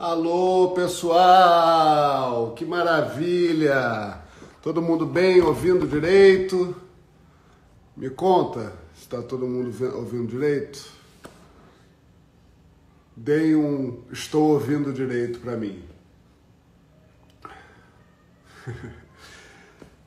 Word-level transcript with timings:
Alô, 0.00 0.70
pessoal! 0.70 2.54
Que 2.54 2.64
maravilha! 2.64 4.18
Todo 4.62 4.80
mundo 4.80 5.04
bem, 5.04 5.42
ouvindo 5.42 5.86
direito? 5.86 6.74
Me 7.94 8.08
conta 8.08 8.72
se 8.94 9.02
está 9.02 9.20
todo 9.20 9.46
mundo 9.46 9.70
ouvindo 9.98 10.26
direito. 10.26 10.90
Deem 13.14 13.54
um 13.54 14.02
estou 14.10 14.52
ouvindo 14.52 14.90
direito 14.90 15.38
para 15.38 15.54
mim. 15.54 15.84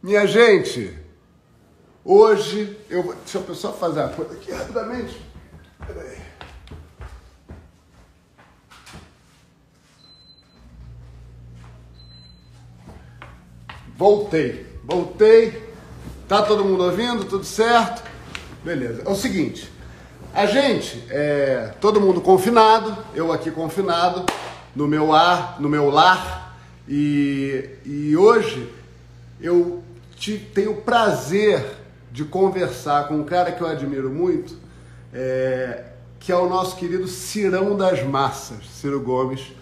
Minha 0.02 0.26
gente, 0.26 0.98
hoje 2.04 2.80
eu 2.90 3.04
vou. 3.04 3.14
Deixa 3.14 3.38
eu 3.38 3.54
só 3.54 3.72
fazer 3.72 4.00
uma 4.00 4.10
coisa 4.10 4.34
aqui 4.34 4.52
rapidamente. 4.52 5.22
Peraí. 5.86 6.23
Voltei, 14.04 14.66
voltei. 14.84 15.64
Tá 16.28 16.42
todo 16.42 16.66
mundo 16.66 16.84
ouvindo? 16.84 17.24
Tudo 17.24 17.46
certo? 17.46 18.04
Beleza. 18.62 19.02
É 19.06 19.10
o 19.10 19.16
seguinte, 19.16 19.72
a 20.34 20.46
gente, 20.46 21.02
é, 21.10 21.72
todo 21.80 22.02
mundo 22.02 22.20
confinado, 22.20 22.98
eu 23.16 23.32
aqui 23.32 23.50
confinado, 23.50 24.26
no 24.76 24.90
meu 24.90 25.14
ar, 25.14 25.56
no 25.62 25.70
meu 25.70 25.90
lar, 25.90 26.60
e, 26.86 27.70
e 27.86 28.18
hoje 28.18 28.70
eu 29.40 29.82
te, 30.18 30.38
tenho 30.38 30.72
o 30.72 30.82
prazer 30.82 31.66
de 32.12 32.26
conversar 32.26 33.08
com 33.08 33.14
um 33.14 33.24
cara 33.24 33.54
que 33.54 33.62
eu 33.62 33.68
admiro 33.68 34.10
muito, 34.10 34.58
é, 35.14 35.82
que 36.20 36.30
é 36.30 36.36
o 36.36 36.50
nosso 36.50 36.76
querido 36.76 37.08
Cirão 37.08 37.78
das 37.78 38.04
Massas, 38.04 38.66
Ciro 38.70 39.00
Gomes. 39.00 39.54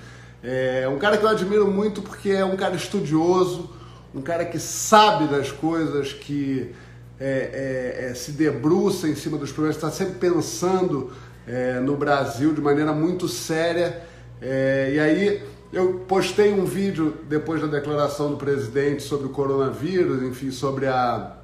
É 0.43 0.89
um 0.91 0.97
cara 0.97 1.15
que 1.15 1.23
eu 1.23 1.29
admiro 1.29 1.69
muito 1.69 2.01
porque 2.01 2.31
é 2.31 2.43
um 2.43 2.57
cara 2.57 2.75
estudioso, 2.75 3.79
um 4.13 4.21
cara 4.21 4.45
que 4.45 4.59
sabe 4.59 5.27
das 5.27 5.51
coisas, 5.51 6.11
que 6.11 6.73
é, 7.19 8.03
é, 8.03 8.09
é, 8.09 8.13
se 8.13 8.31
debruça 8.31 9.07
em 9.07 9.15
cima 9.15 9.37
dos 9.37 9.51
problemas, 9.51 9.75
está 9.75 9.91
sempre 9.91 10.15
pensando 10.15 11.11
é, 11.47 11.79
no 11.79 11.95
Brasil 11.95 12.53
de 12.53 12.61
maneira 12.61 12.91
muito 12.93 13.27
séria. 13.27 14.01
É, 14.41 14.91
e 14.93 14.99
aí 14.99 15.43
eu 15.71 16.03
postei 16.07 16.51
um 16.51 16.65
vídeo 16.65 17.17
depois 17.29 17.61
da 17.61 17.67
declaração 17.67 18.31
do 18.31 18.37
presidente 18.37 19.03
sobre 19.03 19.27
o 19.27 19.29
coronavírus, 19.29 20.23
enfim, 20.23 20.51
sobre 20.51 20.87
a 20.87 21.37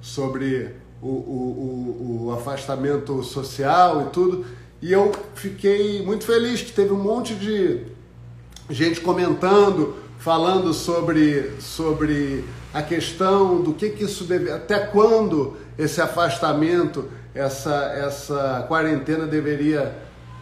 sobre 0.00 0.74
o, 1.00 1.06
o, 1.06 1.10
o, 1.10 2.26
o 2.26 2.32
afastamento 2.32 3.22
social 3.22 4.06
e 4.06 4.10
tudo. 4.10 4.44
E 4.80 4.90
eu 4.90 5.12
fiquei 5.34 6.02
muito 6.04 6.24
feliz 6.24 6.60
que 6.60 6.72
teve 6.72 6.92
um 6.92 6.98
monte 6.98 7.36
de 7.36 7.82
gente 8.68 9.00
comentando 9.00 10.01
falando 10.22 10.72
sobre, 10.72 11.50
sobre 11.58 12.44
a 12.72 12.80
questão 12.80 13.60
do 13.60 13.74
que, 13.74 13.90
que 13.90 14.04
isso 14.04 14.22
deve, 14.22 14.52
até 14.52 14.78
quando 14.78 15.56
esse 15.76 16.00
afastamento, 16.00 17.08
essa, 17.34 17.92
essa 17.96 18.64
quarentena 18.68 19.26
deveria 19.26 19.92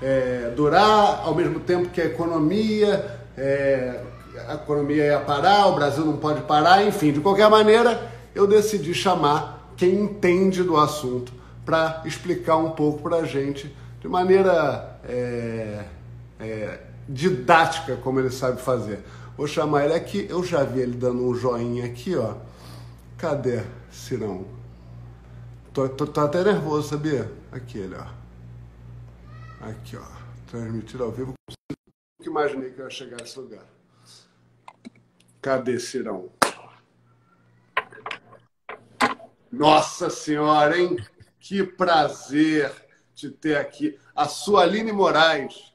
é, 0.02 0.52
durar, 0.54 1.22
ao 1.24 1.34
mesmo 1.34 1.60
tempo 1.60 1.88
que 1.88 1.98
a 1.98 2.04
economia, 2.04 3.20
é, 3.38 4.02
a 4.46 4.54
economia 4.54 5.06
ia 5.06 5.20
parar, 5.20 5.68
o 5.68 5.74
Brasil 5.76 6.04
não 6.04 6.18
pode 6.18 6.42
parar, 6.42 6.86
enfim, 6.86 7.10
de 7.10 7.20
qualquer 7.20 7.48
maneira, 7.48 8.12
eu 8.34 8.46
decidi 8.46 8.92
chamar 8.92 9.72
quem 9.78 9.94
entende 9.94 10.62
do 10.62 10.76
assunto 10.76 11.32
para 11.64 12.02
explicar 12.04 12.58
um 12.58 12.72
pouco 12.72 13.02
para 13.02 13.16
a 13.16 13.24
gente 13.24 13.74
de 13.98 14.08
maneira 14.08 14.98
é, 15.08 15.84
é, 16.38 16.80
didática, 17.08 17.96
como 17.96 18.20
ele 18.20 18.30
sabe 18.30 18.60
fazer. 18.60 18.98
Vou 19.40 19.46
chamar 19.46 19.86
ele 19.86 19.94
aqui. 19.94 20.26
Eu 20.28 20.44
já 20.44 20.62
vi 20.64 20.80
ele 20.80 20.92
dando 20.92 21.26
um 21.26 21.34
joinha 21.34 21.86
aqui, 21.86 22.14
ó. 22.14 22.36
Cadê, 23.16 23.62
Cirão? 23.90 24.46
Tô, 25.72 25.88
tô, 25.88 26.06
tô 26.06 26.20
até 26.20 26.44
nervoso, 26.44 26.90
sabia? 26.90 27.32
Aqui 27.50 27.78
ele, 27.78 27.94
ó. 27.94 28.06
Aqui, 29.66 29.96
ó. 29.96 30.04
Transmitir 30.46 31.00
ao 31.00 31.10
vivo. 31.10 31.32
Nunca 31.48 32.30
imaginei 32.30 32.70
que 32.70 32.80
eu 32.80 32.84
ia 32.84 32.90
chegar 32.90 33.18
a 33.18 33.24
esse 33.24 33.40
lugar. 33.40 33.64
Cadê, 35.40 35.80
Cirão? 35.80 36.28
Nossa 39.50 40.10
Senhora, 40.10 40.78
hein? 40.78 40.98
Que 41.38 41.64
prazer 41.64 42.70
te 43.14 43.30
ter 43.30 43.56
aqui. 43.56 43.98
A 44.14 44.28
sua 44.28 44.64
Aline 44.64 44.92
Moraes. 44.92 45.72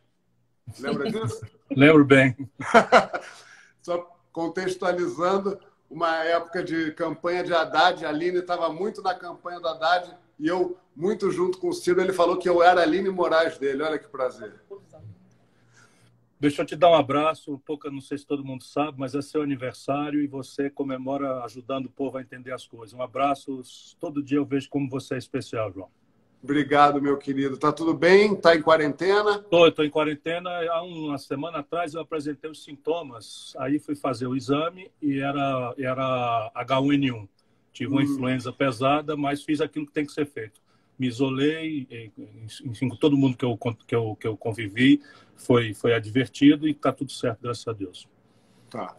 Lembra 0.80 1.12
disso? 1.12 1.42
Lembro 1.76 2.06
bem. 2.06 2.38
só 3.86 4.18
contextualizando 4.32 5.60
uma 5.88 6.24
época 6.24 6.64
de 6.64 6.92
campanha 6.94 7.44
de 7.44 7.54
Haddad, 7.54 8.04
a 8.04 8.10
Aline 8.10 8.40
estava 8.40 8.68
muito 8.74 9.00
na 9.04 9.14
campanha 9.14 9.60
do 9.60 9.68
Haddad 9.68 10.12
e 10.40 10.48
eu 10.48 10.76
muito 10.96 11.30
junto 11.30 11.60
com 11.60 11.70
o 11.70 11.74
Ciro, 11.74 12.02
ele 12.02 12.12
falou 12.12 12.38
que 12.38 12.50
eu 12.50 12.64
era 12.64 12.82
a 12.82 12.84
Aline 12.84 13.10
Moraes 13.10 13.60
dele. 13.60 13.84
Olha 13.84 14.00
que 14.00 14.08
prazer. 14.08 14.60
Deixa 16.40 16.64
eu 16.64 16.66
te 16.66 16.76
dar 16.76 16.90
um 16.90 16.96
abraço, 16.96 17.54
um 17.54 17.60
pouco, 17.60 17.90
não 17.92 18.02
sei 18.02 18.18
se 18.18 18.26
todo 18.26 18.44
mundo 18.44 18.64
sabe, 18.64 19.00
mas 19.00 19.14
é 19.14 19.22
seu 19.22 19.42
aniversário 19.42 20.20
e 20.20 20.28
você 20.28 20.70
comemora 20.70 21.44
ajudando 21.44 21.86
o 21.86 21.92
povo 21.92 22.18
a 22.18 22.22
entender 22.22 22.54
as 22.54 22.68
coisas. 22.68 22.94
Um 22.94 23.04
abraço, 23.04 23.62
todo 24.00 24.24
dia 24.24 24.40
eu 24.40 24.46
vejo 24.46 24.68
como 24.68 24.90
você 24.90 25.14
é 25.14 25.18
especial, 25.18 25.72
João. 25.72 25.90
Obrigado, 26.46 27.02
meu 27.02 27.18
querido. 27.18 27.58
Tá 27.58 27.72
tudo 27.72 27.92
bem? 27.92 28.36
Tá 28.36 28.56
em 28.56 28.62
quarentena? 28.62 29.40
Tô, 29.40 29.72
tô 29.72 29.82
em 29.82 29.90
quarentena. 29.90 30.48
Há 30.70 30.84
uma 30.84 31.18
semana 31.18 31.58
atrás 31.58 31.96
eu 31.96 32.02
apresentei 32.02 32.48
os 32.48 32.64
sintomas. 32.64 33.56
Aí 33.58 33.80
fui 33.80 33.96
fazer 33.96 34.28
o 34.28 34.36
exame 34.36 34.92
e 35.02 35.18
era, 35.18 35.74
era 35.76 36.52
H1N1. 36.56 37.28
Tive 37.74 37.92
uma 37.92 38.02
hum. 38.02 38.04
influenza 38.04 38.54
pesada, 38.54 39.18
mas 39.18 39.42
fiz 39.42 39.60
aquilo 39.60 39.88
que 39.88 39.92
tem 39.92 40.06
que 40.06 40.12
ser 40.12 40.28
feito. 40.28 40.62
Me 41.00 41.08
isolei, 41.08 42.14
enfim, 42.64 42.90
todo 42.90 43.18
mundo 43.18 43.36
que 43.36 43.44
eu, 43.44 43.58
que 43.58 43.96
eu, 43.96 44.16
que 44.16 44.28
eu 44.28 44.38
convivi 44.38 45.02
foi, 45.36 45.74
foi 45.74 45.96
advertido 45.96 46.68
e 46.68 46.76
tá 46.76 46.94
tudo 46.94 47.12
certo, 47.12 47.42
graças 47.42 47.68
a 47.68 47.74
Deus. 47.74 48.08
Tá. 48.70 48.96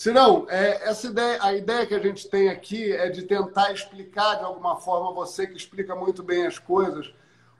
Senão, 0.00 0.46
é, 0.48 0.88
essa 0.88 1.08
ideia, 1.08 1.38
a 1.42 1.52
ideia 1.52 1.84
que 1.84 1.94
a 1.94 1.98
gente 1.98 2.26
tem 2.26 2.48
aqui 2.48 2.90
é 2.90 3.10
de 3.10 3.24
tentar 3.24 3.70
explicar 3.70 4.36
de 4.36 4.44
alguma 4.44 4.76
forma, 4.76 5.12
você 5.12 5.46
que 5.46 5.54
explica 5.54 5.94
muito 5.94 6.22
bem 6.22 6.46
as 6.46 6.58
coisas, 6.58 7.12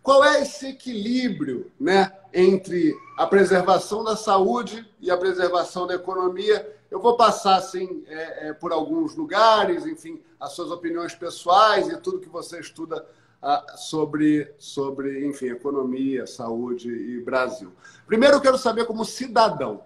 qual 0.03 0.25
é 0.25 0.41
esse 0.41 0.69
equilíbrio 0.69 1.71
né, 1.79 2.11
entre 2.33 2.95
a 3.19 3.27
preservação 3.27 4.03
da 4.03 4.17
saúde 4.17 4.91
e 5.03 5.11
a 5.11 5.19
preservação 5.19 5.87
da 5.87 5.97
economia. 5.97 6.67
Eu 6.91 6.99
vou 6.99 7.15
passar 7.15 7.57
assim, 7.57 8.03
é, 8.07 8.49
é, 8.49 8.53
por 8.55 8.73
alguns 8.73 9.15
lugares, 9.15 9.85
enfim, 9.85 10.19
as 10.41 10.53
suas 10.53 10.71
opiniões 10.71 11.15
pessoais 11.15 11.89
e 11.89 12.01
tudo 12.01 12.21
que 12.21 12.29
você 12.31 12.59
estuda 12.59 13.05
ah, 13.43 13.75
sobre, 13.77 14.51
sobre, 14.59 15.27
enfim, 15.27 15.49
economia, 15.49 16.27
saúde 16.27 16.89
e 16.89 17.21
Brasil. 17.21 17.71
Primeiro, 18.07 18.37
eu 18.37 18.41
quero 18.41 18.57
saber, 18.57 18.87
como 18.87 19.05
cidadão, 19.05 19.83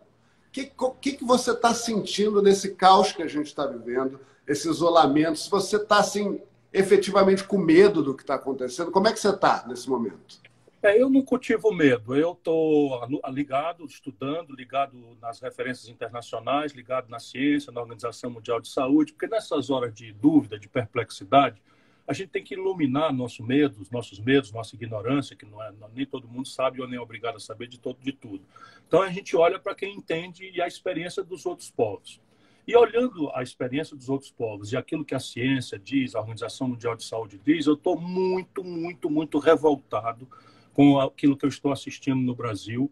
que, 0.55 0.71
que, 1.01 1.13
que 1.17 1.25
você 1.25 1.51
está 1.51 1.75
sentindo 1.75 2.41
nesse 2.41 2.77
caos 2.77 3.11
que 3.11 3.25
a 3.25 3.27
gente 3.27 3.47
está 3.47 3.67
vivendo, 3.67 4.21
esse 4.47 4.69
isolamento? 4.69 5.37
Se 5.37 5.51
você 5.51 5.77
está 5.77 5.99
assim, 5.99 6.41
efetivamente 6.73 7.43
com 7.43 7.59
medo 7.59 8.05
do 8.05 8.15
que 8.15 8.23
está 8.23 8.37
acontecendo, 8.37 8.93
como 8.93 9.09
é 9.09 9.13
que 9.13 9.19
você 9.19 9.31
está 9.31 9.65
nesse 9.67 9.91
momento? 9.91 10.41
É, 10.81 11.01
eu 11.01 11.11
não 11.11 11.23
cultivo 11.23 11.73
medo. 11.73 12.15
Eu 12.15 12.33
estou 12.33 13.01
ligado, 13.31 13.85
estudando, 13.85 14.55
ligado 14.55 14.97
nas 15.21 15.41
referências 15.41 15.89
internacionais, 15.89 16.73
ligado 16.73 17.09
na 17.09 17.19
ciência, 17.19 17.73
na 17.73 17.81
Organização 17.81 18.31
Mundial 18.31 18.61
de 18.61 18.69
Saúde, 18.69 19.13
porque 19.13 19.27
nessas 19.27 19.71
horas 19.71 19.93
de 19.93 20.13
dúvida, 20.13 20.57
de 20.57 20.69
perplexidade, 20.69 21.61
a 22.07 22.13
gente 22.13 22.29
tem 22.29 22.45
que 22.45 22.55
iluminar 22.55 23.13
nosso 23.13 23.43
medo, 23.43 23.81
os 23.81 23.91
nossos 23.91 24.21
medos, 24.21 24.53
nossa 24.53 24.75
ignorância, 24.75 25.35
que 25.35 25.47
não 25.47 25.63
é, 25.63 25.73
nem 25.95 26.05
todo 26.05 26.29
mundo 26.29 26.47
sabe 26.47 26.81
ou 26.81 26.87
nem 26.87 26.99
é 26.99 27.01
obrigado 27.01 27.37
a 27.37 27.41
saber 27.41 27.67
de, 27.67 27.79
todo, 27.79 27.99
de 28.01 28.13
tudo. 28.13 28.43
Então 28.87 29.01
a 29.01 29.11
gente 29.11 29.35
olha 29.37 29.59
para 29.59 29.75
quem 29.75 29.97
entende 29.97 30.51
e 30.55 30.61
a 30.61 30.67
experiência 30.67 31.23
dos 31.23 31.47
outros 31.47 31.71
povos. 31.71 32.21
E 32.67 32.75
olhando 32.77 33.31
a 33.35 33.43
experiência 33.43 33.97
dos 33.97 34.09
outros 34.09 34.31
povos 34.31 34.73
e 34.73 34.77
aquilo 34.77 35.05
que 35.05 35.15
a 35.15 35.21
ciência 35.21 35.79
diz, 35.79 36.15
a 36.15 36.21
Organização 36.21 36.69
Mundial 36.69 36.95
de 36.95 37.05
Saúde 37.05 37.41
diz, 37.45 37.67
eu 37.67 37.75
estou 37.75 37.99
muito, 37.99 38.63
muito, 38.63 39.11
muito 39.11 39.39
revoltado 39.39 40.29
com 40.73 40.99
aquilo 40.99 41.37
que 41.37 41.45
eu 41.45 41.49
estou 41.49 41.73
assistindo 41.73 42.21
no 42.21 42.35
Brasil, 42.35 42.91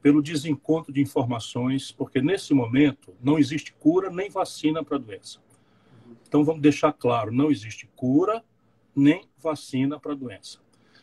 pelo 0.00 0.22
desencontro 0.22 0.92
de 0.92 1.00
informações, 1.00 1.90
porque 1.90 2.20
nesse 2.20 2.52
momento 2.52 3.14
não 3.22 3.38
existe 3.38 3.72
cura 3.72 4.10
nem 4.10 4.28
vacina 4.28 4.84
para 4.84 4.96
a 4.96 5.00
doença. 5.00 5.40
Então 6.28 6.44
vamos 6.44 6.60
deixar 6.60 6.92
claro, 6.92 7.32
não 7.32 7.50
existe 7.50 7.88
cura 7.96 8.44
nem 8.94 9.28
vacina 9.38 9.98
para 9.98 10.12
a 10.12 10.16
doença. 10.16 10.58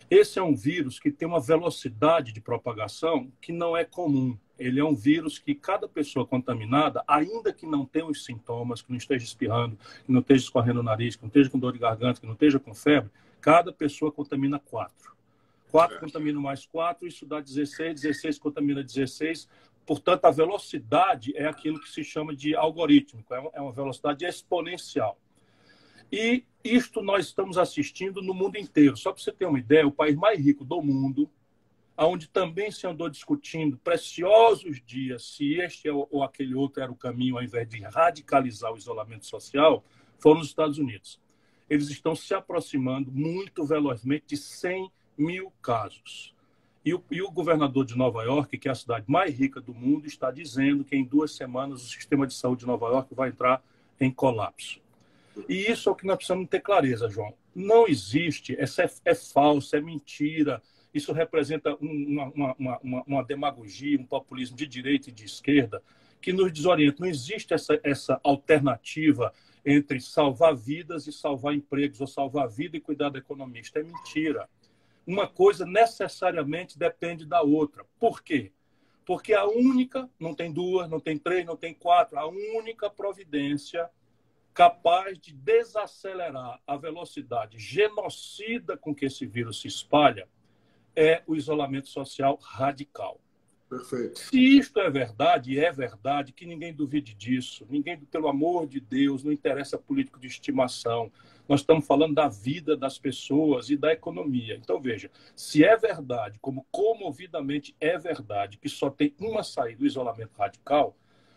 Esse 0.10 0.40
é 0.40 0.44
um 0.44 0.54
vírus 0.54 1.00
que 1.00 1.10
tem 1.10 1.26
uma 1.26 1.40
velocidade 1.40 2.34
de 2.34 2.42
propagação 2.42 3.32
que 3.40 3.54
não 3.54 3.78
é 3.78 3.86
comum. 3.86 4.38
Ele 4.60 4.78
é 4.78 4.84
um 4.84 4.94
vírus 4.94 5.40
que 5.40 5.56
cada 5.56 5.88
pessoa 5.88 6.28
contaminada, 6.28 7.02
ainda 7.08 7.54
que 7.54 7.66
não 7.66 7.86
tenha 7.86 8.06
os 8.06 8.26
sintomas, 8.26 8.82
que 8.82 8.90
não 8.90 8.98
esteja 8.98 9.24
espirrando, 9.24 9.78
que 10.06 10.12
não 10.12 10.20
esteja 10.20 10.44
escorrendo 10.44 10.82
o 10.82 10.84
nariz, 10.84 11.16
que 11.16 11.22
não 11.24 11.30
esteja 11.30 11.50
com 11.50 11.58
dor 11.58 11.72
de 11.72 11.80
garganta, 11.80 12.20
que 12.20 12.26
não 12.26 12.34
esteja 12.34 12.60
com 12.60 12.74
febre, 12.74 13.10
cada 13.40 13.72
pessoa 13.72 14.12
contamina 14.12 14.60
quatro. 14.60 15.16
Quatro 15.72 15.98
contamina 16.02 16.42
mais 16.42 16.66
quatro, 16.66 17.08
isso 17.08 17.26
dá 17.26 17.40
16, 17.40 18.02
16 18.02 18.38
contamina 18.38 18.84
16, 18.84 19.48
portanto, 19.86 20.26
a 20.26 20.32
velocidade 20.32 21.32
é 21.38 21.48
aquilo 21.48 21.80
que 21.80 21.90
se 21.90 22.04
chama 22.04 22.36
de 22.36 22.54
algorítmico, 22.54 23.34
é, 23.34 23.50
é 23.54 23.62
uma 23.62 23.72
velocidade 23.72 24.26
exponencial. 24.26 25.18
E 26.12 26.44
isto 26.64 27.02
nós 27.02 27.28
estamos 27.28 27.58
assistindo 27.58 28.22
no 28.22 28.34
mundo 28.34 28.58
inteiro. 28.58 28.98
Só 28.98 29.12
para 29.12 29.22
você 29.22 29.32
ter 29.32 29.46
uma 29.46 29.60
ideia, 29.60 29.88
o 29.88 29.92
país 29.92 30.16
mais 30.16 30.40
rico 30.40 30.66
do 30.66 30.82
mundo, 30.82 31.30
onde 31.98 32.28
também 32.28 32.72
se 32.72 32.86
andou 32.88 33.10
discutindo 33.10 33.78
preciosos 33.78 34.82
dias 34.86 35.24
se 35.24 35.54
este 35.56 35.90
ou 35.90 36.24
aquele 36.24 36.56
outro 36.56 36.82
era 36.82 36.92
o 36.92 36.96
caminho, 36.96 37.38
ao 37.38 37.44
invés 37.44 37.68
de 37.68 37.80
radicalizar 37.82 38.74
o 38.74 38.78
isolamento 38.78 39.26
social, 39.26 39.84
foram 40.20 40.42
os 40.42 40.48
Estados 40.48 40.78
Unidos. 40.78 41.20
Eles 41.70 41.90
estão 41.90 42.16
se 42.16 42.34
aproximando 42.34 43.12
muito 43.12 43.64
velozmente 43.66 44.26
de 44.28 44.38
100 44.38 44.92
mil 45.18 45.54
casos. 45.62 46.36
E 46.84 46.94
o, 46.94 47.04
e 47.12 47.22
o, 47.22 47.32
governador 47.32 47.86
de 47.86 47.96
Nova 47.96 48.24
York, 48.24 48.58
que 48.58 48.68
é 48.68 48.72
a 48.72 48.76
cidade 48.76 49.06
mais 49.08 49.38
rica 49.38 49.62
do 49.62 49.74
mundo, 49.74 50.08
está 50.08 50.32
dizendo 50.32 50.84
que 50.84 50.96
em 50.96 51.06
duas 51.06 51.36
semanas 51.36 51.84
o 51.84 51.88
sistema 51.88 52.26
de 52.26 52.34
saúde 52.34 52.62
de 52.62 52.66
Nova 52.66 52.88
York 52.88 53.14
vai 53.14 53.30
entrar 53.30 53.64
em 54.00 54.10
colapso. 54.10 54.82
E 55.48 55.72
isso 55.72 55.90
é 55.90 55.92
o 55.92 55.96
que 55.96 56.06
nós 56.06 56.18
precisamos 56.18 56.48
ter 56.50 56.62
clareza, 56.62 57.10
João. 57.10 57.34
Não 57.56 57.88
existe, 57.88 58.56
é, 58.56 58.66
é 59.06 59.16
falso, 59.16 59.76
é 59.76 59.82
mentira. 59.82 60.62
Isso 60.94 61.14
representa 61.14 61.76
uma, 61.76 62.26
uma, 62.30 62.56
uma, 62.58 63.04
uma, 63.08 63.24
demagogia, 63.24 64.00
um 64.00 64.06
populismo 64.06 64.58
de 64.58 64.68
direita 64.68 65.10
e 65.10 65.14
de 65.14 65.26
esquerda 65.26 65.82
que 66.22 66.34
nos 66.34 66.52
desorienta. 66.52 66.98
Não 67.00 67.08
existe 67.08 67.54
essa, 67.54 67.80
essa 67.84 68.20
alternativa 68.24 69.34
entre 69.66 70.00
salvar 70.02 70.56
vidas 70.56 71.08
e 71.08 71.12
salvar 71.12 71.54
empregos, 71.54 72.02
ou 72.02 72.08
salvar 72.08 72.50
vida 72.50 72.76
e 72.78 72.82
cuidar 72.82 73.10
da 73.10 73.20
economia. 73.20 73.62
Isso 73.62 73.78
é 73.78 73.84
mentira 73.84 74.50
uma 75.06 75.28
coisa 75.28 75.66
necessariamente 75.66 76.78
depende 76.78 77.26
da 77.26 77.42
outra. 77.42 77.86
Por 78.00 78.22
quê? 78.24 78.52
Porque 79.06 79.34
a 79.34 79.46
única, 79.46 80.10
não 80.20 80.34
tem 80.34 80.52
duas, 80.52 80.90
não 80.90 81.00
tem 81.00 81.18
três, 81.18 81.46
não 81.46 81.58
tem 81.58 81.74
quatro, 81.74 82.18
a 82.18 82.28
única 82.28 82.90
providência 82.90 83.90
capaz 84.54 85.18
de 85.20 85.34
desacelerar 85.34 86.60
a 86.68 86.76
velocidade 86.76 87.58
genocida 87.58 88.78
com 88.78 88.94
que 88.94 89.06
esse 89.06 89.26
vírus 89.26 89.62
se 89.62 89.68
espalha 89.68 90.28
é 90.96 91.24
o 91.26 91.36
isolamento 91.36 91.88
social 91.88 92.38
radical. 92.42 93.20
Perfeito. 93.70 94.20
Se 94.20 94.58
isto 94.58 94.82
é 94.82 94.90
verdade, 94.90 95.54
e 95.54 95.60
é 95.60 95.72
verdade, 95.72 96.34
que 96.34 96.46
ninguém 96.46 96.74
duvide 96.74 97.14
disso, 97.14 97.66
ninguém, 97.70 97.98
pelo 97.98 98.28
amor 98.28 98.68
de 98.68 98.82
Deus, 98.82 99.24
não 99.24 99.32
interessa 99.32 99.78
político 99.78 100.20
de 100.20 100.28
estimação. 100.28 101.10
Nós 101.48 101.62
estamos 101.62 101.88
falando 101.88 102.14
da 102.14 102.28
vida 102.28 102.76
das 102.76 103.00
pessoas 103.00 103.70
e 103.70 103.78
da 103.78 103.94
economia. 103.94 104.58
Então, 104.62 104.82
veja, 104.82 105.10
se 105.34 105.64
é 105.64 105.78
verdade, 105.78 106.38
como 106.42 106.66
comovidamente 106.70 107.74
é 107.80 107.98
verdade, 107.98 108.58
que 108.58 108.68
só 108.68 108.90
tem 108.90 109.16
uma 109.18 109.42
saída, 109.42 109.84
o 109.84 109.88
isolamento 109.88 110.36
radical, 110.38 110.94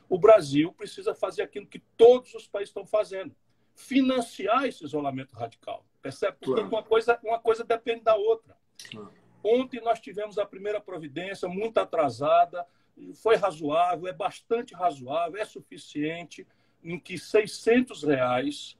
o 0.09 0.19
Brasil 0.19 0.73
precisa 0.73 1.15
fazer 1.15 1.43
aquilo 1.43 1.67
que 1.67 1.79
todos 1.97 2.35
os 2.35 2.47
países 2.47 2.71
estão 2.71 2.87
fazendo: 2.87 3.35
financiar 3.75 4.65
esse 4.65 4.85
isolamento 4.85 5.35
radical. 5.35 5.85
Percebe? 6.01 6.37
Porque 6.39 6.61
claro. 6.61 6.69
uma, 6.69 6.83
coisa, 6.83 7.19
uma 7.23 7.39
coisa 7.39 7.65
depende 7.65 8.03
da 8.03 8.15
outra. 8.15 8.57
Claro. 8.91 9.13
Ontem 9.43 9.81
nós 9.81 10.01
tivemos 10.01 10.39
a 10.39 10.47
primeira 10.47 10.81
providência, 10.81 11.49
muito 11.49 11.79
atrasada, 11.79 12.67
foi 13.15 13.37
razoável, 13.37 14.09
é 14.09 14.13
bastante 14.13 14.75
razoável, 14.75 15.41
é 15.41 15.45
suficiente, 15.45 16.47
em 16.83 16.99
que 16.99 17.19
600 17.19 18.05
reais 18.05 18.79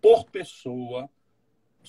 por 0.00 0.24
pessoa, 0.30 1.08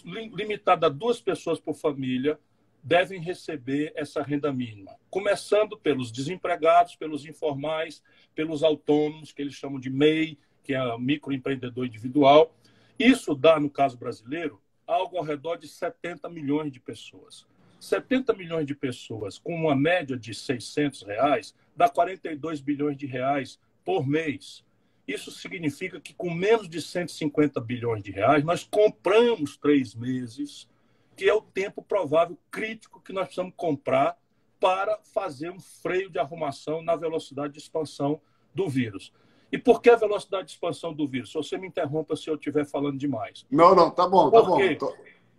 limitada 0.05 0.87
a 0.87 0.89
duas 0.89 1.19
pessoas 1.19 1.59
por 1.59 1.73
família, 1.73 2.39
devem 2.83 3.21
receber 3.21 3.93
essa 3.95 4.21
renda 4.21 4.51
mínima. 4.51 4.95
Começando 5.09 5.77
pelos 5.77 6.11
desempregados, 6.11 6.95
pelos 6.95 7.25
informais, 7.25 8.03
pelos 8.35 8.61
autônomos, 8.61 9.31
que 9.31 9.41
eles 9.41 9.53
chamam 9.53 9.79
de 9.79 9.89
MEI, 9.89 10.37
que 10.63 10.73
é 10.73 10.97
microempreendedor 10.97 11.85
individual. 11.85 12.53
Isso 12.99 13.33
dá, 13.33 13.59
no 13.59 13.69
caso 13.69 13.97
brasileiro, 13.97 14.61
algo 14.85 15.17
ao 15.17 15.23
redor 15.23 15.55
de 15.55 15.67
70 15.67 16.27
milhões 16.29 16.71
de 16.71 16.79
pessoas. 16.79 17.45
70 17.79 18.33
milhões 18.33 18.65
de 18.65 18.75
pessoas 18.75 19.37
com 19.37 19.53
uma 19.53 19.75
média 19.75 20.17
de 20.17 20.33
600 20.33 21.03
reais 21.03 21.53
dá 21.75 21.89
42 21.89 22.61
bilhões 22.61 22.97
de 22.97 23.05
reais 23.05 23.59
por 23.83 24.07
mês. 24.07 24.63
Isso 25.05 25.31
significa 25.31 25.99
que 25.99 26.13
com 26.13 26.33
menos 26.33 26.69
de 26.69 26.81
150 26.81 27.59
bilhões 27.59 28.01
de 28.01 28.11
reais 28.11 28.43
nós 28.43 28.63
compramos 28.63 29.57
três 29.57 29.93
meses, 29.93 30.67
que 31.15 31.29
é 31.29 31.33
o 31.33 31.41
tempo 31.41 31.81
provável 31.81 32.37
crítico 32.49 33.01
que 33.01 33.13
nós 33.13 33.25
precisamos 33.25 33.53
comprar 33.55 34.17
para 34.59 34.97
fazer 35.13 35.51
um 35.51 35.59
freio 35.59 36.09
de 36.09 36.19
arrumação 36.19 36.81
na 36.81 36.95
velocidade 36.95 37.53
de 37.53 37.59
expansão 37.59 38.21
do 38.53 38.69
vírus. 38.69 39.11
E 39.51 39.57
por 39.57 39.81
que 39.81 39.89
a 39.89 39.95
velocidade 39.95 40.47
de 40.47 40.53
expansão 40.53 40.93
do 40.93 41.07
vírus? 41.07 41.31
Você 41.33 41.57
me 41.57 41.67
interrompa 41.67 42.15
se 42.15 42.29
eu 42.29 42.35
estiver 42.35 42.65
falando 42.65 42.97
demais. 42.97 43.45
Não, 43.51 43.75
não, 43.75 43.91
tá 43.91 44.07
bom, 44.07 44.31
tá 44.31 44.39
por 44.39 44.47
bom. 44.49 44.57
Quê? 44.57 44.77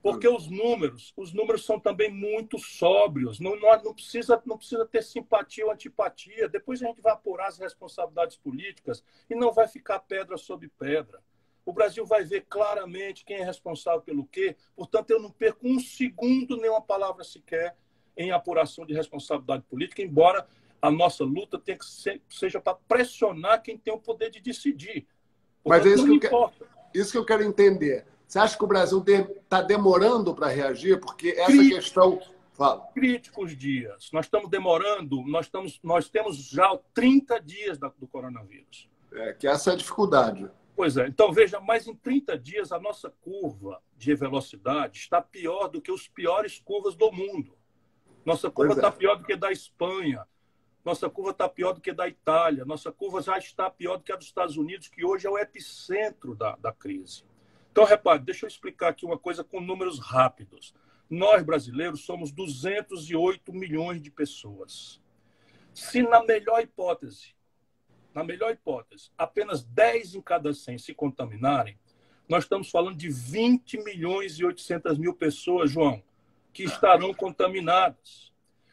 Porque 0.01 0.29
os 0.29 0.47
números, 0.47 1.15
os 1.17 1.33
números 1.33 1.65
são 1.65 1.81
também 1.81 2.13
muito 2.13 2.59
sóbrios. 2.59 3.41
Não, 3.41 3.59
não, 3.59 3.83
não, 3.83 3.95
precisa, 3.95 4.41
não 4.45 4.59
precisa 4.59 4.85
ter 4.85 5.03
simpatia 5.03 5.65
ou 5.65 5.73
antipatia. 5.73 6.47
Depois 6.47 6.83
a 6.83 6.87
gente 6.87 7.01
vai 7.01 7.15
apurar 7.15 7.49
as 7.49 7.59
responsabilidades 7.59 8.37
políticas 8.37 9.03
e 9.31 9.35
não 9.35 9.51
vai 9.51 9.67
ficar 9.67 10.01
pedra 10.01 10.37
sobre 10.37 10.69
pedra. 10.69 11.23
O 11.65 11.73
Brasil 11.73 12.05
vai 12.05 12.25
ver 12.25 12.47
claramente 12.49 13.25
quem 13.25 13.37
é 13.37 13.45
responsável 13.45 14.01
pelo 14.01 14.27
quê. 14.27 14.57
Portanto, 14.77 15.11
eu 15.11 15.21
não 15.21 15.31
perco 15.31 15.67
um 15.67 15.81
segundo, 15.81 16.57
nem 16.57 16.71
uma 16.71 16.83
palavra 16.83 17.25
sequer, 17.25 17.77
em 18.17 18.31
apuração 18.31 18.87
de 18.87 18.95
responsabilidade 18.95 19.65
política, 19.65 20.03
embora 20.03 20.47
a 20.81 20.91
nossa 20.91 21.25
luta 21.25 21.59
tenha 21.59 21.79
que 21.79 21.87
ser, 21.87 22.21
seja 22.29 22.61
para 22.61 22.75
pressionar 22.87 23.63
quem 23.63 23.79
tem 23.79 23.93
o 23.93 23.99
poder 23.99 24.31
de 24.31 24.41
decidir. 24.41 25.07
Portanto, 25.63 25.85
Mas 25.85 25.87
é 25.87 25.95
isso 25.95 26.05
que, 26.05 26.13
eu 26.13 26.21
quero, 26.21 26.53
isso 26.95 27.13
que 27.13 27.19
eu 27.19 27.25
quero 27.25 27.43
entender 27.43 28.07
você 28.35 28.39
acha 28.39 28.59
que 28.59 28.65
o 28.65 28.67
Brasil 28.67 29.05
está 29.07 29.63
demorando 29.63 30.35
para 30.35 30.49
reagir? 30.49 30.99
Porque 30.99 31.29
essa 31.29 31.47
Crítico, 31.47 31.75
questão. 31.77 32.21
Fala. 32.53 32.81
Críticos 32.93 33.57
dias. 33.57 34.11
Nós 34.13 34.27
estamos 34.27 34.51
demorando, 34.51 35.23
nós, 35.23 35.47
estamos, 35.47 35.79
nós 35.83 36.09
temos 36.09 36.37
já 36.37 36.77
30 36.93 37.41
dias 37.41 37.79
do 37.79 38.07
coronavírus. 38.09 38.89
É, 39.13 39.33
que 39.35 39.47
essa 39.47 39.71
é 39.71 39.75
a 39.75 39.77
dificuldade. 39.77 40.51
Pois 40.77 40.97
é. 40.97 41.07
Então, 41.07 41.33
veja, 41.33 41.61
mas 41.61 41.87
em 41.87 41.95
30 41.95 42.37
dias 42.39 42.73
a 42.73 42.81
nossa 42.81 43.09
curva 43.09 43.81
de 43.97 44.15
velocidade 44.15 44.99
está 44.99 45.23
pior 45.23 45.69
do 45.69 45.81
que 45.81 45.93
os 45.93 46.09
piores 46.09 46.59
curvas 46.59 46.97
do 46.97 47.13
mundo. 47.13 47.57
Nossa 48.25 48.51
curva 48.51 48.75
está 48.75 48.89
é. 48.89 48.91
pior 48.91 49.17
do 49.17 49.25
que 49.25 49.37
da 49.37 49.53
Espanha. 49.53 50.27
Nossa 50.85 51.09
curva 51.09 51.31
está 51.31 51.49
pior 51.49 51.73
do 51.73 51.81
que 51.81 51.93
da 51.93 52.09
Itália. 52.09 52.65
Nossa 52.65 52.91
curva 52.91 53.23
já 53.23 53.39
está 53.39 53.71
pior 53.71 53.99
do 53.99 54.03
que 54.03 54.13
a 54.13 54.17
dos 54.17 54.27
Estados 54.27 54.57
Unidos, 54.57 54.89
que 54.89 55.05
hoje 55.05 55.27
é 55.27 55.31
o 55.31 55.39
epicentro 55.39 56.35
da, 56.35 56.57
da 56.57 56.73
crise. 56.73 57.25
Então, 57.71 57.85
repare, 57.85 58.21
deixa 58.21 58.45
eu 58.45 58.49
explicar 58.49 58.89
aqui 58.89 59.07
uma 59.07 59.19
coisa 59.19 59.43
com 59.43 59.61
números 59.61 59.99
rápidos. 59.99 60.75
Nós, 61.09 61.43
brasileiros, 61.43 62.05
somos 62.05 62.33
208 62.33 63.53
milhões 63.53 64.01
de 64.01 64.11
pessoas. 64.11 65.01
Se, 65.73 66.03
na 66.03 66.23
melhor 66.23 66.61
hipótese, 66.61 67.35
na 68.15 68.23
melhor 68.23 68.53
hipótese, 68.53 69.11
apenas 69.19 69.63
10 69.65 70.15
em 70.15 70.21
cada 70.21 70.53
100 70.53 70.79
se 70.79 70.95
contaminarem, 70.95 71.79
nós 72.29 72.45
estamos 72.45 72.71
falando 72.71 72.97
de 72.97 73.11
20 73.11 73.83
milhões 73.85 74.39
e 74.39 74.45
800 74.45 74.97
mil 74.99 75.15
pessoas, 75.15 75.71
João, 75.71 76.03
que 76.53 76.63
estarão 76.63 77.13
contaminadas. 77.13 78.33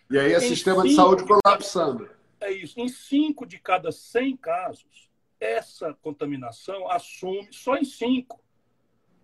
E 0.10 0.17
aí, 0.17 0.36
o 0.36 0.39
sistema 0.41 0.83
cinco, 0.83 0.89
de 0.89 0.95
saúde 0.95 1.24
colapsando. 1.25 2.10
É 2.39 2.51
isso. 2.51 2.79
Em 2.79 2.88
5 2.88 3.45
de 3.45 3.60
cada 3.60 3.91
100 3.91 4.38
casos, 4.38 5.10
essa 5.39 5.93
contaminação 5.95 6.89
assume, 6.89 7.48
só 7.51 7.75
em 7.75 7.83
5, 7.83 8.41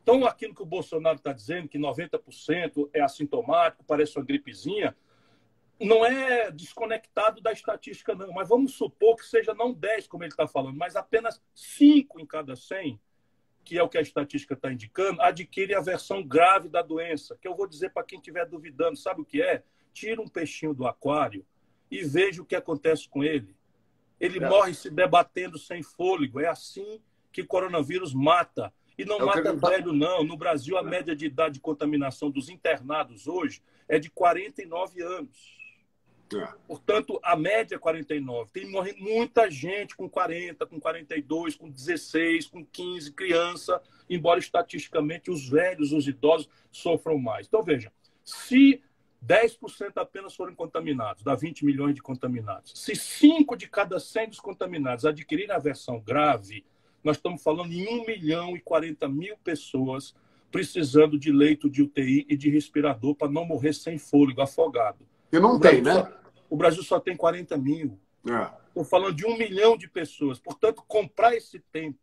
então, 0.07 0.25
aquilo 0.25 0.55
que 0.55 0.61
o 0.61 0.65
Bolsonaro 0.65 1.17
está 1.17 1.33
dizendo, 1.33 1.67
que 1.67 1.77
90% 1.77 2.89
é 2.93 3.01
assintomático, 3.01 3.83
parece 3.85 4.17
uma 4.17 4.23
gripezinha, 4.23 4.95
não 5.79 6.05
é 6.05 6.51
desconectado 6.51 7.41
da 7.41 7.51
estatística, 7.51 8.15
não. 8.15 8.31
Mas 8.31 8.49
vamos 8.49 8.73
supor 8.73 9.15
que 9.15 9.25
seja 9.25 9.53
não 9.53 9.73
10, 9.73 10.07
como 10.07 10.23
ele 10.23 10.31
está 10.31 10.47
falando, 10.47 10.77
mas 10.77 10.95
apenas 10.95 11.41
5 11.53 12.19
em 12.19 12.25
cada 12.25 12.55
100, 12.55 12.99
que 13.63 13.77
é 13.77 13.83
o 13.83 13.89
que 13.89 13.97
a 13.97 14.01
estatística 14.01 14.53
está 14.53 14.71
indicando, 14.71 15.21
adquire 15.21 15.75
a 15.75 15.81
versão 15.81 16.23
grave 16.23 16.69
da 16.69 16.81
doença. 16.81 17.37
Que 17.39 17.47
eu 17.47 17.55
vou 17.55 17.67
dizer 17.67 17.91
para 17.91 18.03
quem 18.03 18.17
estiver 18.17 18.45
duvidando, 18.45 18.97
sabe 18.97 19.21
o 19.21 19.25
que 19.25 19.41
é? 19.41 19.63
Tira 19.93 20.21
um 20.21 20.27
peixinho 20.27 20.73
do 20.73 20.87
aquário 20.87 21.45
e 21.91 22.03
veja 22.03 22.41
o 22.41 22.45
que 22.45 22.55
acontece 22.55 23.07
com 23.07 23.23
ele. 23.23 23.55
Ele 24.19 24.43
é. 24.43 24.49
morre 24.49 24.73
se 24.73 24.89
debatendo 24.89 25.59
sem 25.59 25.83
fôlego. 25.83 26.39
É 26.39 26.47
assim 26.47 27.01
que 27.31 27.41
o 27.41 27.47
coronavírus 27.47 28.13
mata 28.13 28.73
e 28.97 29.05
não 29.05 29.17
é 29.17 29.25
mata 29.25 29.53
velho, 29.53 29.93
não. 29.93 30.23
No 30.23 30.35
Brasil, 30.35 30.77
a 30.77 30.81
média 30.81 31.15
de 31.15 31.27
idade 31.27 31.55
de 31.55 31.59
contaminação 31.59 32.31
dos 32.31 32.49
internados 32.49 33.27
hoje 33.27 33.61
é 33.87 33.99
de 33.99 34.09
49 34.09 35.01
anos. 35.03 35.56
É. 36.35 36.47
Portanto, 36.67 37.19
a 37.23 37.35
média 37.35 37.75
é 37.75 37.79
49. 37.79 38.51
Tem 38.51 38.69
morre 38.69 38.93
muita 38.93 39.49
gente 39.49 39.95
com 39.95 40.09
40, 40.09 40.65
com 40.65 40.79
42, 40.79 41.55
com 41.55 41.69
16, 41.69 42.47
com 42.47 42.65
15, 42.65 43.13
criança, 43.13 43.81
embora 44.09 44.39
estatisticamente 44.39 45.31
os 45.31 45.47
velhos, 45.47 45.93
os 45.93 46.07
idosos 46.07 46.49
sofram 46.71 47.17
mais. 47.17 47.47
Então, 47.47 47.63
veja, 47.63 47.91
se 48.23 48.81
10% 49.25 49.93
apenas 49.95 50.35
foram 50.35 50.53
contaminados, 50.53 51.23
dá 51.23 51.33
20 51.33 51.65
milhões 51.65 51.95
de 51.95 52.01
contaminados. 52.01 52.73
Se 52.75 52.95
5 52.95 53.55
de 53.55 53.67
cada 53.67 53.99
100 53.99 54.29
dos 54.29 54.39
contaminados 54.39 55.05
adquirirem 55.05 55.55
a 55.55 55.59
versão 55.59 55.99
grave, 55.99 56.65
nós 57.03 57.17
estamos 57.17 57.41
falando 57.41 57.71
em 57.71 57.87
1 57.87 58.05
milhão 58.05 58.55
e 58.55 58.59
40 58.59 59.07
mil 59.07 59.37
pessoas 59.37 60.13
precisando 60.51 61.19
de 61.19 61.31
leito 61.31 61.69
de 61.69 61.81
UTI 61.81 62.25
e 62.29 62.35
de 62.35 62.49
respirador 62.49 63.15
para 63.15 63.29
não 63.29 63.45
morrer 63.45 63.73
sem 63.73 63.97
fôlego, 63.97 64.41
afogado. 64.41 65.05
E 65.31 65.39
não 65.39 65.59
tem, 65.59 65.81
né? 65.81 65.93
Só, 65.93 66.17
o 66.49 66.55
Brasil 66.55 66.83
só 66.83 66.99
tem 66.99 67.15
40 67.15 67.57
mil. 67.57 67.99
Estou 68.23 68.83
é. 68.83 68.85
falando 68.85 69.15
de 69.15 69.25
um 69.25 69.37
milhão 69.37 69.77
de 69.77 69.87
pessoas. 69.87 70.39
Portanto, 70.39 70.83
comprar 70.87 71.35
esse 71.35 71.59
tempo 71.59 71.99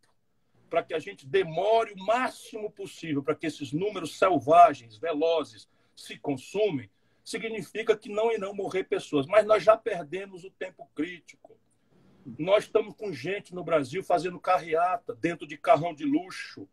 para 0.69 0.83
que 0.83 0.93
a 0.93 0.99
gente 0.99 1.27
demore 1.27 1.93
o 1.93 2.05
máximo 2.05 2.69
possível 2.71 3.23
para 3.23 3.35
que 3.35 3.47
esses 3.47 3.71
números 3.71 4.17
selvagens, 4.17 4.97
velozes, 4.97 5.69
se 5.95 6.17
consumem, 6.17 6.89
significa 7.23 7.95
que 7.95 8.09
não 8.09 8.31
irão 8.31 8.53
morrer 8.53 8.83
pessoas. 8.83 9.25
Mas 9.25 9.45
nós 9.45 9.63
já 9.63 9.77
perdemos 9.77 10.43
o 10.43 10.51
tempo 10.51 10.87
crítico. 10.93 11.57
Nós 12.37 12.65
estamos 12.65 12.95
com 12.95 13.13
gente 13.13 13.53
no 13.53 13.63
Brasil 13.63 14.03
fazendo 14.03 14.39
carreata 14.39 15.15
dentro 15.15 15.47
de 15.47 15.57
carrão 15.57 15.93
de 15.93 16.03
luxo, 16.03 16.67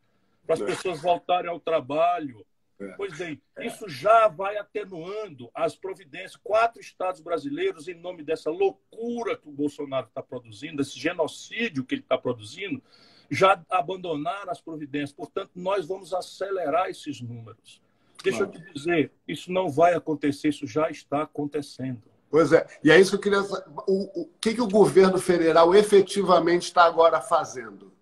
para 0.47 0.55
as 0.55 0.61
é. 0.61 0.65
pessoas 0.65 1.01
voltarem 1.01 1.51
ao 1.51 1.61
trabalho. 1.61 2.45
É. 2.83 2.95
Pois 2.97 3.17
bem, 3.17 3.41
isso 3.61 3.89
já 3.89 4.29
vai 4.29 4.57
atenuando 4.57 5.51
as 5.55 5.77
providências. 5.77 6.37
Quatro 6.37 6.81
estados 6.81 7.21
brasileiros, 7.21 7.89
em 7.89 7.95
nome 7.95 8.23
dessa 8.23 8.51
loucura 8.51 9.37
que 9.37 9.49
o 9.49 9.53
Bolsonaro 9.53 10.07
está 10.09 10.23
produzindo, 10.23 10.79
desse 10.79 10.99
genocídio 10.99 11.85
que 11.85 11.95
ele 11.95 12.03
está 12.03 12.19
produzindo, 12.19 12.83
já 13.31 13.63
abandonaram 13.71 14.51
as 14.51 14.61
providências. 14.61 15.13
Portanto, 15.13 15.51
nós 15.55 15.87
vamos 15.87 16.13
acelerar 16.13 16.89
esses 16.89 17.21
números. 17.21 17.81
Deixa 18.23 18.47
claro. 18.47 18.53
eu 18.55 18.65
te 18.65 18.73
dizer, 18.73 19.13
isso 19.27 19.53
não 19.53 19.69
vai 19.69 19.95
acontecer, 19.95 20.49
isso 20.49 20.67
já 20.67 20.91
está 20.91 21.23
acontecendo. 21.23 22.03
Pois 22.31 22.53
é, 22.53 22.67
e 22.83 22.91
é 22.91 22.99
isso 22.99 23.11
que 23.11 23.17
eu 23.17 23.21
queria 23.21 23.43
saber. 23.43 23.71
O, 23.87 24.23
o 24.23 24.31
que, 24.41 24.55
que 24.55 24.61
o 24.61 24.69
governo 24.69 25.19
federal 25.19 25.75
efetivamente 25.75 26.63
está 26.63 26.85
agora 26.85 27.21
fazendo? 27.21 27.93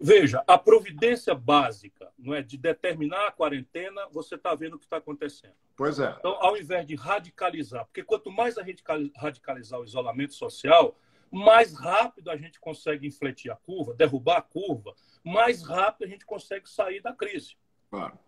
Veja, 0.00 0.42
a 0.46 0.58
providência 0.58 1.34
básica 1.34 2.10
não 2.18 2.34
é 2.34 2.42
de 2.42 2.58
determinar 2.58 3.28
a 3.28 3.32
quarentena, 3.32 4.06
você 4.10 4.34
está 4.34 4.54
vendo 4.54 4.74
o 4.74 4.78
que 4.78 4.84
está 4.84 4.96
acontecendo. 4.96 5.54
Pois 5.76 5.98
é. 5.98 6.14
Então, 6.18 6.36
ao 6.40 6.56
invés 6.56 6.86
de 6.86 6.94
radicalizar, 6.94 7.84
porque 7.86 8.02
quanto 8.02 8.30
mais 8.30 8.58
a 8.58 8.62
gente 8.62 8.82
radicalizar 9.16 9.80
o 9.80 9.84
isolamento 9.84 10.34
social, 10.34 10.96
mais 11.30 11.74
rápido 11.74 12.30
a 12.30 12.36
gente 12.36 12.60
consegue 12.60 13.06
infletir 13.06 13.50
a 13.50 13.56
curva, 13.56 13.94
derrubar 13.94 14.38
a 14.38 14.42
curva, 14.42 14.94
mais 15.24 15.62
rápido 15.62 16.06
a 16.06 16.10
gente 16.10 16.24
consegue 16.24 16.68
sair 16.68 17.00
da 17.00 17.12
crise. 17.12 17.56
Claro. 17.90 18.18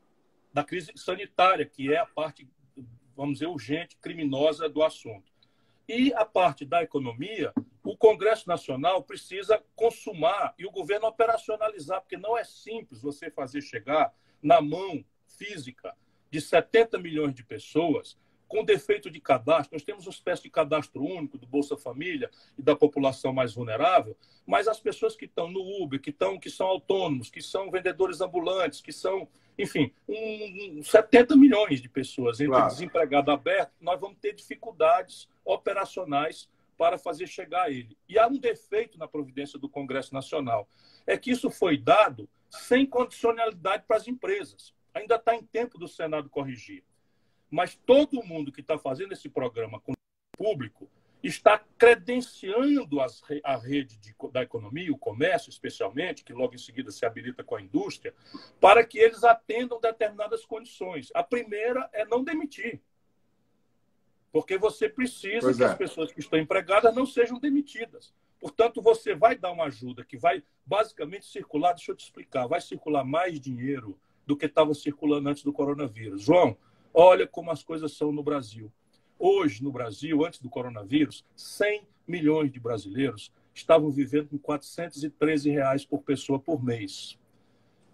Da 0.53 0.65
crise 0.65 0.93
sanitária, 0.97 1.67
que 1.67 1.93
é 1.93 1.99
a 1.99 2.07
parte, 2.07 2.49
vamos 3.15 3.35
dizer, 3.35 3.47
urgente, 3.47 3.97
criminosa 3.97 4.69
do 4.69 4.83
assunto. 4.83 5.31
E 5.89 6.13
a 6.15 6.25
parte 6.25 6.65
da 6.65 6.83
economia, 6.83 7.53
o 7.87 7.97
Congresso 7.97 8.49
Nacional 8.49 9.03
precisa 9.03 9.63
consumar 9.77 10.55
e 10.59 10.67
o 10.67 10.71
governo 10.71 11.07
operacionalizar, 11.07 12.01
porque 12.01 12.17
não 12.17 12.37
é 12.37 12.43
simples 12.43 13.01
você 13.01 13.31
fazer 13.31 13.63
chegar 13.63 14.13
na 14.43 14.61
mão 14.61 15.05
física 15.27 15.95
de 16.31 16.41
70 16.41 16.99
milhões 16.99 17.35
de 17.35 17.45
pessoas 17.45 18.19
com 18.49 18.65
defeito 18.65 19.11
de 19.11 19.21
cadastro. 19.21 19.75
Nós 19.75 19.83
temos 19.83 20.07
uma 20.07 20.13
espécie 20.13 20.43
de 20.43 20.51
cadastro 20.51 21.03
único 21.03 21.39
do 21.39 21.47
Bolsa 21.47 21.77
Família 21.77 22.31
e 22.59 22.63
da 22.63 22.75
população 22.75 23.33
mais 23.33 23.55
vulnerável, 23.55 24.17
mas 24.45 24.69
as 24.69 24.81
pessoas 24.81 25.17
que 25.17 25.25
estão 25.25 25.49
no 25.49 25.61
Uber, 25.83 26.01
que, 26.01 26.11
estão, 26.11 26.39
que 26.39 26.51
são 26.51 26.67
autônomos, 26.67 27.31
que 27.31 27.43
são 27.43 27.71
vendedores 27.71 28.21
ambulantes, 28.21 28.81
que 28.81 28.93
são, 28.93 29.29
enfim, 29.59 29.93
um, 30.09 30.79
um 30.79 30.83
70 30.83 31.37
milhões 31.37 31.81
de 31.81 31.89
pessoas 31.89 32.41
entre 32.41 32.53
claro. 32.53 32.69
desempregado 32.69 33.31
aberto, 33.31 33.73
nós 33.81 34.01
vamos 34.01 34.19
ter 34.19 34.33
dificuldades 34.33 35.29
operacionais 35.45 36.49
para 36.77 36.99
fazer 36.99 37.27
chegar 37.27 37.65
a 37.65 37.71
ele. 37.71 37.97
E 38.09 38.19
há 38.19 38.27
um 38.27 38.39
defeito 38.39 38.99
na 38.99 39.09
providência 39.09 39.59
do 39.59 39.69
Congresso 39.69 40.13
Nacional, 40.13 40.69
é 41.07 41.17
que 41.17 41.31
isso 41.31 41.51
foi 41.51 41.77
dado 41.77 42.29
sem 42.51 42.87
condicionalidade 42.87 43.85
para 43.87 43.97
as 43.97 44.07
empresas. 44.07 44.75
Ainda 44.95 45.17
está 45.17 45.35
em 45.35 45.45
tempo 45.45 45.79
do 45.79 45.89
Senado 45.89 46.31
corrigir. 46.31 46.85
Mas 47.51 47.77
todo 47.87 48.25
mundo 48.25 48.53
que 48.53 48.61
está 48.61 48.79
fazendo 48.79 49.13
esse 49.13 49.29
programa 49.29 49.81
com 49.81 49.93
o 49.93 49.97
público 50.37 50.91
está 51.23 51.59
credenciando 51.79 53.01
as, 53.01 53.23
a 53.43 53.57
rede 53.57 53.99
de, 53.99 54.15
da 54.33 54.43
economia, 54.43 54.93
o 54.93 54.99
comércio 54.99 55.51
especialmente, 55.51 56.25
que 56.25 56.33
logo 56.33 56.55
em 56.55 56.59
seguida 56.59 56.91
se 56.91 57.05
habilita 57.05 57.43
com 57.43 57.57
a 57.57 57.63
indústria, 57.63 58.15
para 58.61 58.85
que 58.85 58.99
eles 58.99 59.25
atendam 59.25 59.81
determinadas 59.81 60.45
condições. 60.45 61.11
A 61.15 61.23
primeira 61.23 61.89
é 61.93 62.05
não 62.05 62.23
demitir. 62.23 62.81
Porque 64.37 64.59
você 64.59 64.87
precisa 64.87 65.41
pois 65.41 65.57
que 65.57 65.63
é. 65.63 65.67
as 65.67 65.79
pessoas 65.79 66.13
que 66.13 66.21
estão 66.21 66.39
empregadas 66.39 66.95
não 66.95 67.07
sejam 67.07 67.39
demitidas. 67.39 68.13
Portanto, 68.39 68.83
você 68.83 69.15
vai 69.15 69.35
dar 69.35 69.51
uma 69.51 69.65
ajuda 69.65 70.05
que 70.05 70.19
vai 70.19 70.43
basicamente 70.67 71.25
circular, 71.25 71.73
deixa 71.73 71.93
eu 71.93 71.97
te 71.97 72.05
explicar, 72.05 72.47
vai 72.47 72.61
circular 72.61 73.03
mais 73.03 73.41
dinheiro 73.41 73.99
do 74.27 74.37
que 74.37 74.45
estava 74.45 74.75
circulando 74.75 75.31
antes 75.31 75.43
do 75.43 75.55
coronavírus. 75.55 76.21
João, 76.21 76.55
olha 76.93 77.27
como 77.27 77.51
as 77.51 77.65
coisas 77.65 77.97
são 77.97 78.13
no 78.13 78.23
Brasil. 78.23 78.71
Hoje, 79.19 79.65
no 79.65 79.73
Brasil, 79.73 80.23
antes 80.23 80.39
do 80.39 80.51
coronavírus, 80.51 81.25
100 81.35 81.85
milhões 82.07 82.53
de 82.53 82.61
brasileiros 82.61 83.33
estavam 83.55 83.91
vivendo 83.91 84.29
com 84.29 84.37
413 84.37 85.49
reais 85.49 85.87
por 85.87 86.03
pessoa 86.03 86.39
por 86.39 86.63
mês. 86.63 87.19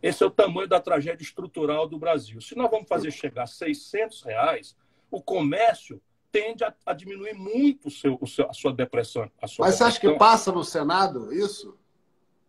Esse 0.03 0.25
é 0.25 0.27
o 0.27 0.31
tamanho 0.31 0.67
da 0.67 0.81
tragédia 0.81 1.23
estrutural 1.23 1.87
do 1.87 2.01
Brasil. 2.01 2.41
Se 2.41 2.57
nós 2.57 2.69
vamos 2.69 2.89
fazer 2.89 3.13
chegar 3.13 3.45
a 3.45 3.47
600 3.47 4.23
reais, 4.23 4.77
o 5.09 5.23
comércio 5.23 6.03
tende 6.33 6.65
a, 6.65 6.75
a 6.87 6.95
diminuir 6.95 7.35
muito 7.35 7.89
o 7.89 7.91
seu, 7.91 8.19
o 8.21 8.27
seu, 8.27 8.49
a 8.49 8.55
sua 8.55 8.73
depressão. 8.73 9.31
A 9.41 9.47
sua 9.47 9.67
Mas 9.67 9.77
você 9.77 9.85
acha 9.85 10.01
que 10.01 10.11
passa 10.15 10.51
no 10.51 10.65
Senado 10.65 11.33
isso? 11.33 11.79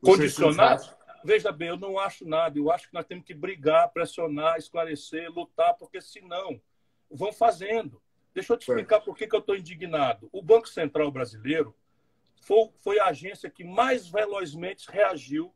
Condicionado? 0.02 0.90
Veja 1.24 1.52
bem, 1.52 1.70
eu 1.70 1.78
não 1.78 2.00
acho 2.00 2.28
nada. 2.28 2.58
Eu 2.58 2.72
acho 2.72 2.88
que 2.88 2.94
nós 2.94 3.06
temos 3.06 3.26
que 3.26 3.34
brigar, 3.34 3.90
pressionar, 3.90 4.58
esclarecer, 4.58 5.30
lutar, 5.32 5.74
porque 5.76 6.02
senão 6.02 6.60
vão 7.12 7.32
fazendo. 7.32 8.02
Deixa 8.34 8.54
eu 8.54 8.58
te 8.58 8.68
explicar 8.68 9.02
por 9.02 9.16
que, 9.16 9.28
que 9.28 9.36
eu 9.36 9.40
estou 9.40 9.56
indignado. 9.56 10.28
O 10.32 10.42
Banco 10.42 10.68
Central 10.68 11.12
Brasileiro 11.12 11.76
foi, 12.42 12.70
foi, 12.80 13.00
a 13.00 13.06
agência 13.06 13.50
que 13.50 13.64
mais 13.64 14.08
velozmente 14.08 14.90
reagiu 14.92 15.54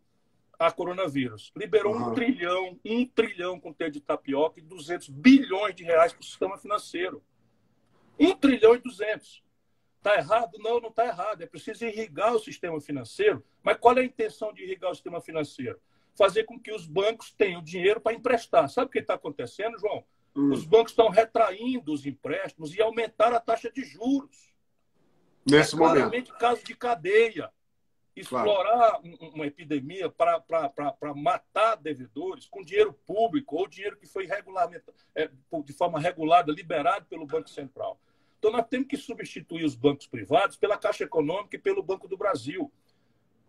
a 0.59 0.71
coronavírus. 0.71 1.51
Liberou 1.55 1.95
uhum. 1.95 2.11
um 2.11 2.13
trilhão, 2.13 2.79
um 2.85 3.05
trilhão 3.05 3.59
com 3.59 3.73
T 3.73 3.89
de 3.89 3.99
tapioca 3.99 4.59
e 4.59 4.63
200 4.63 5.09
bilhões 5.09 5.75
de 5.75 5.83
reais 5.83 6.13
para 6.13 6.21
o 6.21 6.25
sistema 6.25 6.57
financeiro. 6.57 7.21
1 8.19 8.35
trilhão 8.37 8.75
e 8.75 8.79
200. 8.79 9.43
Está 9.97 10.15
errado? 10.15 10.57
Não, 10.59 10.79
não 10.79 10.89
está 10.89 11.05
errado. 11.05 11.41
É 11.41 11.45
preciso 11.45 11.85
irrigar 11.85 12.33
o 12.33 12.39
sistema 12.39 12.79
financeiro. 12.79 13.43
Mas 13.61 13.77
qual 13.77 13.97
é 13.97 14.01
a 14.01 14.05
intenção 14.05 14.53
de 14.53 14.63
irrigar 14.63 14.91
o 14.91 14.95
sistema 14.95 15.19
financeiro? 15.19 15.79
Fazer 16.15 16.45
com 16.45 16.59
que 16.59 16.71
os 16.71 16.87
bancos 16.87 17.31
tenham 17.31 17.61
dinheiro 17.61 17.99
para 17.99 18.15
emprestar. 18.15 18.69
Sabe 18.69 18.87
o 18.87 18.91
que 18.91 18.99
está 18.99 19.15
acontecendo, 19.15 19.77
João? 19.77 20.03
Hum. 20.35 20.51
Os 20.51 20.65
bancos 20.65 20.91
estão 20.91 21.09
retraindo 21.09 21.91
os 21.91 22.05
empréstimos 22.05 22.73
e 22.73 22.81
aumentaram 22.81 23.35
a 23.35 23.39
taxa 23.39 23.71
de 23.71 23.83
juros. 23.83 24.53
Nesse 25.49 25.75
é 25.75 25.77
claramente 25.77 26.29
momento. 26.29 26.39
caso 26.39 26.63
de 26.63 26.75
cadeia. 26.75 27.51
Explorar 28.15 28.99
claro. 28.99 29.01
uma 29.35 29.45
epidemia 29.45 30.09
para 30.09 31.13
matar 31.15 31.75
devedores 31.75 32.47
com 32.47 32.63
dinheiro 32.63 32.91
público 33.05 33.55
ou 33.55 33.67
dinheiro 33.67 33.95
que 33.95 34.07
foi 34.07 34.25
regulamento, 34.25 34.91
é, 35.13 35.29
de 35.63 35.73
forma 35.73 35.99
regulada, 35.99 36.51
liberado 36.51 37.05
pelo 37.05 37.27
Banco 37.27 37.47
Central. 37.47 37.99
Então, 38.47 38.59
nós 38.59 38.69
temos 38.69 38.87
que 38.87 38.95
substituir 38.95 39.65
os 39.65 39.75
bancos 39.75 40.07
privados 40.07 40.55
pela 40.55 40.77
Caixa 40.77 41.03
Econômica 41.03 41.57
e 41.57 41.59
pelo 41.59 41.83
Banco 41.83 42.07
do 42.07 42.15
Brasil. 42.15 42.71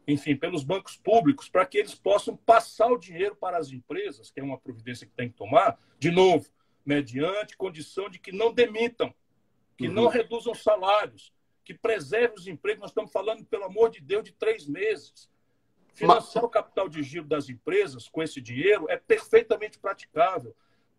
Enfim, 0.09 0.35
pelos 0.35 0.65
bancos 0.65 0.97
públicos, 0.97 1.49
para 1.49 1.65
que 1.65 1.79
eles 1.79 1.95
possam 1.95 2.37
passar 2.37 2.89
o 2.89 2.99
dinheiro 2.99 3.37
para 3.37 3.59
as 3.59 3.71
empresas, 3.71 4.29
que 4.29 4.41
é 4.41 4.43
uma 4.43 4.59
providência 4.59 5.07
que 5.07 5.13
tem 5.13 5.29
que 5.29 5.37
tomar, 5.37 5.79
de 6.01 6.11
novo, 6.11 6.49
mediante 6.85 7.57
condição 7.57 8.11
de 8.11 8.19
que 8.19 8.33
não 8.33 8.53
demitam, 8.53 9.15
que 9.77 9.87
uhum. 9.87 9.95
não 9.95 10.09
reduzam 10.09 10.53
salários, 10.53 11.33
que 11.65 11.75
preservem 11.75 12.37
os 12.37 12.49
empregos. 12.49 12.81
Nós 12.81 12.91
estamos 12.91 13.13
falando, 13.13 13.45
pelo 13.45 13.67
amor 13.67 13.91
de 13.91 14.01
Deus, 14.01 14.25
de 14.25 14.33
três 14.33 14.67
meses. 14.67 15.31
Financiar 15.95 16.45
o 16.45 16.49
capital 16.49 16.89
de 16.89 17.05
giro 17.05 17.25
das 17.25 17.49
empresas 17.49 18.09
com 18.09 18.21
esse 18.21 18.41
dinheiro 18.41 18.91
é 18.91 18.97
perfeitamente 18.97 19.79
praticável. 19.79 20.57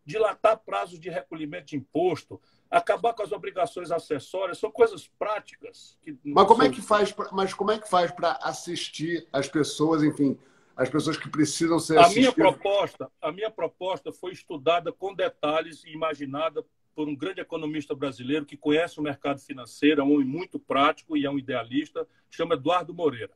Dilatar 0.09 0.57
prazos 0.57 0.99
de 0.99 1.07
recolhimento 1.07 1.67
de 1.67 1.75
imposto, 1.75 2.41
acabar 2.67 3.13
com 3.13 3.21
as 3.21 3.31
obrigações 3.31 3.91
acessórias, 3.91 4.57
são 4.57 4.71
coisas 4.71 5.07
práticas. 5.19 5.99
mas 6.23 6.47
como 6.47 6.63
é 6.63 6.69
que 6.69 6.81
faz? 6.81 7.11
Pra, 7.11 7.29
mas 7.31 7.53
como 7.53 7.69
é 7.69 7.77
que 7.77 7.87
faz 7.87 8.11
para 8.11 8.31
assistir 8.41 9.27
as 9.31 9.47
pessoas, 9.47 10.03
enfim, 10.03 10.35
as 10.75 10.89
pessoas 10.89 11.15
que 11.15 11.29
precisam 11.29 11.77
ser 11.77 11.99
a 11.99 12.01
assistidas? 12.01 12.35
Minha 12.35 12.51
proposta, 12.51 13.11
a 13.21 13.31
minha 13.31 13.51
proposta 13.51 14.11
foi 14.11 14.31
estudada 14.31 14.91
com 14.91 15.13
detalhes 15.13 15.83
e 15.83 15.91
imaginada 15.91 16.65
por 16.95 17.07
um 17.07 17.15
grande 17.15 17.39
economista 17.39 17.93
brasileiro 17.93 18.47
que 18.47 18.57
conhece 18.57 18.99
o 18.99 19.03
mercado 19.03 19.39
financeiro, 19.39 20.01
é 20.01 20.03
um 20.03 20.15
homem 20.15 20.25
muito 20.25 20.57
prático 20.59 21.15
e 21.15 21.23
é 21.23 21.29
um 21.29 21.37
idealista, 21.37 22.07
chama 22.31 22.55
Eduardo 22.55 22.95
Moreira. 22.95 23.31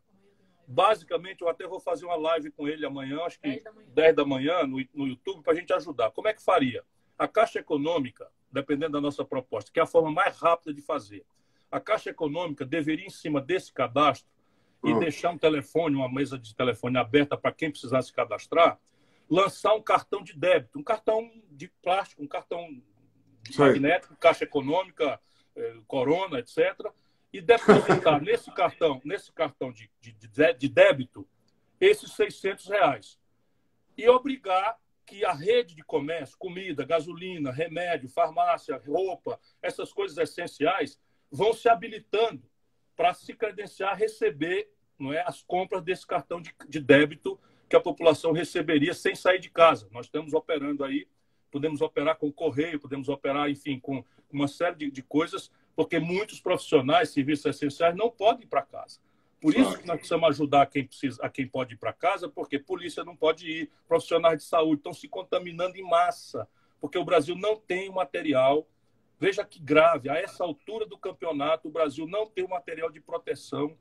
Basicamente, 0.65 1.41
eu 1.41 1.49
até 1.49 1.67
vou 1.67 1.79
fazer 1.79 2.05
uma 2.05 2.15
live 2.15 2.51
com 2.51 2.67
ele 2.67 2.85
amanhã, 2.85 3.21
acho 3.23 3.39
que 3.39 3.47
10 3.49 3.63
da 3.63 3.71
manhã, 3.71 3.87
10 3.93 4.15
da 4.15 4.25
manhã 4.25 4.63
no, 4.63 4.85
no 4.93 5.07
YouTube, 5.07 5.43
para 5.43 5.53
a 5.53 5.55
gente 5.55 5.73
ajudar. 5.73 6.11
Como 6.11 6.27
é 6.27 6.33
que 6.33 6.41
faria? 6.41 6.83
A 7.17 7.27
Caixa 7.27 7.59
Econômica, 7.59 8.29
dependendo 8.51 8.93
da 8.93 9.01
nossa 9.01 9.25
proposta, 9.25 9.71
que 9.71 9.79
é 9.79 9.83
a 9.83 9.87
forma 9.87 10.11
mais 10.11 10.37
rápida 10.37 10.73
de 10.73 10.81
fazer, 10.81 11.25
a 11.69 11.79
Caixa 11.79 12.09
Econômica 12.09 12.65
deveria, 12.65 13.05
em 13.05 13.09
cima 13.09 13.41
desse 13.41 13.73
cadastro, 13.73 14.31
e 14.83 14.91
uhum. 14.91 14.99
deixar 14.99 15.31
um 15.31 15.37
telefone, 15.37 15.95
uma 15.95 16.11
mesa 16.11 16.37
de 16.37 16.53
telefone 16.53 16.97
aberta 16.97 17.37
para 17.37 17.53
quem 17.53 17.71
precisasse 17.71 18.11
cadastrar, 18.11 18.77
lançar 19.29 19.73
um 19.73 19.81
cartão 19.81 20.21
de 20.21 20.37
débito, 20.37 20.77
um 20.77 20.83
cartão 20.83 21.31
de 21.49 21.69
plástico, 21.81 22.21
um 22.21 22.27
cartão 22.27 22.81
magnético, 23.57 24.15
Caixa 24.17 24.43
Econômica, 24.43 25.19
eh, 25.55 25.77
Corona, 25.87 26.39
etc., 26.39 26.91
e 27.33 27.41
depositar 27.41 28.21
nesse 28.23 28.51
cartão, 28.51 29.01
nesse 29.03 29.31
cartão 29.31 29.71
de, 29.71 29.89
de, 29.99 30.13
de 30.53 30.69
débito, 30.69 31.27
esses 31.81 32.13
600 32.13 32.67
reais. 32.67 33.19
E 33.97 34.07
obrigar 34.07 34.77
que 35.05 35.25
a 35.25 35.33
rede 35.33 35.75
de 35.75 35.83
comércio, 35.83 36.37
comida, 36.37 36.85
gasolina, 36.85 37.51
remédio, 37.51 38.07
farmácia, 38.07 38.81
roupa, 38.85 39.39
essas 39.61 39.91
coisas 39.91 40.17
essenciais, 40.17 40.99
vão 41.29 41.51
se 41.51 41.67
habilitando 41.67 42.49
para 42.95 43.13
se 43.13 43.33
credenciar, 43.33 43.97
receber 43.97 44.71
não 44.97 45.11
é, 45.11 45.21
as 45.21 45.41
compras 45.41 45.83
desse 45.83 46.05
cartão 46.05 46.39
de, 46.39 46.53
de 46.69 46.79
débito 46.79 47.39
que 47.67 47.75
a 47.75 47.81
população 47.81 48.31
receberia 48.31 48.93
sem 48.93 49.15
sair 49.15 49.39
de 49.39 49.49
casa. 49.49 49.89
Nós 49.91 50.05
estamos 50.05 50.33
operando 50.33 50.83
aí, 50.83 51.07
podemos 51.53 51.81
operar 51.81 52.17
com 52.17 52.31
correio, 52.31 52.79
podemos 52.79 53.07
operar, 53.07 53.47
enfim, 53.47 53.79
com 53.79 54.03
uma 54.31 54.47
série 54.47 54.75
de, 54.75 54.91
de 54.91 55.03
coisas, 55.03 55.51
porque 55.75 55.99
muitos 55.99 56.39
profissionais, 56.41 57.11
serviços 57.11 57.45
essenciais, 57.45 57.95
não 57.95 58.09
podem 58.09 58.45
ir 58.45 58.47
para 58.47 58.63
casa. 58.63 58.99
Por 59.39 59.55
isso 59.55 59.77
que 59.77 59.85
nós 59.85 59.97
precisamos 59.97 60.29
ajudar 60.29 60.65
quem 60.65 60.87
precisa, 60.87 61.21
a 61.23 61.29
quem 61.29 61.47
pode 61.47 61.75
ir 61.75 61.77
para 61.77 61.93
casa, 61.93 62.27
porque 62.27 62.57
polícia 62.57 63.03
não 63.03 63.15
pode 63.15 63.47
ir, 63.47 63.69
profissionais 63.87 64.39
de 64.39 64.45
saúde 64.45 64.79
estão 64.79 64.93
se 64.93 65.07
contaminando 65.07 65.77
em 65.77 65.83
massa, 65.83 66.47
porque 66.81 66.97
o 66.97 67.05
Brasil 67.05 67.35
não 67.35 67.55
tem 67.55 67.91
material. 67.91 68.67
Veja 69.19 69.45
que 69.45 69.59
grave, 69.59 70.09
a 70.09 70.15
essa 70.15 70.43
altura 70.43 70.87
do 70.87 70.97
campeonato, 70.97 71.67
o 71.67 71.71
Brasil 71.71 72.07
não 72.07 72.25
tem 72.25 72.43
o 72.43 72.49
material 72.49 72.89
de 72.89 72.99
proteção 72.99 73.77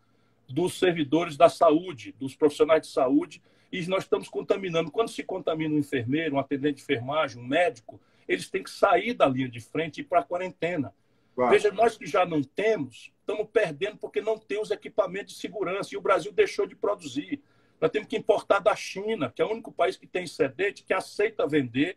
dos 0.46 0.78
servidores 0.78 1.36
da 1.38 1.48
saúde, 1.48 2.14
dos 2.18 2.36
profissionais 2.36 2.82
de 2.82 2.88
saúde, 2.88 3.40
e 3.72 3.86
nós 3.86 4.04
estamos 4.04 4.28
contaminando. 4.28 4.90
Quando 4.90 5.08
se 5.08 5.22
contamina 5.22 5.74
um 5.74 5.78
enfermeiro, 5.78 6.36
um 6.36 6.38
atendente 6.38 6.76
de 6.76 6.82
enfermagem, 6.82 7.42
um 7.42 7.46
médico, 7.46 7.98
eles 8.28 8.50
têm 8.50 8.62
que 8.62 8.70
sair 8.70 9.14
da 9.14 9.26
linha 9.26 9.48
de 9.48 9.60
frente 9.60 9.98
e 9.98 10.00
ir 10.02 10.04
para 10.04 10.20
a 10.20 10.24
quarentena. 10.24 10.94
Claro. 11.34 11.50
Veja, 11.50 11.72
nós 11.72 11.96
que 11.96 12.06
já 12.06 12.26
não 12.26 12.42
temos, 12.42 13.10
estamos 13.18 13.48
perdendo 13.50 13.96
porque 13.96 14.20
não 14.20 14.36
tem 14.36 14.60
os 14.60 14.70
equipamentos 14.70 15.34
de 15.34 15.40
segurança 15.40 15.94
e 15.94 15.96
o 15.96 16.02
Brasil 16.02 16.30
deixou 16.30 16.66
de 16.66 16.76
produzir. 16.76 17.42
Nós 17.80 17.90
temos 17.90 18.06
que 18.06 18.16
importar 18.16 18.58
da 18.58 18.76
China, 18.76 19.32
que 19.34 19.40
é 19.40 19.44
o 19.44 19.50
único 19.50 19.72
país 19.72 19.96
que 19.96 20.06
tem 20.06 20.24
excedente, 20.24 20.84
que 20.84 20.92
aceita 20.92 21.46
vender, 21.46 21.96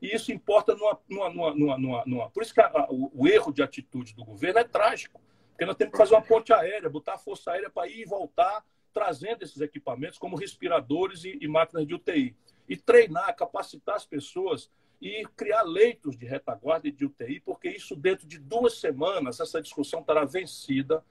e 0.00 0.14
isso 0.14 0.30
importa 0.30 0.76
numa. 0.76 0.98
numa, 1.08 1.30
numa, 1.30 1.78
numa, 1.78 2.04
numa... 2.06 2.30
Por 2.30 2.44
isso 2.44 2.54
que 2.54 2.60
a, 2.60 2.86
o, 2.88 3.10
o, 3.12 3.26
erro 3.26 3.52
de 3.52 3.60
atitude 3.62 4.14
do 4.14 4.24
governo 4.24 4.60
é 4.60 4.64
trágico, 4.64 5.20
porque 5.50 5.66
nós 5.66 5.76
temos 5.76 5.90
que 5.90 5.98
fazer 5.98 6.14
uma 6.14 6.22
ponte 6.22 6.52
aérea, 6.52 6.88
botar 6.88 7.14
a 7.14 7.18
força 7.18 7.50
aérea 7.50 7.68
para 7.68 7.88
ir 7.88 8.02
e 8.02 8.04
voltar, 8.04 8.64
trazendo 8.92 9.42
esses 9.42 9.60
equipamentos, 9.60 10.18
como 10.18 10.36
respiradores 10.36 11.24
e, 11.24 11.38
e 11.40 11.48
máquinas 11.48 11.86
de 11.86 11.94
UTI. 11.94 12.36
E 12.68 12.76
treinar, 12.76 13.34
capacitar 13.36 13.96
as 13.96 14.04
pessoas 14.04 14.70
e 15.00 15.24
criar 15.36 15.62
leitos 15.62 16.16
de 16.16 16.26
retaguarda 16.26 16.88
e 16.88 16.92
de 16.92 17.04
UTI, 17.04 17.40
porque 17.40 17.68
isso 17.68 17.94
dentro 17.94 18.26
de 18.26 18.38
duas 18.38 18.80
semanas, 18.80 19.40
essa 19.40 19.62
discussão 19.62 20.00
estará 20.00 20.24
vencida, 20.24 21.04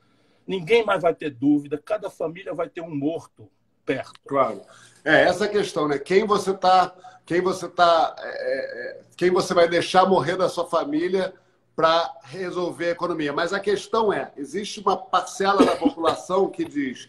ninguém 0.46 0.86
mais 0.86 1.02
vai 1.02 1.16
ter 1.16 1.30
dúvida, 1.30 1.78
cada 1.78 2.10
família 2.10 2.54
vai 2.54 2.70
ter 2.70 2.82
um 2.82 2.94
morto 2.94 3.50
perto. 3.86 4.20
Claro. 4.28 4.62
É 5.04 5.24
essa 5.24 5.48
questão, 5.48 5.88
né? 5.88 5.98
Quem 5.98 6.26
você 6.26 6.52
está, 6.52 6.94
quem 7.26 7.42
você 7.42 7.70
tá, 7.70 8.16
é, 8.20 8.30
é, 8.30 9.02
quem 9.16 9.32
você 9.32 9.54
vai 9.54 9.68
deixar 9.70 10.06
morrer 10.06 10.36
da 10.36 10.50
sua 10.50 10.68
família 10.68 11.34
para 11.74 12.12
resolver 12.24 12.88
a 12.88 12.92
economia. 12.92 13.32
Mas 13.32 13.54
a 13.54 13.60
questão 13.60 14.12
é, 14.12 14.34
existe 14.36 14.82
uma 14.82 14.98
parcela 14.98 15.64
da 15.64 15.76
população 15.78 16.50
que 16.50 16.66
diz, 16.66 17.08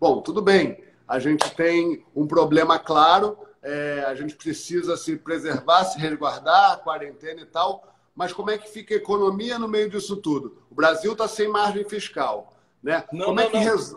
bom, 0.00 0.22
tudo 0.22 0.40
bem, 0.40 0.82
a 1.06 1.18
gente 1.18 1.54
tem 1.54 2.02
um 2.16 2.26
problema 2.26 2.78
claro, 2.78 3.36
é, 3.62 4.02
a 4.06 4.14
gente 4.14 4.34
precisa 4.34 4.96
se 4.96 5.16
preservar, 5.16 5.84
se 5.84 5.98
resguardar, 5.98 6.78
quarentena 6.78 7.42
e 7.42 7.46
tal, 7.46 7.86
mas 8.14 8.32
como 8.32 8.50
é 8.50 8.56
que 8.56 8.70
fica 8.70 8.94
a 8.94 8.96
economia 8.96 9.58
no 9.58 9.68
meio 9.68 9.90
disso 9.90 10.16
tudo? 10.16 10.62
O 10.70 10.74
Brasil 10.74 11.12
está 11.12 11.28
sem 11.28 11.48
margem 11.48 11.84
fiscal. 11.84 12.54
Né? 12.82 13.04
Não, 13.12 13.26
como 13.26 13.36
não, 13.36 13.42
é 13.42 13.50
que 13.50 13.58
res... 13.58 13.94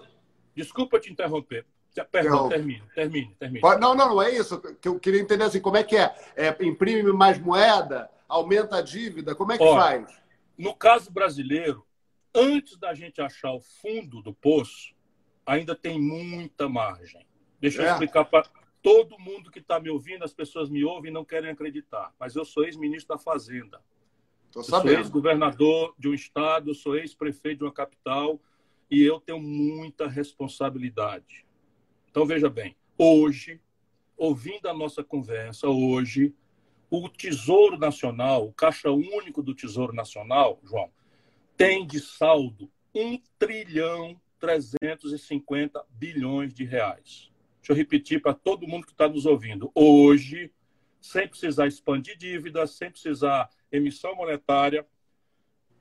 Desculpa 0.53 0.99
te 0.99 1.11
interromper. 1.11 1.65
Perdão, 2.11 2.49
termine, 2.49 2.83
termine, 2.95 3.35
termine. 3.39 3.61
Não, 3.79 3.93
não, 3.93 4.09
não 4.09 4.21
é 4.21 4.31
isso. 4.31 4.59
Que 4.81 4.87
eu 4.87 4.99
queria 4.99 5.21
entender 5.21 5.43
assim, 5.43 5.61
como 5.61 5.77
é 5.77 5.83
que 5.83 5.95
é? 5.95 6.13
é 6.35 6.49
imprime 6.65 7.11
mais 7.13 7.39
moeda, 7.39 8.09
aumenta 8.27 8.77
a 8.77 8.81
dívida, 8.81 9.35
como 9.35 9.51
é 9.51 9.57
que 9.57 9.63
Olha, 9.63 9.79
faz? 9.79 10.21
No 10.57 10.75
caso 10.75 11.11
brasileiro, 11.11 11.85
antes 12.33 12.77
da 12.77 12.95
gente 12.95 13.21
achar 13.21 13.51
o 13.51 13.61
fundo 13.61 14.23
do 14.23 14.33
poço, 14.33 14.93
ainda 15.45 15.75
tem 15.75 15.99
muita 15.99 16.67
margem. 16.67 17.25
Deixa 17.59 17.81
é. 17.81 17.87
eu 17.87 17.91
explicar 17.91 18.25
para 18.25 18.49
Todo 18.83 19.17
mundo 19.17 19.49
que 19.49 19.59
está 19.59 19.79
me 19.79 19.89
ouvindo, 19.89 20.25
as 20.25 20.33
pessoas 20.33 20.69
me 20.69 20.83
ouvem 20.83 21.09
e 21.09 21.13
não 21.13 21.23
querem 21.23 21.49
acreditar. 21.49 22.13
Mas 22.19 22.35
eu 22.35 22.43
sou 22.43 22.65
ex-ministro 22.65 23.15
da 23.15 23.17
Fazenda. 23.17 23.81
Tô 24.51 24.59
eu 24.59 24.63
sou 24.65 24.89
ex-governador 24.89 25.95
de 25.97 26.09
um 26.09 26.13
estado, 26.13 26.75
sou 26.75 26.97
ex-prefeito 26.97 27.59
de 27.59 27.63
uma 27.63 27.71
capital 27.71 28.41
e 28.91 29.01
eu 29.01 29.21
tenho 29.21 29.39
muita 29.39 30.05
responsabilidade. 30.05 31.45
Então, 32.11 32.25
veja 32.25 32.49
bem, 32.49 32.75
hoje, 32.97 33.61
ouvindo 34.17 34.67
a 34.67 34.73
nossa 34.73 35.01
conversa, 35.01 35.69
hoje, 35.69 36.35
o 36.89 37.07
Tesouro 37.07 37.77
Nacional, 37.77 38.49
o 38.49 38.53
Caixa 38.53 38.91
Único 38.91 39.41
do 39.41 39.55
Tesouro 39.55 39.93
Nacional, 39.93 40.59
João, 40.61 40.91
tem 41.55 41.87
de 41.87 42.01
saldo 42.01 42.69
1 42.93 43.17
trilhão 43.39 44.19
350 44.43 45.85
bilhões 45.91 46.53
de 46.53 46.65
reais. 46.65 47.31
Deixa 47.59 47.71
eu 47.71 47.75
repetir 47.77 48.21
para 48.21 48.33
todo 48.33 48.67
mundo 48.67 48.85
que 48.85 48.91
está 48.91 49.07
nos 49.07 49.25
ouvindo. 49.25 49.71
Hoje, 49.73 50.51
sem 50.99 51.25
precisar 51.29 51.65
expandir 51.65 52.17
dívida, 52.17 52.67
sem 52.67 52.91
precisar 52.91 53.49
emissão 53.71 54.13
monetária, 54.17 54.85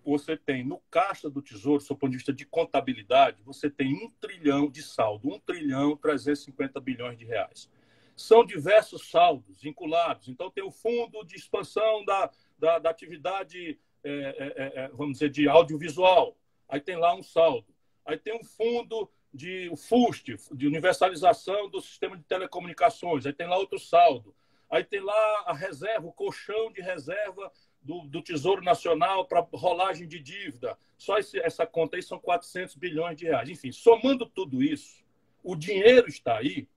você 0.05 0.37
tem 0.37 0.65
no 0.65 0.79
caixa 0.89 1.29
do 1.29 1.43
Tesouro, 1.43 1.83
do 1.83 1.97
ponto 1.97 2.11
de 2.11 2.19
vista 2.19 2.33
de 2.33 2.47
contabilidade, 2.47 3.43
você 3.43 3.69
tem 3.69 3.95
um 3.95 4.09
trilhão 4.21 4.71
de 4.71 4.81
saldo, 4.81 5.29
um 5.29 5.41
trilhão 5.41 5.97
350 5.97 6.81
bilhões 6.81 7.19
de 7.19 7.25
reais. 7.25 7.69
São 8.15 8.47
diversos 8.47 9.11
saldos 9.11 9.61
vinculados. 9.61 10.29
Então, 10.29 10.53
tem 10.53 10.63
o 10.63 10.71
fundo 10.71 11.25
de 11.25 11.35
expansão 11.35 12.05
da, 12.05 12.31
da, 12.57 12.79
da 12.79 12.91
atividade, 12.91 13.77
é, 14.05 14.13
é, 14.13 14.85
é, 14.85 14.89
vamos 14.91 15.15
dizer, 15.15 15.31
de 15.31 15.49
audiovisual. 15.49 16.37
Aí 16.69 16.81
tem 16.81 16.97
lá 16.97 17.13
um 17.13 17.25
saldo. 17.25 17.72
Aí 18.05 18.19
tem 18.19 18.35
um 18.35 18.45
fundo 18.45 19.11
de 19.33 19.69
o 19.71 19.77
FUST, 19.77 20.37
de 20.53 20.67
universalização 20.67 21.71
do 21.71 21.81
sistema 21.81 22.17
de 22.17 22.25
telecomunicações. 22.25 23.25
Aí 23.25 23.33
tem 23.33 23.47
lá 23.47 23.57
outro 23.57 23.79
saldo. 23.79 24.35
Aí 24.71 24.85
tem 24.85 25.01
lá 25.01 25.45
a 25.47 25.55
reserva, 25.55 26.07
o 26.07 26.13
colchão 26.13 26.73
de 26.73 26.81
reserva 26.81 27.51
do, 27.83 28.03
do 28.03 28.23
Tesouro 28.23 28.63
Nacional 28.63 29.27
para 29.27 29.47
rolagem 29.53 30.07
de 30.07 30.19
dívida. 30.19 30.79
Só 30.97 31.19
esse, 31.19 31.39
essa 31.41 31.67
conta 31.67 31.97
aí 31.97 32.03
são 32.03 32.19
400 32.19 32.77
bilhões 32.77 33.17
de 33.17 33.27
reais. 33.27 33.49
Enfim, 33.49 33.73
somando 33.73 34.27
tudo 34.27 34.63
isso, 34.63 35.03
o 35.43 35.57
dinheiro 35.57 36.09
está 36.09 36.39
aí 36.39 36.69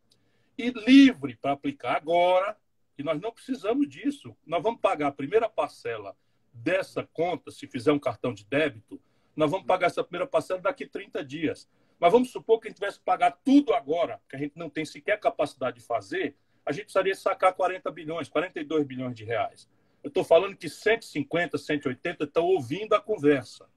e 0.57 0.71
livre 0.71 1.35
para 1.35 1.51
aplicar 1.51 1.95
agora. 1.95 2.57
E 2.97 3.03
nós 3.03 3.19
não 3.19 3.31
precisamos 3.31 3.89
disso. 3.89 4.35
Nós 4.45 4.63
vamos 4.63 4.79
pagar 4.79 5.07
a 5.07 5.11
primeira 5.11 5.49
parcela 5.49 6.15
dessa 6.53 7.03
conta, 7.03 7.51
se 7.51 7.67
fizer 7.67 7.91
um 7.91 7.99
cartão 7.99 8.33
de 8.33 8.45
débito, 8.45 9.01
nós 9.36 9.52
vamos 9.52 9.65
pagar 9.65 9.88
essa 9.88 10.04
primeira 10.04 10.28
parcela 10.28 10.62
daqui 10.62 10.86
a 10.86 10.89
30 10.89 11.24
dias. 11.24 11.69
Mas 12.00 12.12
vamos 12.12 12.32
supor 12.32 12.60
que 12.60 12.67
a 12.67 12.69
gente 12.69 12.78
tivesse 12.78 13.00
que 13.00 13.06
pagar 13.06 13.32
tudo 13.43 13.74
agora, 13.74 14.21
que 14.30 14.36
a 14.36 14.39
gente 14.39 14.58
não 14.58 14.69
tem 14.69 14.86
sequer 14.86 15.19
capacidade 15.19 15.80
de 15.80 15.86
fazer, 15.86 16.36
a 16.65 16.71
gente 16.71 16.86
precisaria 16.86 17.15
sacar 17.15 17.54
40 17.54 17.91
bilhões, 17.91 18.28
42 18.28 18.86
bilhões 18.86 19.15
de 19.15 19.24
reais. 19.24 19.69
Eu 20.04 20.10
estou 20.10 20.24
falando 20.24 20.56
que 20.56 20.69
150, 20.69 21.58
180 21.58 22.24
estão 22.24 22.45
ouvindo 22.45 22.93
a 22.93 23.02
conversa. 23.02 23.67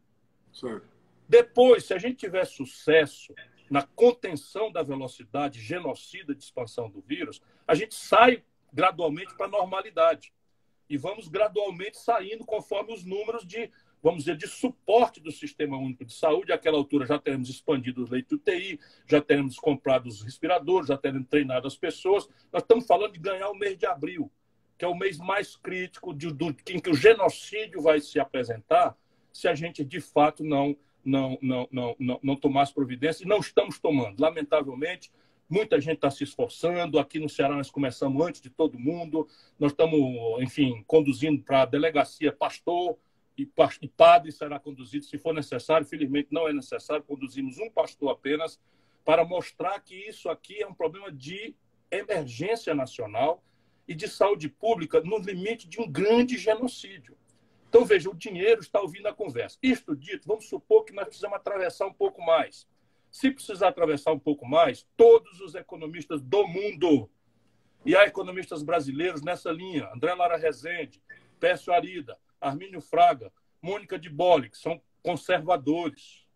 Sim. 0.53 0.81
Depois, 1.29 1.85
se 1.85 1.94
a 1.94 1.99
gente 1.99 2.16
tiver 2.16 2.47
sucesso 2.47 3.35
na 3.71 3.83
contenção 3.83 4.73
da 4.73 4.83
velocidade 4.83 5.61
genocida 5.61 6.35
de 6.35 6.42
expansão 6.42 6.88
do 6.88 7.01
vírus, 7.03 7.42
a 7.66 7.75
gente 7.75 7.94
sai 7.94 8.42
gradualmente 8.73 9.35
para 9.37 9.47
a 9.47 9.51
normalidade. 9.51 10.33
E 10.88 10.97
vamos 10.97 11.29
gradualmente 11.29 11.99
saindo 11.99 12.47
conforme 12.47 12.94
os 12.94 13.05
números 13.05 13.47
de 13.47 13.71
vamos 14.02 14.24
dizer, 14.24 14.37
de 14.37 14.46
suporte 14.46 15.20
do 15.20 15.30
Sistema 15.30 15.76
Único 15.76 16.04
de 16.04 16.12
Saúde. 16.12 16.52
Àquela 16.52 16.76
altura 16.76 17.06
já 17.06 17.18
teremos 17.18 17.48
expandido 17.48 18.02
os 18.02 18.11
leitos 18.11 18.38
UTI, 18.38 18.78
já 19.06 19.20
teremos 19.20 19.58
comprado 19.58 20.06
os 20.06 20.22
respiradores, 20.22 20.88
já 20.88 20.96
teremos 20.96 21.28
treinado 21.28 21.66
as 21.66 21.76
pessoas. 21.76 22.28
Nós 22.52 22.62
estamos 22.62 22.87
falando 22.87 23.12
de 23.12 23.20
ganhar 23.20 23.48
o 23.50 23.58
mês 23.58 23.76
de 23.76 23.87
abril, 23.87 24.30
que 24.76 24.84
é 24.84 24.88
o 24.88 24.94
mês 24.94 25.18
mais 25.18 25.56
crítico 25.56 26.14
de, 26.14 26.32
do, 26.32 26.54
em 26.68 26.78
que 26.78 26.90
o 26.90 26.94
genocídio 26.94 27.82
vai 27.82 28.00
se 28.00 28.20
apresentar, 28.20 28.96
se 29.32 29.48
a 29.48 29.54
gente 29.54 29.84
de 29.84 30.00
fato 30.00 30.42
não, 30.44 30.76
não, 31.04 31.38
não, 31.40 31.68
não, 31.70 31.96
não, 31.98 32.20
não 32.22 32.37
tomar 32.37 32.62
as 32.62 32.72
providências. 32.72 33.22
E 33.22 33.28
não 33.28 33.38
estamos 33.38 33.78
tomando. 33.78 34.20
Lamentavelmente, 34.20 35.11
Muita 35.48 35.80
gente 35.80 35.94
está 35.94 36.11
se 36.11 36.24
esforçando. 36.24 36.98
Aqui 36.98 37.18
no 37.18 37.28
Ceará 37.28 37.56
nós 37.56 37.70
começamos 37.70 38.26
antes 38.26 38.40
de 38.40 38.50
todo 38.50 38.78
mundo. 38.78 39.26
Nós 39.58 39.72
estamos, 39.72 39.98
enfim, 40.42 40.84
conduzindo 40.87 41.42
para 41.42 41.62
a 41.62 41.66
delegacia 41.66 42.30
pastor 42.30 42.98
e, 43.38 43.48
e 43.83 43.88
padre 43.88 44.33
será 44.33 44.59
conduzido 44.59 45.05
se 45.05 45.16
for 45.16 45.33
necessário. 45.33 45.87
Felizmente 45.87 46.29
não 46.33 46.48
é 46.48 46.53
necessário. 46.53 47.05
Conduzimos 47.05 47.59
um 47.59 47.70
pastor 47.70 48.11
apenas 48.11 48.61
para 49.05 49.24
mostrar 49.24 49.81
que 49.81 49.94
isso 49.94 50.29
aqui 50.29 50.61
é 50.62 50.66
um 50.66 50.74
problema 50.74 51.11
de 51.12 51.55
emergência 51.90 52.74
nacional 52.74 53.42
e 53.87 53.94
de 53.94 54.09
saúde 54.09 54.48
pública 54.48 55.01
no 55.01 55.18
limite 55.18 55.68
de 55.68 55.81
um 55.81 55.90
grande 55.90 56.37
genocídio. 56.37 57.16
Então, 57.68 57.85
veja, 57.85 58.11
o 58.11 58.14
dinheiro 58.14 58.61
está 58.61 58.81
ouvindo 58.81 59.07
a 59.07 59.14
conversa. 59.14 59.59
Isto 59.62 59.94
dito, 59.94 60.27
vamos 60.27 60.46
supor 60.48 60.85
que 60.85 60.92
nós 60.92 61.07
precisamos 61.07 61.37
atravessar 61.37 61.87
um 61.87 61.92
pouco 61.92 62.20
mais. 62.20 62.66
Se 63.11 63.31
precisar 63.31 63.68
atravessar 63.68 64.12
um 64.12 64.18
pouco 64.18 64.46
mais, 64.46 64.87
todos 64.96 65.40
os 65.40 65.55
economistas 65.55 66.20
do 66.20 66.46
mundo, 66.46 67.11
e 67.87 67.96
há 67.96 68.05
economistas 68.05 68.62
brasileiros 68.62 69.22
nessa 69.22 69.51
linha, 69.51 69.88
André 69.94 70.12
Lara 70.14 70.37
Rezende, 70.37 71.01
Pécio 71.38 71.72
Arida, 71.72 72.18
Armínio 72.40 72.81
Fraga, 72.81 73.33
Mônica 73.61 73.98
de 73.98 74.09
Bolle, 74.09 74.51
que 74.51 74.59
são 74.59 74.81
conservadores, 75.03 76.27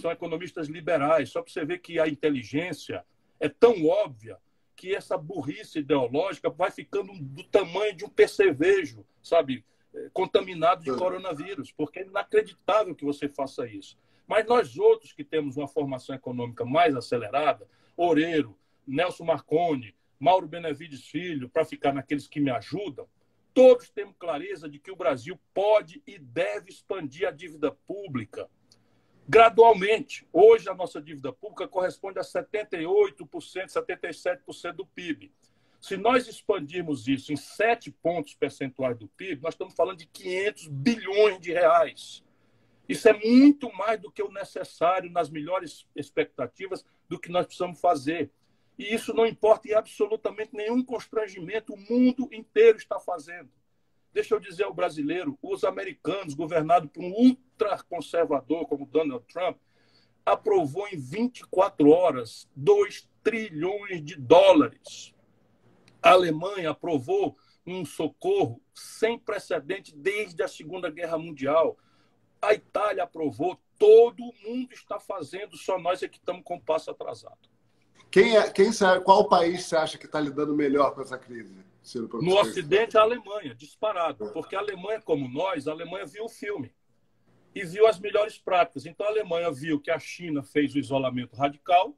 são 0.00 0.10
economistas 0.10 0.68
liberais, 0.68 1.30
só 1.30 1.42
para 1.42 1.52
você 1.52 1.64
ver 1.64 1.78
que 1.78 1.98
a 1.98 2.08
inteligência 2.08 3.04
é 3.38 3.48
tão 3.48 3.86
óbvia 3.86 4.38
que 4.74 4.94
essa 4.94 5.16
burrice 5.18 5.80
ideológica 5.80 6.48
vai 6.48 6.70
ficando 6.70 7.12
do 7.12 7.44
tamanho 7.44 7.94
de 7.94 8.04
um 8.04 8.08
percevejo, 8.08 9.04
sabe? 9.22 9.64
Contaminado 10.12 10.82
de 10.82 10.90
coronavírus, 10.90 11.70
porque 11.70 12.00
é 12.00 12.06
inacreditável 12.06 12.94
que 12.94 13.04
você 13.04 13.28
faça 13.28 13.66
isso. 13.66 13.98
Mas 14.26 14.46
nós 14.46 14.78
outros 14.78 15.12
que 15.12 15.22
temos 15.22 15.56
uma 15.56 15.68
formação 15.68 16.16
econômica 16.16 16.64
mais 16.64 16.96
acelerada, 16.96 17.68
Oreiro, 17.96 18.58
Nelson 18.86 19.24
Marconi, 19.24 19.94
Mauro 20.18 20.48
Benevides 20.48 21.06
Filho, 21.06 21.48
para 21.48 21.64
ficar 21.64 21.92
naqueles 21.92 22.26
que 22.26 22.40
me 22.40 22.50
ajudam, 22.50 23.06
todos 23.54 23.90
temos 23.90 24.14
clareza 24.18 24.68
de 24.68 24.78
que 24.78 24.90
o 24.90 24.96
Brasil 24.96 25.38
pode 25.52 26.02
e 26.06 26.18
deve 26.18 26.70
expandir 26.70 27.26
a 27.26 27.30
dívida 27.30 27.70
pública 27.70 28.48
gradualmente. 29.28 30.26
Hoje, 30.32 30.68
a 30.68 30.74
nossa 30.74 31.00
dívida 31.00 31.32
pública 31.32 31.68
corresponde 31.68 32.18
a 32.18 32.22
78%, 32.22 33.16
77% 33.68 34.72
do 34.72 34.86
PIB. 34.86 35.32
Se 35.80 35.96
nós 35.96 36.28
expandirmos 36.28 37.08
isso 37.08 37.32
em 37.32 37.36
7 37.36 37.90
pontos 37.90 38.34
percentuais 38.34 38.96
do 38.96 39.08
PIB, 39.08 39.42
nós 39.42 39.54
estamos 39.54 39.74
falando 39.74 39.98
de 39.98 40.06
500 40.06 40.68
bilhões 40.68 41.40
de 41.40 41.52
reais. 41.52 42.22
Isso 42.88 43.08
é 43.08 43.12
muito 43.12 43.72
mais 43.72 44.00
do 44.00 44.10
que 44.10 44.22
o 44.22 44.30
necessário 44.30 45.10
nas 45.10 45.30
melhores 45.30 45.86
expectativas 45.96 46.84
do 47.08 47.18
que 47.18 47.30
nós 47.30 47.46
precisamos 47.46 47.80
fazer. 47.80 48.30
E 48.78 48.94
isso 48.94 49.12
não 49.12 49.26
importa 49.26 49.68
em 49.68 49.74
absolutamente 49.74 50.54
nenhum 50.54 50.84
constrangimento, 50.84 51.74
o 51.74 51.78
mundo 51.78 52.28
inteiro 52.32 52.78
está 52.78 52.98
fazendo. 52.98 53.50
Deixa 54.12 54.34
eu 54.34 54.40
dizer 54.40 54.64
ao 54.64 54.74
brasileiro, 54.74 55.38
os 55.42 55.64
americanos, 55.64 56.34
governados 56.34 56.90
por 56.90 57.02
um 57.02 57.12
ultraconservador 57.12 58.66
como 58.66 58.86
Donald 58.86 59.24
Trump, 59.26 59.56
aprovou 60.24 60.86
em 60.88 60.98
24 60.98 61.88
horas 61.90 62.48
2 62.54 63.08
trilhões 63.22 64.04
de 64.04 64.16
dólares. 64.16 65.14
A 66.02 66.10
Alemanha 66.10 66.70
aprovou 66.70 67.36
um 67.66 67.84
socorro 67.84 68.60
sem 68.74 69.18
precedente 69.18 69.94
desde 69.96 70.42
a 70.42 70.48
Segunda 70.48 70.90
Guerra 70.90 71.16
Mundial. 71.16 71.78
A 72.40 72.52
Itália 72.52 73.04
aprovou, 73.04 73.58
todo 73.78 74.32
mundo 74.44 74.72
está 74.72 74.98
fazendo, 74.98 75.56
só 75.56 75.78
nós 75.78 76.02
é 76.02 76.08
que 76.08 76.18
estamos 76.18 76.42
com 76.44 76.56
o 76.56 76.60
passo 76.60 76.90
atrasado. 76.90 77.51
Quem 78.12 78.36
é, 78.36 78.50
quem 78.50 78.70
qual 79.04 79.26
país 79.26 79.64
você 79.64 79.74
acha 79.74 79.96
que 79.96 80.04
está 80.04 80.20
lidando 80.20 80.54
melhor 80.54 80.94
com 80.94 81.00
essa 81.00 81.16
crise? 81.16 81.64
No 82.20 82.38
Ocidente, 82.38 82.96
a 82.96 83.00
Alemanha, 83.00 83.54
disparado. 83.54 84.30
Porque 84.32 84.54
a 84.54 84.58
Alemanha, 84.58 85.00
como 85.00 85.26
nós, 85.28 85.66
a 85.66 85.72
Alemanha 85.72 86.04
viu 86.04 86.26
o 86.26 86.28
filme 86.28 86.70
e 87.54 87.64
viu 87.64 87.86
as 87.86 87.98
melhores 87.98 88.38
práticas. 88.38 88.84
Então, 88.84 89.06
a 89.06 89.08
Alemanha 89.08 89.50
viu 89.50 89.80
que 89.80 89.90
a 89.90 89.98
China 89.98 90.42
fez 90.42 90.74
o 90.74 90.78
isolamento 90.78 91.34
radical 91.34 91.96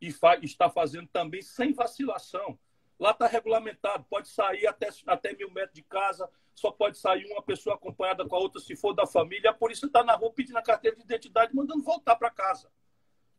e 0.00 0.12
fa 0.12 0.36
está 0.36 0.68
fazendo 0.68 1.08
também 1.08 1.40
sem 1.40 1.72
vacilação. 1.72 2.58
Lá 3.00 3.10
está 3.10 3.26
regulamentado, 3.26 4.04
pode 4.08 4.28
sair 4.28 4.66
até, 4.66 4.90
até 5.06 5.34
mil 5.34 5.50
metros 5.50 5.74
de 5.74 5.82
casa, 5.82 6.28
só 6.54 6.70
pode 6.70 6.98
sair 6.98 7.24
uma 7.32 7.42
pessoa 7.42 7.74
acompanhada 7.74 8.24
com 8.24 8.36
a 8.36 8.38
outra 8.38 8.60
se 8.60 8.76
for 8.76 8.92
da 8.92 9.06
família. 9.06 9.50
A 9.50 9.54
polícia 9.54 9.86
está 9.86 10.04
na 10.04 10.14
rua 10.14 10.30
pedindo 10.30 10.58
a 10.58 10.62
carteira 10.62 10.96
de 10.96 11.02
identidade, 11.02 11.54
mandando 11.54 11.82
voltar 11.82 12.16
para 12.16 12.30
casa. 12.30 12.70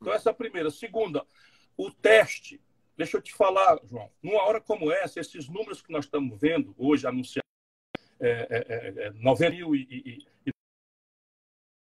Então, 0.01 0.11
essa 0.11 0.29
é 0.29 0.31
a 0.31 0.35
primeira. 0.35 0.69
Segunda, 0.69 1.25
o 1.77 1.91
teste 1.91 2.61
Deixa 2.97 3.17
eu 3.17 3.21
te 3.21 3.33
falar, 3.33 3.77
João, 3.83 4.09
numa 4.23 4.41
hora 4.43 4.61
como 4.61 4.91
essa, 4.91 5.19
esses 5.19 5.49
números 5.49 5.81
que 5.81 5.91
nós 5.91 6.05
estamos 6.05 6.39
vendo 6.39 6.73
hoje 6.77 7.05
anunciados, 7.05 7.43
é, 8.19 8.47
é, 8.49 9.07
é, 9.07 9.11
90 9.11 9.45
é, 9.45 9.49
mil 9.57 9.75
e, 9.75 9.81
e, 9.81 10.27
e, 10.47 10.51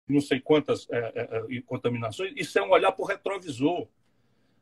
não 0.06 0.20
sei 0.20 0.40
quantas 0.40 0.86
é, 0.90 1.28
é 1.56 1.62
contaminações, 1.62 2.34
isso 2.36 2.58
é 2.58 2.62
um 2.62 2.70
olhar 2.70 2.92
para 2.92 3.02
o 3.02 3.06
retrovisor. 3.06 3.88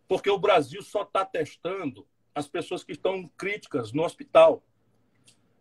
Porque 0.07 0.31
o 0.31 0.39
Brasil 0.39 0.83
só 0.83 1.03
está 1.03 1.25
testando 1.25 2.07
as 2.35 2.47
pessoas 2.47 2.85
que 2.85 2.93
estão 2.93 3.29
críticas 3.37 3.93
no 3.93 4.05
hospital. 4.05 4.63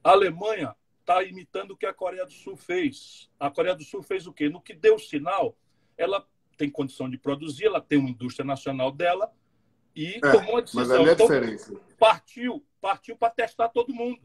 A 0.03 0.11
Alemanha 0.11 0.75
está 1.01 1.23
imitando 1.23 1.71
o 1.71 1.77
que 1.77 1.85
a 1.85 1.93
Coreia 1.93 2.25
do 2.25 2.31
Sul 2.31 2.55
fez. 2.55 3.29
A 3.39 3.49
Coreia 3.49 3.75
do 3.75 3.83
Sul 3.83 4.03
fez 4.03 4.27
o 4.27 4.31
quê? 4.31 4.47
No 4.47 4.61
que 4.61 4.73
deu 4.73 4.99
sinal, 4.99 5.57
ela 5.97 6.25
tem 6.55 6.69
condição 6.69 7.09
de 7.09 7.17
produzir, 7.17 7.65
ela 7.65 7.81
tem 7.81 7.97
uma 7.97 8.09
indústria 8.09 8.45
nacional 8.45 8.91
dela, 8.91 9.33
e 9.97 10.17
é, 10.23 10.31
tomou 10.31 10.57
a 10.57 10.62
decisão. 10.62 11.03
Mas 11.03 11.10
é 11.10 11.13
então. 11.13 11.81
Partiu, 11.97 12.63
partiu 12.79 13.17
para 13.17 13.31
testar 13.31 13.69
todo 13.69 13.91
mundo. 13.91 14.21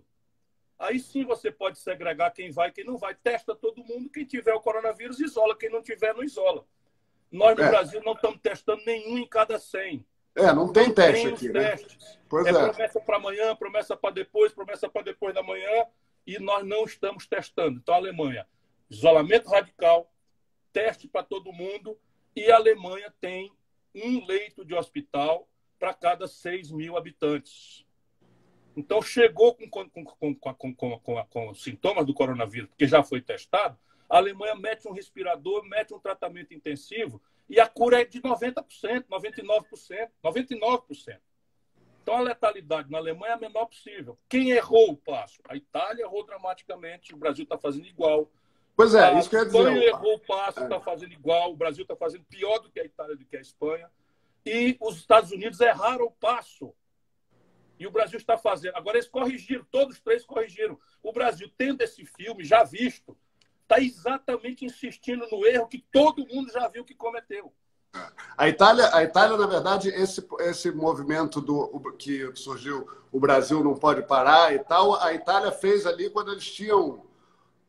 Aí 0.79 0.99
sim 1.01 1.25
você 1.25 1.51
pode 1.51 1.79
segregar 1.79 2.31
quem 2.31 2.51
vai 2.51 2.69
e 2.69 2.73
quem 2.73 2.85
não 2.85 2.99
vai. 2.99 3.15
Testa 3.15 3.55
todo 3.55 3.83
mundo. 3.83 4.11
Quem 4.11 4.27
tiver 4.27 4.53
o 4.53 4.61
coronavírus, 4.61 5.19
isola. 5.19 5.57
Quem 5.57 5.71
não 5.71 5.83
tiver, 5.83 6.13
não 6.13 6.23
isola. 6.23 6.67
Nós 7.31 7.57
no 7.57 7.65
é. 7.65 7.71
Brasil 7.71 8.03
não 8.05 8.13
estamos 8.13 8.39
testando 8.43 8.85
nenhum 8.85 9.17
em 9.17 9.27
cada 9.27 9.59
100. 9.59 10.05
É, 10.35 10.53
não 10.53 10.71
tem 10.71 10.89
não 10.89 10.95
teste 10.95 11.25
tem 11.25 11.35
aqui, 11.35 11.49
né? 11.49 11.77
Pois 12.29 12.47
é, 12.47 12.51
é. 12.51 12.53
promessa 12.53 13.01
para 13.01 13.17
amanhã, 13.17 13.57
promessa 13.57 13.97
para 13.97 14.15
depois, 14.15 14.53
promessa 14.53 14.91
para 14.91 15.03
depois 15.03 15.35
da 15.35 15.43
manhã. 15.43 15.87
E 16.27 16.39
nós 16.39 16.67
não 16.67 16.85
estamos 16.85 17.27
testando. 17.27 17.79
Então, 17.79 17.95
a 17.95 17.99
Alemanha, 17.99 18.47
isolamento 18.91 19.49
radical, 19.49 20.13
teste 20.71 21.09
para 21.09 21.23
todo 21.23 21.51
mundo. 21.51 21.99
E 22.37 22.51
a 22.51 22.57
Alemanha 22.57 23.11
tem 23.21 23.51
um 23.95 24.27
leito 24.27 24.67
de 24.67 24.75
hospital 24.75 25.49
para 25.83 25.93
cada 25.93 26.29
6 26.29 26.71
mil 26.71 26.97
habitantes. 26.97 27.85
Então, 28.77 29.03
chegou 29.03 29.53
com, 29.57 29.69
com, 29.69 29.91
com, 29.91 30.75
com, 30.75 31.27
com 31.29 31.55
sintomas 31.55 32.07
do 32.07 32.15
coronavírus, 32.15 32.69
porque 32.69 32.87
já 32.87 33.03
foi 33.03 33.21
testado, 33.21 33.77
a 34.09 34.19
Alemanha 34.19 34.55
mete 34.55 34.87
um 34.87 34.93
respirador, 34.93 35.65
mete 35.65 35.93
um 35.93 35.99
tratamento 35.99 36.55
intensivo 36.55 37.21
e 37.51 37.59
a 37.59 37.67
cura 37.67 38.01
é 38.01 38.05
de 38.05 38.23
90%, 38.23 38.63
99%, 39.11 40.11
99%. 40.23 41.19
Então, 42.01 42.15
a 42.15 42.21
letalidade 42.21 42.89
na 42.89 42.99
Alemanha 42.99 43.33
é 43.33 43.35
a 43.35 43.41
menor 43.41 43.67
possível. 43.67 44.17
Quem 44.29 44.53
errou 44.53 44.91
o 44.91 44.97
passo? 44.97 45.43
A 45.49 45.57
Itália 45.57 46.05
errou 46.05 46.25
dramaticamente, 46.25 47.13
o 47.13 47.17
Brasil 47.17 47.43
está 47.43 47.59
fazendo 47.59 47.89
igual. 47.89 48.31
Pois 48.77 48.95
é, 48.95 49.03
a 49.03 49.19
isso 49.19 49.29
quer 49.29 49.47
dizer. 49.47 49.59
A 49.59 49.63
Espanha 49.63 49.85
errou 49.85 50.15
o 50.15 50.21
passo, 50.21 50.63
está 50.63 50.77
é. 50.77 50.81
fazendo 50.81 51.13
igual. 51.13 51.51
O 51.51 51.57
Brasil 51.57 51.83
está 51.83 51.97
fazendo 51.97 52.25
pior 52.27 52.61
do 52.61 52.71
que 52.71 52.79
a 52.79 52.85
Itália, 52.85 53.17
do 53.17 53.25
que 53.25 53.37
a 53.37 53.41
Espanha 53.41 53.91
e 54.45 54.77
os 54.81 54.97
Estados 54.97 55.31
Unidos 55.31 55.61
erraram 55.61 56.07
o 56.07 56.11
passo. 56.11 56.75
E 57.79 57.87
o 57.87 57.91
Brasil 57.91 58.19
está 58.19 58.39
fazendo. 58.39 58.77
Agora, 58.77 58.97
eles 58.97 59.09
corrigiram, 59.09 59.67
todos 59.71 59.97
os 59.97 60.03
três 60.03 60.25
corrigiram. 60.25 60.79
O 61.03 61.13
Brasil, 61.13 61.51
tendo 61.57 61.83
esse 61.83 62.05
filme 62.05 62.45
já 62.45 62.63
visto, 62.63 63.17
está 63.63 63.81
exatamente 63.81 64.65
insistindo 64.65 65.27
no 65.31 65.47
erro 65.47 65.67
que 65.67 65.85
todo 65.91 66.27
mundo 66.27 66.53
já 66.53 66.69
viu 66.69 66.85
que 66.85 66.95
cometeu. 66.95 67.53
A 68.37 68.49
Itália, 68.49 68.95
a 68.95 69.03
Itália, 69.03 69.37
na 69.37 69.47
verdade, 69.47 69.89
esse, 69.91 70.27
esse 70.41 70.71
movimento 70.71 71.41
do 71.41 71.81
que 71.99 72.31
surgiu, 72.35 72.89
o 73.11 73.21
Brasil 73.21 73.63
não 73.63 73.75
pode 73.75 74.03
parar 74.03 74.55
e 74.55 74.59
tal, 74.61 74.95
a 75.01 75.13
Itália 75.13 75.53
fez 75.53 75.87
ali 75.87 76.09
quando 76.09 76.33
eles 76.33 76.51
tinham 76.51 77.05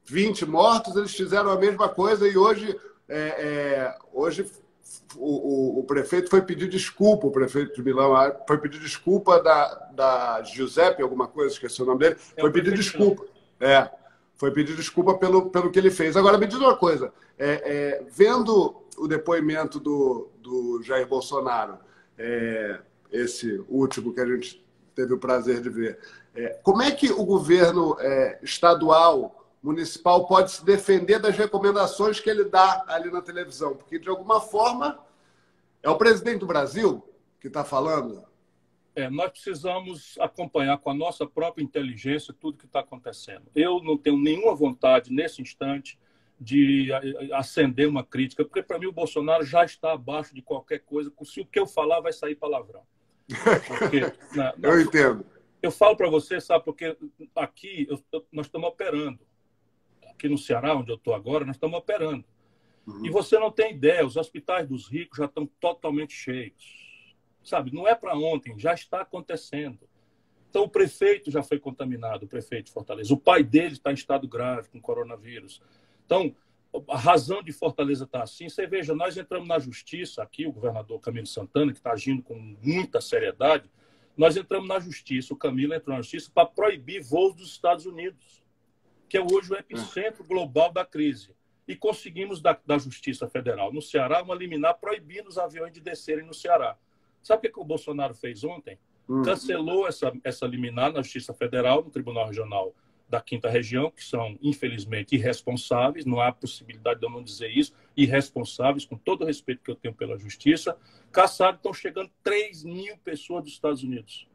20 0.06 0.46
mortos, 0.46 0.96
eles 0.96 1.14
fizeram 1.14 1.52
a 1.52 1.58
mesma 1.58 1.90
coisa 1.90 2.28
e 2.28 2.38
hoje, 2.38 2.80
é, 3.10 3.18
é, 3.18 3.98
hoje 4.14 4.50
o, 5.16 5.78
o, 5.78 5.80
o, 5.80 5.84
prefeito 5.84 6.30
foi 6.30 6.42
pedir 6.42 6.68
desculpa, 6.68 7.28
o 7.28 7.32
prefeito 7.32 7.76
de 7.76 7.84
Milão 7.84 8.14
foi 8.48 8.58
pedir 8.58 8.80
desculpa 8.80 9.42
da, 9.42 9.90
da 9.94 10.44
Giuseppe, 10.44 11.02
alguma 11.02 11.28
coisa, 11.28 11.54
esqueci 11.54 11.82
o 11.82 11.86
nome 11.86 12.00
dele, 12.00 12.16
é 12.36 12.42
foi 12.42 12.52
pedir 12.52 12.74
desculpa. 12.74 13.26
É, 13.60 13.90
foi 14.36 14.52
pedir 14.52 14.76
desculpa 14.76 15.18
pelo, 15.18 15.50
pelo 15.50 15.72
que 15.72 15.80
ele 15.80 15.92
fez. 15.92 16.18
Agora, 16.18 16.38
me 16.38 16.48
diz 16.48 16.58
uma 16.58 16.76
coisa, 16.76 17.14
é, 17.38 17.50
é, 17.50 18.06
vendo 18.12 18.84
o 18.98 19.08
depoimento 19.08 19.80
do, 19.80 20.30
do 20.40 20.82
Jair 20.84 21.08
Bolsonaro, 21.08 21.78
é, 22.18 22.80
esse 23.12 23.64
último 23.70 24.14
que 24.14 24.20
a 24.20 24.26
gente 24.26 24.66
teve 24.96 25.14
o 25.14 25.20
prazer 25.20 25.62
de 25.62 25.70
ver, 25.70 26.00
é, 26.36 26.60
como 26.64 26.82
é 26.82 26.92
que 26.92 27.12
o 27.12 27.24
governo 27.24 27.96
é, 28.00 28.40
estadual 28.42 29.43
municipal 29.64 30.28
pode 30.28 30.52
se 30.52 30.66
defender 30.66 31.20
das 31.20 31.38
recomendações 31.38 32.20
que 32.20 32.30
ele 32.30 32.44
dá 32.44 32.84
ali 32.88 33.10
na 33.10 33.22
televisão, 33.22 33.76
porque 33.76 33.98
de 33.98 34.10
alguma 34.10 34.42
forma 34.42 35.00
é 35.82 35.90
o 35.90 35.98
presidente 35.98 36.40
do 36.40 36.46
Brasil 36.46 37.02
que 37.40 37.48
está 37.48 37.64
falando. 37.64 38.26
é, 38.96 39.10
nós 39.10 39.32
precisamos 39.32 40.16
acompanhar 40.20 40.78
com 40.78 40.90
a 40.90 40.94
nossa 40.94 41.26
própria 41.26 41.64
inteligência 41.64 42.34
tudo 42.34 42.58
que 42.58 42.66
está 42.66 42.82
acontecendo. 42.82 43.44
Eu 43.56 43.82
não 43.82 43.98
tenho 43.98 44.18
nenhuma 44.18 44.54
vontade, 44.54 45.12
nesse 45.12 45.42
instante, 45.42 45.98
de 46.40 46.90
acender 47.34 47.88
uma 47.88 48.04
crítica, 48.04 48.44
porque 48.44 48.62
para 48.62 48.78
mim 48.78 48.88
o 48.88 48.92
Bolsonaro 48.92 49.46
já 49.46 49.64
está 49.64 49.94
abaixo 49.94 50.36
de 50.36 50.42
qualquer 50.42 50.80
coisa. 50.80 51.12
Se 51.24 51.42
o 51.42 51.46
que 51.46 51.60
eu 51.60 51.66
falar 51.66 52.02
vai 52.02 52.12
sair 52.12 52.36
palavrão. 52.36 52.84
Porque, 53.68 54.02
na, 54.36 54.54
eu 54.62 54.82
entendo. 54.82 55.26
Eu 55.62 55.72
falo 55.72 55.96
para 55.96 56.10
você, 56.10 56.42
sabe, 56.42 56.66
porque 56.66 56.98
aqui 57.36 57.88
eu, 57.90 58.04
nós 58.32 58.48
estamos 58.48 58.68
operando. 58.68 59.20
Aqui 60.24 60.30
no 60.30 60.38
Ceará, 60.38 60.74
onde 60.74 60.90
eu 60.90 60.96
estou 60.96 61.14
agora, 61.14 61.44
nós 61.44 61.58
estamos 61.58 61.78
operando. 61.78 62.24
Uhum. 62.88 63.06
E 63.06 63.10
você 63.10 63.38
não 63.38 63.52
tem 63.52 63.74
ideia, 63.74 64.06
os 64.06 64.16
hospitais 64.16 64.66
dos 64.66 64.88
ricos 64.88 65.18
já 65.18 65.26
estão 65.26 65.46
totalmente 65.60 66.14
cheios. 66.14 67.14
Sabe, 67.44 67.76
não 67.76 67.86
é 67.86 67.94
para 67.94 68.16
ontem, 68.16 68.58
já 68.58 68.74
está 68.74 69.02
acontecendo. 69.02 69.80
Então, 70.50 70.64
o 70.64 70.70
prefeito 70.70 71.30
já 71.30 71.44
foi 71.44 71.60
contaminado, 71.60 72.24
o 72.24 72.30
prefeito 72.30 72.68
de 72.68 72.72
Fortaleza. 72.72 73.14
O 73.14 73.18
pai 73.18 73.44
dele 73.44 73.74
está 73.74 73.92
em 73.92 73.96
estado 73.96 74.26
grave 74.26 74.70
com 74.70 74.80
coronavírus. 74.80 75.62
Então, 76.06 76.34
a 76.88 76.98
razão 76.98 77.44
de 77.44 77.52
Fortaleza 77.52 78.06
estar 78.06 78.20
tá 78.20 78.24
assim, 78.24 78.48
você 78.48 78.66
veja, 78.66 78.96
nós 78.96 79.18
entramos 79.18 79.50
na 79.50 79.60
justiça 79.60 80.24
aqui, 80.24 80.48
o 80.48 80.54
governador 80.54 81.02
Camilo 81.02 81.28
Santana, 81.28 81.74
que 81.74 81.80
está 81.80 81.92
agindo 81.92 82.24
com 82.24 82.36
muita 82.64 83.02
seriedade, 83.02 83.70
nós 84.16 84.38
entramos 84.38 84.70
na 84.70 84.80
justiça, 84.80 85.34
o 85.34 85.38
Camilo 85.38 85.74
entrou 85.74 85.98
na 85.98 86.02
justiça 86.02 86.32
para 86.34 86.46
proibir 86.46 87.04
voos 87.04 87.36
dos 87.36 87.50
Estados 87.50 87.86
Unidos, 87.86 88.42
que 89.14 89.18
é 89.20 89.22
hoje 89.22 89.54
o 89.54 89.56
epicentro 89.56 90.24
global 90.24 90.72
da 90.72 90.84
crise. 90.84 91.36
E 91.68 91.76
conseguimos, 91.76 92.42
da, 92.42 92.58
da 92.66 92.80
Justiça 92.80 93.28
Federal 93.28 93.72
no 93.72 93.80
Ceará, 93.80 94.24
uma 94.24 94.34
liminar 94.34 94.74
proibindo 94.80 95.28
os 95.28 95.38
aviões 95.38 95.72
de 95.72 95.80
descerem 95.80 96.26
no 96.26 96.34
Ceará. 96.34 96.76
Sabe 97.22 97.38
o 97.38 97.42
que, 97.44 97.50
que 97.50 97.60
o 97.60 97.64
Bolsonaro 97.64 98.16
fez 98.16 98.44
ontem? 98.44 98.80
Hum. 99.08 99.22
Cancelou 99.22 99.88
essa, 99.88 100.12
essa 100.24 100.48
liminar 100.48 100.92
na 100.92 101.04
Justiça 101.04 101.32
Federal, 101.32 101.84
no 101.84 101.92
Tribunal 101.92 102.26
Regional 102.26 102.74
da 103.08 103.22
Quinta 103.22 103.52
Região, 103.52 103.92
que 103.92 104.04
são, 104.04 104.36
infelizmente, 104.42 105.14
irresponsáveis, 105.14 106.08
não 106.08 106.20
há 106.20 106.32
possibilidade 106.32 107.00
de 107.00 107.06
eu 107.06 107.12
não 107.12 107.22
dizer 107.22 107.56
isso, 107.56 107.72
irresponsáveis, 107.96 108.84
com 108.84 108.98
todo 108.98 109.22
o 109.22 109.28
respeito 109.28 109.62
que 109.62 109.70
eu 109.70 109.76
tenho 109.76 109.94
pela 109.94 110.18
Justiça. 110.18 110.76
Caçado, 111.12 111.58
estão 111.58 111.72
chegando 111.72 112.10
3 112.24 112.64
mil 112.64 112.98
pessoas 112.98 113.44
dos 113.44 113.54
Estados 113.54 113.84
Unidos. 113.84 114.28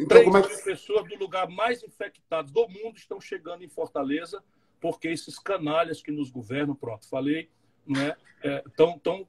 Então, 0.00 0.18
3 0.18 0.24
como 0.24 0.38
é 0.38 0.42
que... 0.42 0.62
pessoas 0.62 1.08
do 1.08 1.16
lugar 1.16 1.48
mais 1.48 1.82
infectado 1.82 2.50
do 2.50 2.68
mundo 2.68 2.96
estão 2.96 3.20
chegando 3.20 3.62
em 3.62 3.68
Fortaleza, 3.68 4.42
porque 4.80 5.08
esses 5.08 5.38
canalhas 5.38 6.00
que 6.00 6.10
nos 6.10 6.30
governam, 6.30 6.74
pronto, 6.74 7.06
falei, 7.06 7.50
estão 7.86 8.06
né, 8.06 8.16
é, 8.42 8.64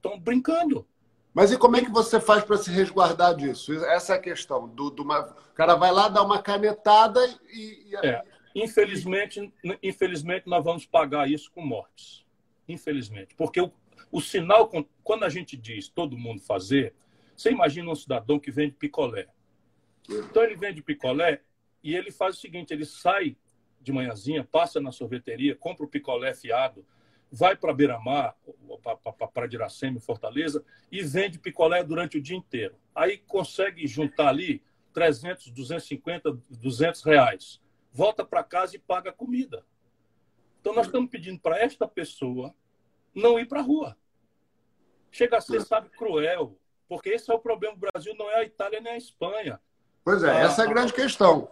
tão, 0.02 0.20
brincando. 0.20 0.88
Mas 1.34 1.52
e 1.52 1.58
como 1.58 1.76
é 1.78 1.82
que 1.82 1.92
você 1.92 2.20
faz 2.20 2.44
para 2.44 2.58
se 2.58 2.72
resguardar 2.72 3.36
disso? 3.36 3.74
Essa 3.86 4.14
é 4.14 4.16
a 4.18 4.22
questão. 4.22 4.68
Do, 4.68 4.90
do 4.90 5.04
uma... 5.04 5.22
O 5.22 5.54
cara 5.54 5.76
vai 5.76 5.92
lá, 5.92 6.08
dá 6.10 6.22
uma 6.22 6.42
canetada 6.42 7.20
e. 7.50 7.90
e... 7.92 7.96
É. 8.06 8.22
Infelizmente, 8.54 9.54
infelizmente, 9.82 10.46
nós 10.46 10.62
vamos 10.62 10.86
pagar 10.86 11.30
isso 11.30 11.50
com 11.52 11.62
mortes. 11.62 12.26
Infelizmente. 12.68 13.34
Porque 13.36 13.62
o, 13.62 13.72
o 14.12 14.20
sinal, 14.20 14.70
quando 15.04 15.24
a 15.24 15.30
gente 15.30 15.56
diz 15.56 15.88
todo 15.88 16.18
mundo 16.18 16.42
fazer, 16.42 16.94
você 17.36 17.50
imagina 17.50 17.90
um 17.90 17.96
cidadão 17.96 18.38
que 18.38 18.52
vende 18.52 18.74
picolé. 18.74 19.30
Então 20.10 20.44
ele 20.44 20.56
vende 20.56 20.82
picolé 20.82 21.42
e 21.84 21.96
ele 21.96 22.12
faz 22.12 22.38
o 22.38 22.40
seguinte: 22.40 22.74
ele 22.74 22.86
sai 22.86 23.38
de 23.80 23.92
manhãzinha, 23.92 24.44
passa 24.44 24.80
na 24.80 24.92
sorveteria, 24.92 25.56
compra 25.56 25.86
o 25.86 25.90
picolé 25.90 26.34
fiado, 26.34 26.86
vai 27.32 27.56
para 27.56 27.74
Beira-Mar, 27.74 28.36
para 29.34 29.46
Iracema, 29.48 30.00
Fortaleza, 30.00 30.64
e 30.92 31.02
vende 31.02 31.40
picolé 31.40 31.84
durante 31.84 32.18
o 32.18 32.22
dia 32.22 32.36
inteiro. 32.36 32.76
Aí 32.94 33.18
consegue 33.18 33.88
juntar 33.88 34.28
ali 34.28 34.62
300, 34.94 35.48
250, 35.48 36.38
200 36.50 37.04
reais. 37.04 37.62
Volta 37.92 38.26
para 38.26 38.44
casa 38.44 38.76
e 38.76 38.80
paga 38.80 39.10
a 39.10 39.14
comida. 39.14 39.66
Então, 40.60 40.74
nós 40.76 40.86
estamos 40.86 41.10
pedindo 41.10 41.40
para 41.40 41.60
esta 41.60 41.88
pessoa 41.88 42.54
não 43.16 43.40
ir 43.40 43.48
para 43.48 43.60
a 43.60 43.64
rua. 43.64 43.98
Chega 45.10 45.38
a 45.38 45.42
ser, 45.42 45.62
sabe, 45.62 45.90
cruel, 45.90 46.58
porque 46.88 47.10
esse 47.10 47.32
é 47.32 47.34
o 47.34 47.40
problema 47.40 47.76
do 47.76 47.80
Brasil, 47.80 48.16
não 48.16 48.30
é 48.30 48.36
a 48.36 48.44
Itália 48.44 48.80
nem 48.80 48.94
a 48.94 48.98
Espanha. 48.98 49.60
Pois 50.04 50.24
é, 50.24 50.42
essa 50.42 50.64
é 50.64 50.66
a 50.66 50.70
grande 50.70 50.94
questão. 50.94 51.50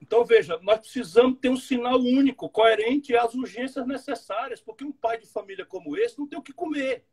Então, 0.00 0.24
veja, 0.24 0.58
nós 0.62 0.80
precisamos 0.80 1.38
ter 1.40 1.48
um 1.48 1.56
sinal 1.56 1.98
único, 1.98 2.48
coerente 2.48 3.16
às 3.16 3.34
urgências 3.34 3.86
necessárias, 3.86 4.60
porque 4.60 4.84
um 4.84 4.92
pai 4.92 5.18
de 5.18 5.26
família 5.26 5.64
como 5.64 5.96
esse 5.96 6.18
não 6.18 6.26
tem 6.26 6.38
o 6.38 6.42
que 6.42 6.52
comer. 6.52 7.04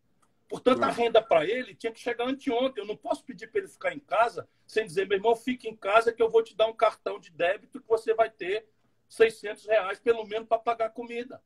Portanto, 0.49 0.83
a 0.83 0.91
renda 0.91 1.21
para 1.21 1.45
ele 1.45 1.73
tinha 1.73 1.93
que 1.93 1.99
chegar 2.01 2.27
anteontem. 2.27 2.83
Eu 2.83 2.87
não 2.87 2.97
posso 2.97 3.23
pedir 3.23 3.47
para 3.47 3.61
ele 3.61 3.69
ficar 3.69 3.93
em 3.93 3.99
casa 3.99 4.45
sem 4.67 4.85
dizer, 4.85 5.07
meu 5.07 5.17
irmão, 5.17 5.33
fique 5.33 5.69
em 5.69 5.75
casa 5.75 6.11
que 6.11 6.21
eu 6.21 6.29
vou 6.29 6.43
te 6.43 6.53
dar 6.53 6.67
um 6.67 6.73
cartão 6.73 7.17
de 7.17 7.31
débito 7.31 7.79
que 7.79 7.87
você 7.87 8.13
vai 8.13 8.29
ter 8.29 8.67
600 9.07 9.65
reais, 9.65 9.99
pelo 9.99 10.25
menos, 10.25 10.49
para 10.49 10.57
pagar 10.57 10.87
a 10.87 10.89
comida. 10.89 11.41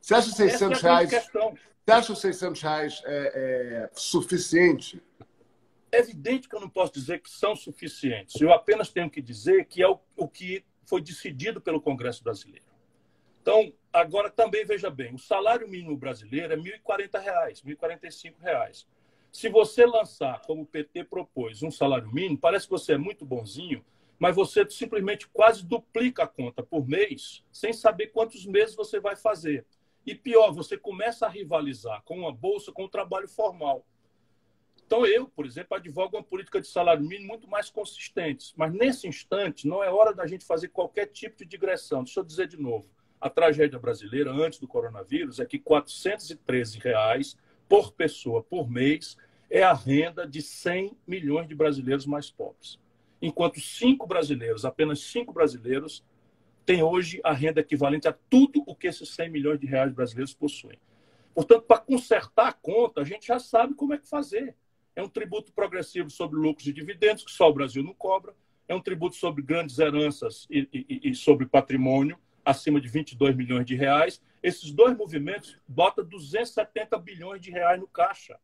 Você 0.00 0.14
acha 0.14 0.30
600 0.30 0.78
é 0.78 0.82
reais? 0.82 1.10
Questão. 1.10 1.54
Você 1.84 1.92
acha 1.92 2.12
os 2.14 2.20
600 2.20 2.62
reais 2.62 3.02
é, 3.04 3.32
é, 3.34 3.90
suficiente? 3.92 5.02
É 5.90 5.98
evidente 5.98 6.48
que 6.48 6.54
eu 6.54 6.60
não 6.60 6.68
posso 6.68 6.92
dizer 6.92 7.20
que 7.20 7.30
são 7.30 7.56
suficientes. 7.56 8.40
Eu 8.40 8.52
apenas 8.52 8.90
tenho 8.90 9.10
que 9.10 9.22
dizer 9.22 9.66
que 9.66 9.82
é 9.82 9.88
o, 9.88 9.98
o 10.16 10.28
que 10.28 10.64
foi 10.84 11.00
decidido 11.00 11.60
pelo 11.60 11.80
Congresso 11.80 12.22
brasileiro. 12.22 12.64
Então, 13.40 13.72
agora 13.92 14.30
também 14.30 14.64
veja 14.66 14.90
bem, 14.90 15.14
o 15.14 15.18
salário 15.18 15.66
mínimo 15.66 15.96
brasileiro 15.96 16.52
é 16.52 16.56
R$ 16.56 16.80
1.040, 16.84 17.18
R$ 17.18 17.74
1.045. 17.74 18.86
Se 19.32 19.48
você 19.48 19.86
lançar, 19.86 20.42
como 20.42 20.62
o 20.62 20.66
PT 20.66 21.04
propôs, 21.04 21.62
um 21.62 21.70
salário 21.70 22.12
mínimo, 22.12 22.38
parece 22.38 22.66
que 22.66 22.72
você 22.72 22.94
é 22.94 22.98
muito 22.98 23.24
bonzinho, 23.24 23.84
mas 24.18 24.34
você 24.34 24.68
simplesmente 24.68 25.28
quase 25.28 25.64
duplica 25.64 26.24
a 26.24 26.26
conta 26.26 26.62
por 26.62 26.86
mês, 26.86 27.44
sem 27.52 27.72
saber 27.72 28.08
quantos 28.08 28.44
meses 28.44 28.74
você 28.74 28.98
vai 28.98 29.16
fazer. 29.16 29.64
E 30.04 30.14
pior, 30.14 30.52
você 30.52 30.76
começa 30.76 31.26
a 31.26 31.28
rivalizar 31.28 32.02
com 32.02 32.18
uma 32.18 32.32
bolsa, 32.32 32.72
com 32.72 32.84
o 32.84 32.88
trabalho 32.88 33.28
formal. 33.28 33.84
Então, 34.88 35.04
eu, 35.04 35.28
por 35.28 35.44
exemplo, 35.44 35.76
advogo 35.76 36.16
uma 36.16 36.22
política 36.22 36.62
de 36.62 36.66
salário 36.66 37.04
mínimo 37.04 37.28
muito 37.28 37.46
mais 37.46 37.68
consistente. 37.68 38.54
Mas, 38.56 38.72
nesse 38.72 39.06
instante, 39.06 39.68
não 39.68 39.84
é 39.84 39.90
hora 39.90 40.14
da 40.14 40.26
gente 40.26 40.46
fazer 40.46 40.68
qualquer 40.68 41.08
tipo 41.08 41.36
de 41.36 41.44
digressão. 41.44 42.02
Deixa 42.02 42.20
eu 42.20 42.24
dizer 42.24 42.48
de 42.48 42.58
novo. 42.58 42.88
A 43.20 43.28
tragédia 43.28 43.78
brasileira, 43.78 44.32
antes 44.32 44.58
do 44.58 44.66
coronavírus, 44.66 45.40
é 45.40 45.44
que 45.44 45.58
413 45.58 46.78
reais 46.78 47.36
por 47.68 47.92
pessoa 47.92 48.42
por 48.42 48.70
mês 48.70 49.18
é 49.50 49.62
a 49.62 49.74
renda 49.74 50.26
de 50.26 50.40
100 50.40 50.96
milhões 51.06 51.46
de 51.46 51.54
brasileiros 51.54 52.06
mais 52.06 52.30
pobres. 52.30 52.80
Enquanto 53.20 53.60
cinco 53.60 54.06
brasileiros, 54.06 54.64
apenas 54.64 55.00
cinco 55.00 55.34
brasileiros, 55.34 56.02
têm 56.64 56.82
hoje 56.82 57.20
a 57.22 57.34
renda 57.34 57.60
equivalente 57.60 58.08
a 58.08 58.12
tudo 58.30 58.64
o 58.66 58.74
que 58.74 58.86
esses 58.86 59.10
100 59.10 59.28
milhões 59.28 59.60
de 59.60 59.66
reais 59.66 59.92
brasileiros 59.92 60.32
possuem. 60.32 60.78
Portanto, 61.34 61.64
para 61.64 61.78
consertar 61.78 62.48
a 62.48 62.52
conta, 62.54 63.02
a 63.02 63.04
gente 63.04 63.26
já 63.26 63.38
sabe 63.38 63.74
como 63.74 63.92
é 63.92 63.98
que 63.98 64.08
fazer. 64.08 64.56
É 64.98 65.02
um 65.02 65.08
tributo 65.08 65.52
progressivo 65.52 66.10
sobre 66.10 66.40
lucros 66.40 66.66
e 66.66 66.72
dividendos, 66.72 67.22
que 67.22 67.30
só 67.30 67.48
o 67.48 67.52
Brasil 67.52 67.84
não 67.84 67.94
cobra. 67.94 68.34
É 68.66 68.74
um 68.74 68.80
tributo 68.80 69.14
sobre 69.14 69.44
grandes 69.44 69.78
heranças 69.78 70.44
e, 70.50 70.68
e, 70.72 71.10
e 71.10 71.14
sobre 71.14 71.46
patrimônio, 71.46 72.18
acima 72.44 72.80
de 72.80 72.88
22 72.88 73.36
milhões 73.36 73.64
de 73.64 73.76
reais. 73.76 74.20
Esses 74.42 74.72
dois 74.72 74.96
movimentos 74.96 75.56
botam 75.68 76.04
270 76.04 76.98
bilhões 76.98 77.40
de 77.40 77.48
reais 77.48 77.78
no 77.78 77.86
caixa. 77.86 78.40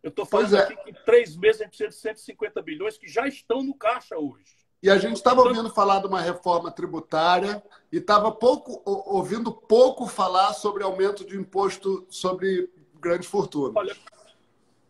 Eu 0.00 0.10
estou 0.10 0.24
falando 0.24 0.56
é. 0.56 0.60
aqui 0.60 0.76
que 0.76 0.90
em 0.90 0.94
três 1.04 1.36
meses 1.36 1.60
a 1.60 1.64
gente 1.64 1.76
precisa 1.76 1.88
de 1.88 1.96
150 2.20 2.62
bilhões 2.62 2.96
que 2.96 3.08
já 3.08 3.26
estão 3.26 3.60
no 3.60 3.74
caixa 3.74 4.16
hoje. 4.16 4.60
E 4.80 4.88
a 4.88 4.96
gente 4.96 5.16
estava 5.16 5.42
ouvindo 5.42 5.70
falar 5.70 5.98
de 5.98 6.06
uma 6.06 6.20
reforma 6.20 6.70
tributária 6.70 7.60
e 7.90 7.96
estava 7.96 8.30
pouco 8.30 8.80
ouvindo 8.86 9.50
pouco 9.50 10.06
falar 10.06 10.52
sobre 10.52 10.84
aumento 10.84 11.26
de 11.26 11.36
imposto 11.36 12.06
sobre 12.08 12.70
grandes 13.00 13.28
fortunas. 13.28 13.74
Olha, 13.74 13.96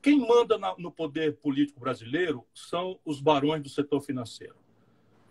quem 0.03 0.19
manda 0.19 0.59
no 0.79 0.91
poder 0.91 1.37
político 1.37 1.81
brasileiro 1.81 2.47
são 2.55 2.99
os 3.05 3.21
barões 3.21 3.63
do 3.63 3.69
setor 3.69 4.01
financeiro. 4.01 4.57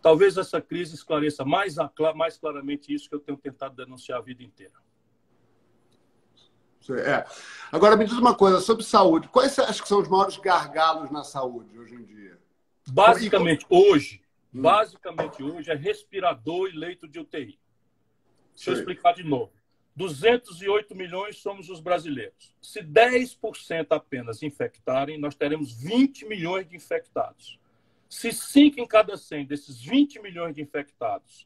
Talvez 0.02 0.38
essa 0.38 0.62
crise 0.62 0.96
esclareça 0.96 1.44
mais, 1.44 1.76
mais 2.16 2.38
claramente 2.38 2.94
isso 2.94 3.10
que 3.10 3.16
eu 3.16 3.20
tenho 3.20 3.38
tentado 3.38 3.76
denunciar 3.76 4.20
a 4.20 4.22
vida 4.22 4.44
inteira. 4.44 4.74
É. 6.98 7.26
Agora, 7.72 7.96
me 7.96 8.06
diz 8.06 8.18
uma 8.18 8.34
coisa 8.34 8.60
sobre 8.62 8.84
saúde. 8.84 9.28
Quais 9.28 9.52
você 9.52 9.62
acha 9.62 9.82
que 9.82 9.88
são 9.88 10.00
os 10.00 10.08
maiores 10.08 10.38
gargalos 10.38 11.12
na 11.12 11.24
saúde 11.24 11.78
hoje 11.78 11.94
em 11.94 12.04
dia? 12.04 12.40
Basicamente, 12.88 13.66
hoje, 13.70 14.22
hum. 14.54 14.62
basicamente 14.62 15.44
hoje 15.44 15.70
é 15.70 15.76
respirador 15.76 16.70
e 16.70 16.72
leito 16.72 17.08
de 17.08 17.20
UTI. 17.20 17.60
Deixa 18.56 18.72
eu 18.72 18.74
explicar 18.74 19.14
de 19.14 19.24
novo. 19.24 19.52
208 20.00 20.96
milhões 20.96 21.40
somos 21.40 21.70
os 21.70 21.82
brasileiros. 21.82 22.56
Se 22.62 22.82
10% 22.82 23.88
apenas 23.90 24.42
infectarem, 24.42 25.18
nós 25.18 25.36
teremos 25.36 25.74
20 25.74 26.26
milhões 26.26 26.66
de 26.66 26.78
infectados. 26.78 27.60
Se 28.08 28.32
5 28.32 28.80
em 28.80 28.88
cada 28.88 29.18
100 29.18 29.46
desses 29.46 29.82
20 29.82 30.22
milhões 30.22 30.56
de 30.56 30.62
infectados 30.62 31.46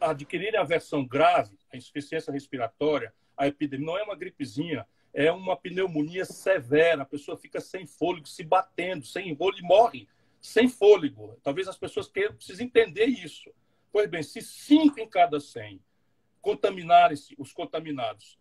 adquirirem 0.00 0.58
a 0.58 0.64
versão 0.64 1.06
grave, 1.06 1.56
a 1.72 1.76
insuficiência 1.76 2.32
respiratória, 2.32 3.14
a 3.36 3.46
epidemia, 3.46 3.86
não 3.86 3.96
é 3.96 4.02
uma 4.02 4.16
gripezinha, 4.16 4.84
é 5.14 5.30
uma 5.30 5.56
pneumonia 5.56 6.24
severa, 6.24 7.02
a 7.02 7.06
pessoa 7.06 7.38
fica 7.38 7.60
sem 7.60 7.86
fôlego, 7.86 8.26
se 8.26 8.42
batendo, 8.42 9.06
sem 9.06 9.28
enrolo 9.28 9.56
e 9.56 9.62
morre 9.62 10.08
sem 10.40 10.68
fôlego. 10.68 11.38
Talvez 11.44 11.68
as 11.68 11.78
pessoas 11.78 12.08
queiram, 12.08 12.34
precisem 12.34 12.66
entender 12.66 13.06
isso. 13.06 13.50
Pois 13.92 14.10
bem, 14.10 14.22
se 14.22 14.42
cinco 14.42 14.98
em 14.98 15.08
cada 15.08 15.38
100 15.38 15.80
contaminarem-se, 16.40 17.34
os 17.38 17.52
contaminados, 17.52 18.38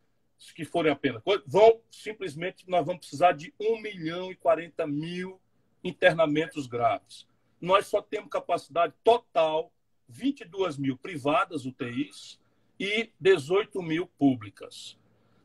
que 0.55 0.63
forem 0.63 0.91
apenas, 0.91 1.21
vão 1.45 1.81
simplesmente, 1.89 2.69
nós 2.69 2.85
vamos 2.85 2.99
precisar 2.99 3.31
de 3.31 3.53
1 3.59 3.81
milhão 3.81 4.31
e 4.31 4.35
40 4.35 4.85
mil 4.85 5.41
internamentos 5.83 6.67
graves. 6.67 7.27
Nós 7.59 7.87
só 7.87 8.01
temos 8.01 8.29
capacidade 8.29 8.93
total, 9.03 9.71
22 10.07 10.77
mil 10.77 10.97
privadas 10.97 11.65
UTIs 11.65 12.39
e 12.79 13.11
18 13.19 13.81
mil 13.81 14.07
públicas. 14.07 14.97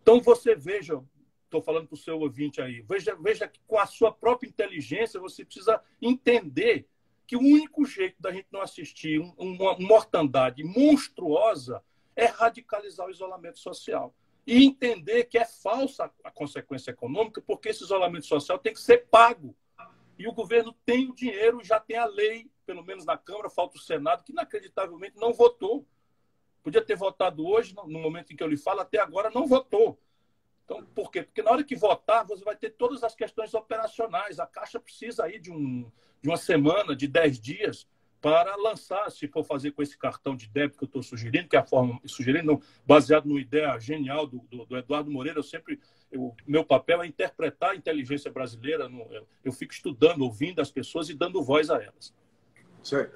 Então, 0.03 0.21
você 0.21 0.55
veja, 0.55 1.03
estou 1.45 1.63
falando 1.63 1.87
para 1.87 1.95
o 1.95 1.99
seu 1.99 2.19
ouvinte 2.21 2.61
aí, 2.61 2.83
veja, 2.83 3.17
veja 3.17 3.49
que 3.49 3.61
com 3.67 3.79
a 3.79 3.87
sua 3.87 4.13
própria 4.13 4.49
inteligência 4.49 5.19
você 5.19 5.45
precisa 5.45 5.83
entender 6.01 6.87
que 7.27 7.37
o 7.37 7.41
único 7.41 7.85
jeito 7.87 8.17
da 8.21 8.31
gente 8.31 8.49
não 8.51 8.61
assistir 8.61 9.19
uma 9.39 9.79
mortandade 9.79 10.63
monstruosa 10.63 11.83
é 12.15 12.27
radicalizar 12.27 13.07
o 13.07 13.11
isolamento 13.11 13.59
social. 13.59 14.15
E 14.47 14.65
entender 14.65 15.25
que 15.25 15.39
é 15.39 15.45
falsa 15.45 16.11
a 16.25 16.31
consequência 16.31 16.91
econômica, 16.91 17.41
porque 17.41 17.69
esse 17.69 17.85
isolamento 17.85 18.27
social 18.27 18.59
tem 18.59 18.73
que 18.73 18.81
ser 18.81 19.07
pago. 19.09 19.55
E 20.19 20.27
o 20.27 20.33
governo 20.33 20.75
tem 20.85 21.09
o 21.09 21.15
dinheiro, 21.15 21.65
já 21.65 21.79
tem 21.79 21.97
a 21.97 22.05
lei, 22.05 22.51
pelo 22.67 22.85
menos 22.85 23.05
na 23.05 23.17
Câmara, 23.17 23.49
falta 23.49 23.77
o 23.77 23.81
Senado, 23.81 24.25
que 24.25 24.33
inacreditavelmente 24.33 25.17
não 25.17 25.33
votou. 25.33 25.87
Podia 26.63 26.85
ter 26.85 26.97
votado 26.97 27.47
hoje, 27.47 27.75
no 27.75 27.99
momento 27.99 28.33
em 28.33 28.37
que 28.37 28.43
eu 28.43 28.49
lhe 28.49 28.57
falo, 28.57 28.81
até 28.81 29.01
agora 29.01 29.31
não 29.31 29.47
votou. 29.47 29.99
Então, 30.65 30.85
por 30.95 31.11
quê? 31.11 31.23
Porque 31.23 31.43
na 31.43 31.51
hora 31.51 31.65
que 31.65 31.75
votar, 31.75 32.25
você 32.25 32.45
vai 32.45 32.57
ter 32.57 32.71
todas 32.71 33.03
as 33.03 33.15
questões 33.15 33.53
operacionais. 33.53 34.39
A 34.39 34.47
Caixa 34.47 34.79
precisa 34.79 35.25
aí 35.25 35.39
de, 35.39 35.51
um, 35.51 35.91
de 36.21 36.29
uma 36.29 36.37
semana, 36.37 36.95
de 36.95 37.09
dez 37.09 37.41
dias, 37.41 37.87
para 38.23 38.55
lançar, 38.55 39.11
se 39.11 39.27
for 39.27 39.43
fazer 39.43 39.73
com 39.73 39.83
esse 39.83 39.99
cartão 39.99 40.37
de 40.37 40.49
débito 40.49 40.79
que 40.79 40.85
eu 40.85 40.87
estou 40.87 41.03
sugerindo, 41.03 41.49
que 41.49 41.57
é 41.57 41.59
a 41.59 41.65
forma 41.65 42.01
sugerindo, 42.07 42.63
baseado 42.87 43.27
numa 43.27 43.41
ideia 43.41 43.77
genial 43.81 44.29
do, 44.29 44.39
do, 44.49 44.65
do 44.65 44.77
Eduardo 44.77 45.11
Moreira, 45.11 45.41
eu 45.41 45.43
sempre, 45.43 45.81
o 46.15 46.33
meu 46.47 46.65
papel 46.65 47.03
é 47.03 47.07
interpretar 47.09 47.73
a 47.73 47.77
inteligência 47.77 48.31
brasileira, 48.31 48.89
no, 48.89 49.01
eu, 49.13 49.27
eu, 49.45 49.53
fico 49.53 49.73
estudando, 49.73 50.23
ouvindo 50.23 50.61
as 50.61 50.71
pessoas 50.71 51.09
e 51.09 51.15
dando 51.15 51.43
voz 51.43 51.69
a 51.69 51.83
elas. 51.83 52.15
Sei. 52.81 53.09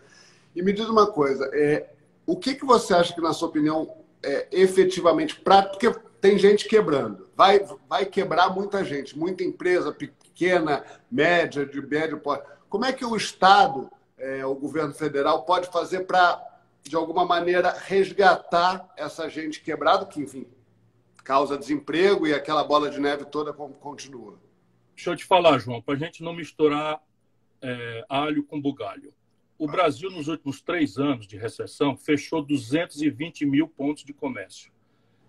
E 0.57 0.61
me 0.61 0.73
diz 0.73 0.88
uma 0.88 1.07
coisa, 1.07 1.49
é, 1.55 1.88
o 2.27 2.37
que, 2.37 2.57
que 2.57 2.66
você 2.66 2.92
acha 2.92 3.14
que, 3.14 3.21
na 3.21 3.33
sua 3.33 3.49
opinião, 3.49 4.05
é 4.25 4.49
efetivamente 4.51 5.38
prático? 5.38 5.79
Porque 5.79 6.01
tem 6.21 6.37
gente 6.37 6.66
quebrando, 6.66 7.31
vai, 7.37 7.64
vai 7.88 8.07
quebrar 8.07 8.53
muita 8.53 8.85
gente, 8.85 9.16
muita 9.16 9.45
empresa 9.45 9.92
pequena, 9.92 10.85
média, 11.09 11.64
de 11.64 11.81
médio 11.81 12.19
porte. 12.19 12.45
Como 12.69 12.85
é 12.85 12.92
que 12.92 13.05
o 13.05 13.14
Estado 13.14 13.88
é, 14.18 14.44
o 14.44 14.55
governo 14.55 14.94
federal 14.94 15.44
pode 15.44 15.68
fazer 15.68 16.07
para, 16.07 16.42
de 16.83 16.96
alguma 16.96 17.24
maneira, 17.24 17.70
resgatar 17.70 18.92
essa 18.96 19.29
gente 19.29 19.61
quebrada, 19.61 20.07
que, 20.07 20.20
enfim, 20.20 20.46
causa 21.24 21.59
desemprego 21.59 22.26
e 22.26 22.33
aquela 22.33 22.64
bola 22.64 22.90
de 22.90 23.00
neve 23.00 23.24
toda 23.24 23.52
continua? 23.52 24.38
Deixa 24.94 25.11
eu 25.11 25.16
te 25.16 25.24
falar, 25.24 25.59
João, 25.59 25.83
para 25.83 25.94
a 25.94 25.98
gente 25.98 26.22
não 26.22 26.33
misturar 26.33 27.02
é, 27.61 28.05
alho 28.09 28.44
com 28.44 28.61
bugalho. 28.61 29.12
O 29.59 29.66
Brasil, 29.66 30.11
nos 30.11 30.29
últimos 30.29 30.61
três 30.61 30.98
anos 30.98 31.26
de 31.26 31.37
recessão, 31.37 31.96
fechou 31.96 32.42
220 32.42 33.46
mil 33.46 33.68
pontos 33.68 34.05
de 34.05 34.12
comércio. 34.12 34.70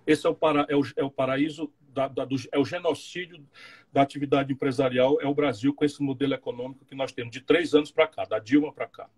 Esse 0.06 0.26
é 0.26 0.30
o, 0.30 0.36
para, 0.36 0.65
é 0.69 0.76
o, 0.76 0.82
é 0.95 1.04
o 1.04 1.12
paraíso, 1.12 1.71
da, 1.98 2.08
da, 2.08 2.24
do, 2.26 2.36
é 2.52 2.60
o 2.60 2.66
genocídio 2.66 3.44
da 3.92 4.04
atividade 4.04 4.54
empresarial 4.54 5.20
é 5.20 5.26
o 5.26 5.34
Brasil 5.34 5.74
com 5.74 5.84
esse 5.84 6.04
modelo 6.04 6.36
econômico 6.36 6.86
que 6.86 6.94
nós 6.94 7.12
temos 7.12 7.32
de 7.32 7.42
três 7.42 7.74
anos 7.74 7.92
para 7.92 8.08
cá, 8.08 8.24
da 8.24 8.38
Dilma 8.38 8.72
para 8.72 8.88
cá. 8.88 9.10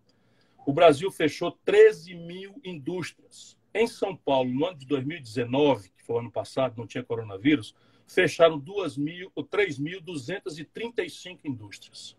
O 0.65 0.71
Brasil 0.71 1.11
fechou 1.11 1.51
13 1.65 2.15
mil 2.15 2.55
indústrias. 2.63 3.57
Em 3.73 3.85
São 3.85 4.15
Paulo, 4.15 4.49
no 4.49 4.65
ano 4.65 4.77
de 4.77 4.85
2019, 4.85 5.89
que 5.89 6.01
foi 6.03 6.15
o 6.15 6.19
ano 6.19 6.31
passado, 6.31 6.77
não 6.77 6.87
tinha 6.87 7.03
coronavírus, 7.03 7.75
fecharam 8.07 8.57
3.235 8.57 11.39
indústrias. 11.43 12.15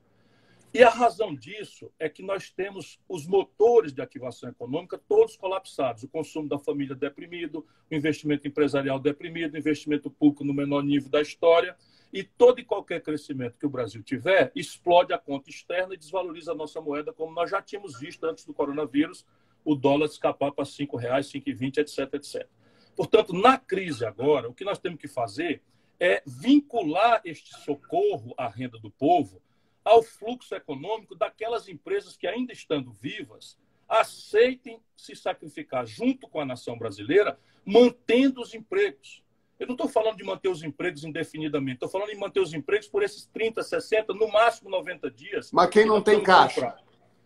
E 0.72 0.84
a 0.84 0.88
razão 0.88 1.34
disso 1.34 1.92
é 1.98 2.08
que 2.08 2.22
nós 2.22 2.48
temos 2.48 3.00
os 3.08 3.26
motores 3.26 3.92
de 3.92 4.00
ativação 4.00 4.48
econômica 4.48 4.96
todos 5.08 5.36
colapsados. 5.36 6.04
O 6.04 6.08
consumo 6.08 6.48
da 6.48 6.60
família 6.60 6.94
deprimido, 6.94 7.66
o 7.90 7.94
investimento 7.94 8.46
empresarial 8.46 9.00
deprimido, 9.00 9.54
o 9.54 9.58
investimento 9.58 10.08
público 10.08 10.44
no 10.44 10.54
menor 10.54 10.84
nível 10.84 11.10
da 11.10 11.20
história 11.20 11.76
e 12.12 12.22
todo 12.22 12.60
e 12.60 12.64
qualquer 12.64 13.02
crescimento 13.02 13.58
que 13.58 13.66
o 13.66 13.70
Brasil 13.70 14.00
tiver 14.02 14.52
explode 14.54 15.12
a 15.12 15.18
conta 15.18 15.50
externa 15.50 15.94
e 15.94 15.96
desvaloriza 15.96 16.52
a 16.52 16.54
nossa 16.54 16.80
moeda, 16.80 17.12
como 17.12 17.34
nós 17.34 17.50
já 17.50 17.60
tínhamos 17.60 17.98
visto 17.98 18.24
antes 18.24 18.44
do 18.44 18.54
coronavírus, 18.54 19.26
o 19.64 19.74
dólar 19.74 20.06
escapar 20.06 20.52
para 20.52 20.64
R$ 20.64 20.98
reais, 20.98 21.26
5,20, 21.32 21.78
etc, 21.78 22.14
etc. 22.14 22.48
Portanto, 22.94 23.32
na 23.32 23.58
crise 23.58 24.04
agora, 24.04 24.48
o 24.48 24.54
que 24.54 24.64
nós 24.64 24.78
temos 24.78 25.00
que 25.00 25.08
fazer 25.08 25.62
é 25.98 26.22
vincular 26.24 27.20
este 27.24 27.58
socorro 27.58 28.34
à 28.38 28.48
renda 28.48 28.78
do 28.78 28.90
povo 28.90 29.42
ao 29.84 30.02
fluxo 30.02 30.54
econômico 30.54 31.14
daquelas 31.14 31.68
empresas 31.68 32.16
que, 32.16 32.26
ainda 32.26 32.52
estando 32.52 32.92
vivas, 32.92 33.58
aceitem 33.88 34.80
se 34.96 35.16
sacrificar 35.16 35.84
junto 35.84 36.28
com 36.28 36.40
a 36.40 36.44
nação 36.44 36.78
brasileira, 36.78 37.38
mantendo 37.64 38.40
os 38.40 38.54
empregos. 38.54 39.22
Eu 39.58 39.66
não 39.66 39.74
estou 39.74 39.88
falando 39.88 40.16
de 40.16 40.24
manter 40.24 40.48
os 40.48 40.62
empregos 40.62 41.04
indefinidamente, 41.04 41.74
estou 41.74 41.88
falando 41.88 42.10
em 42.10 42.18
manter 42.18 42.40
os 42.40 42.54
empregos 42.54 42.88
por 42.88 43.02
esses 43.02 43.26
30, 43.26 43.62
60, 43.62 44.14
no 44.14 44.28
máximo 44.28 44.70
90 44.70 45.10
dias. 45.10 45.50
Mas 45.52 45.68
quem 45.68 45.84
não 45.84 46.00
tem 46.00 46.22
caixa? 46.22 46.74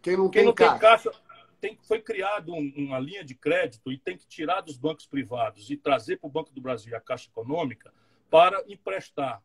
Quem 0.03 0.17
não, 0.17 0.29
quem 0.29 0.41
tem, 0.41 0.47
não 0.47 0.55
caixa. 0.55 0.73
tem 0.73 0.81
caixa? 0.81 1.13
Tem, 1.61 1.79
foi 1.83 2.01
criado 2.01 2.53
um, 2.53 2.73
uma 2.77 2.99
linha 2.99 3.25
de 3.25 3.35
crédito 3.35 3.93
e 3.93 3.99
tem 3.99 4.19
que 4.19 4.27
tirar 4.27 4.63
dos 4.63 4.77
bancos 4.77 5.07
privados 5.07 5.71
e 5.71 5.77
trazer 5.77 6.19
para 6.19 6.27
o 6.27 6.31
Banco 6.31 6.53
do 6.53 6.61
Brasil 6.61 6.95
a 6.97 7.01
Caixa 7.01 7.29
Econômica 7.31 7.93
para 8.31 8.65
emprestar. 8.67 9.43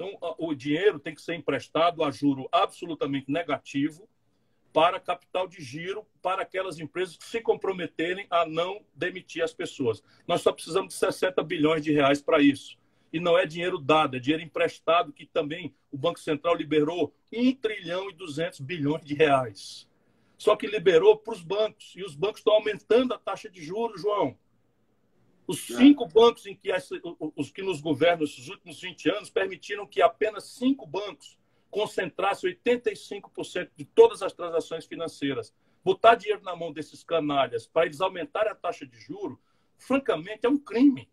Então, 0.00 0.16
o 0.38 0.54
dinheiro 0.54 0.98
tem 0.98 1.14
que 1.14 1.20
ser 1.20 1.34
emprestado 1.34 2.02
a 2.02 2.10
juro 2.10 2.48
absolutamente 2.50 3.30
negativo 3.30 4.08
para 4.72 4.98
capital 4.98 5.46
de 5.46 5.62
giro 5.62 6.06
para 6.22 6.40
aquelas 6.40 6.78
empresas 6.78 7.18
que 7.18 7.24
se 7.24 7.42
comprometerem 7.42 8.26
a 8.30 8.46
não 8.46 8.80
demitir 8.94 9.42
as 9.42 9.52
pessoas. 9.52 10.02
Nós 10.26 10.40
só 10.40 10.52
precisamos 10.52 10.94
de 10.94 11.00
60 11.00 11.42
bilhões 11.42 11.84
de 11.84 11.92
reais 11.92 12.22
para 12.22 12.40
isso. 12.40 12.78
E 13.12 13.20
não 13.20 13.36
é 13.36 13.44
dinheiro 13.44 13.76
dado, 13.76 14.16
é 14.16 14.20
dinheiro 14.20 14.42
emprestado 14.42 15.12
que 15.12 15.26
também 15.26 15.74
o 15.92 15.98
Banco 15.98 16.18
Central 16.18 16.54
liberou 16.54 17.14
1 17.30 17.56
trilhão 17.56 18.08
e 18.08 18.14
200 18.14 18.60
bilhões 18.60 19.04
de 19.04 19.12
reais. 19.12 19.86
Só 20.38 20.56
que 20.56 20.66
liberou 20.66 21.18
para 21.18 21.34
os 21.34 21.42
bancos. 21.42 21.92
E 21.94 22.02
os 22.02 22.14
bancos 22.14 22.38
estão 22.38 22.54
aumentando 22.54 23.12
a 23.12 23.18
taxa 23.18 23.50
de 23.50 23.62
juros, 23.62 24.00
João. 24.00 24.34
Os 25.50 25.66
cinco 25.66 26.06
bancos 26.06 26.46
em 26.46 26.54
que 26.54 26.70
os 27.34 27.50
que 27.50 27.60
nos 27.60 27.80
governam 27.80 28.22
esses 28.22 28.46
últimos 28.46 28.80
20 28.80 29.10
anos 29.10 29.30
permitiram 29.30 29.84
que 29.84 30.00
apenas 30.00 30.44
cinco 30.44 30.86
bancos 30.86 31.36
concentrasse 31.68 32.46
85% 32.46 33.70
de 33.74 33.84
todas 33.84 34.22
as 34.22 34.32
transações 34.32 34.86
financeiras. 34.86 35.52
Botar 35.84 36.14
dinheiro 36.14 36.40
na 36.44 36.54
mão 36.54 36.72
desses 36.72 37.02
canalhas 37.02 37.66
para 37.66 37.86
eles 37.86 38.00
aumentarem 38.00 38.52
a 38.52 38.54
taxa 38.54 38.86
de 38.86 38.96
juro, 39.00 39.40
francamente, 39.76 40.46
é 40.46 40.48
um 40.48 40.56
crime. 40.56 41.10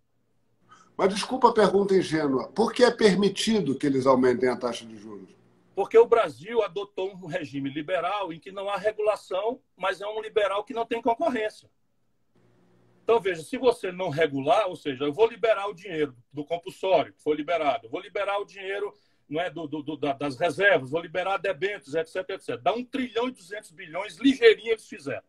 Mas 0.96 1.16
desculpa 1.16 1.50
a 1.50 1.54
pergunta 1.54 1.96
ingênua. 1.96 2.48
Por 2.50 2.72
que 2.72 2.84
é 2.84 2.92
permitido 2.92 3.76
que 3.76 3.88
eles 3.88 4.06
aumentem 4.06 4.50
a 4.50 4.56
taxa 4.56 4.86
de 4.86 4.98
juros? 4.98 5.32
Porque 5.74 5.98
o 5.98 6.06
Brasil 6.06 6.62
adotou 6.62 7.12
um 7.12 7.26
regime 7.26 7.72
liberal 7.72 8.32
em 8.32 8.40
que 8.40 8.52
não 8.52 8.70
há 8.70 8.78
regulação, 8.78 9.60
mas 9.76 10.00
é 10.00 10.06
um 10.06 10.22
liberal 10.22 10.64
que 10.64 10.76
não 10.76 10.86
tem 10.86 11.02
concorrência. 11.02 11.68
Então, 13.08 13.22
veja, 13.22 13.42
se 13.42 13.58
você 13.58 13.90
não 13.90 14.10
regular, 14.10 14.68
ou 14.68 14.76
seja, 14.76 15.06
eu 15.06 15.14
vou 15.14 15.28
liberar 15.28 15.66
o 15.70 15.74
dinheiro 15.74 16.14
do 16.30 16.44
compulsório, 16.44 17.14
que 17.14 17.24
foi 17.24 17.38
liberado, 17.38 17.88
vou 17.88 18.02
liberar 18.02 18.38
o 18.38 18.44
dinheiro 18.44 18.94
não 19.30 19.40
é, 19.40 19.50
do, 19.50 19.66
do, 19.66 19.96
das 19.96 20.38
reservas, 20.38 20.92
vou 20.92 21.00
liberar 21.00 21.38
debentos, 21.38 21.96
etc, 21.96 22.18
etc. 22.32 22.58
Dá 22.62 22.74
1 22.74 22.84
trilhão 22.84 23.30
e 23.30 23.32
200 23.32 23.72
bilhões, 23.72 24.18
ligeirinho 24.18 24.72
eles 24.72 24.90
fizeram. 24.90 25.24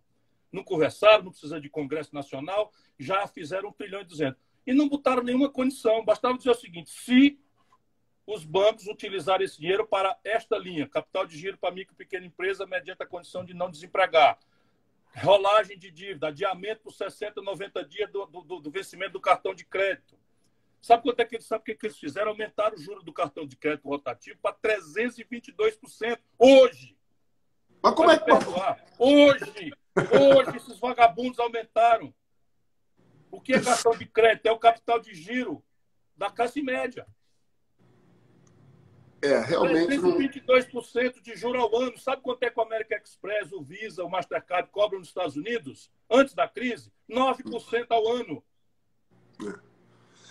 Não 0.51 0.65
conversaram, 0.65 1.23
não 1.23 1.31
precisa 1.31 1.61
de 1.61 1.71
Congresso 1.71 2.13
Nacional, 2.13 2.73
já 2.99 3.25
fizeram 3.29 3.69
1 3.69 3.73
trilhão 3.75 4.01
e 4.01 4.05
200. 4.05 4.43
E 4.67 4.75
não 4.75 4.89
botaram 4.89 5.23
nenhuma 5.23 5.49
condição, 5.49 6.05
bastava 6.05 6.37
dizer 6.37 6.51
o 6.51 6.55
seguinte, 6.55 6.91
se 6.91 7.39
os 8.27 8.45
bancos 8.45 8.89
utilizarem 8.89 9.45
esse 9.45 9.61
dinheiro 9.61 9.87
para 9.87 10.19
esta 10.25 10.59
linha, 10.59 10.89
capital 10.89 11.25
de 11.25 11.39
giro 11.39 11.57
para 11.57 11.73
micro 11.73 11.95
e 11.95 11.97
pequena 11.97 12.27
empresa, 12.27 12.67
mediante 12.67 13.05
a 13.05 13.07
condição 13.07 13.45
de 13.45 13.55
não 13.55 13.71
desempregar, 13.71 14.37
rolagem 15.17 15.79
de 15.79 15.91
dívida, 15.91 16.29
adiamento 16.29 16.83
por 16.83 16.93
60, 16.93 17.41
90 17.43 17.85
dias 17.85 18.11
do, 18.11 18.27
do, 18.27 18.61
do 18.61 18.71
vencimento 18.71 19.13
do 19.13 19.21
cartão 19.21 19.55
de 19.55 19.65
crédito, 19.65 20.19
Sabe 20.81 21.03
quanto 21.03 21.21
é 21.21 21.25
que 21.25 21.37
eles, 21.37 21.47
sabe 21.47 21.61
o 21.61 21.77
que, 21.77 21.87
eles 21.87 21.99
fizeram? 21.99 22.31
Aumentaram 22.31 22.77
o 22.77 22.81
juro 22.81 23.03
do 23.03 23.13
cartão 23.13 23.47
de 23.47 23.57
crédito 23.57 23.89
rotativo 23.89 24.39
para 24.41 24.55
322% 24.57 26.19
hoje. 26.39 26.97
Mas 27.83 27.95
como 27.95 28.11
é 28.11 28.19
que? 28.19 28.31
Hoje, 28.99 29.73
hoje 29.97 30.57
esses 30.57 30.79
vagabundos 30.79 31.39
aumentaram. 31.39 32.15
O 33.31 33.41
que 33.41 33.55
é 33.55 33.61
cartão 33.61 33.93
de 33.93 34.07
crédito? 34.07 34.47
É 34.47 34.53
o 34.53 34.59
capital 34.59 34.99
de 35.01 35.15
giro 35.15 35.63
da 36.17 36.31
classe 36.31 36.63
média. 36.63 37.07
É, 39.21 39.41
realmente. 39.41 39.99
322% 39.99 41.15
não... 41.17 41.23
de 41.23 41.37
juro 41.37 41.61
ao 41.61 41.77
ano. 41.77 41.99
Sabe 41.99 42.23
quanto 42.23 42.43
é 42.43 42.51
que 42.51 42.59
o 42.59 42.63
American 42.63 42.99
Express, 42.99 43.53
o 43.53 43.63
Visa, 43.63 44.05
o 44.05 44.11
Mastercard 44.11 44.71
cobram 44.71 45.01
nos 45.01 45.09
Estados 45.09 45.37
Unidos? 45.37 45.91
Antes 46.11 46.35
da 46.35 46.49
crise? 46.49 46.93
9% 47.11 47.87
ao 47.91 48.09
ano. 48.09 48.43
É. 49.43 49.69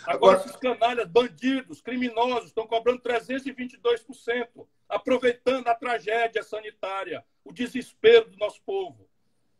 Agora, 0.08 0.38
Agora, 0.38 0.40
esses 0.40 0.56
canalhas, 0.56 1.08
bandidos, 1.10 1.82
criminosos, 1.82 2.46
estão 2.46 2.66
cobrando 2.66 3.02
322%, 3.02 4.66
aproveitando 4.88 5.68
a 5.68 5.76
tragédia 5.76 6.42
sanitária, 6.44 7.26
o 7.44 7.52
desespero 7.52 8.30
do 8.30 8.38
nosso 8.38 8.62
povo. 8.66 9.06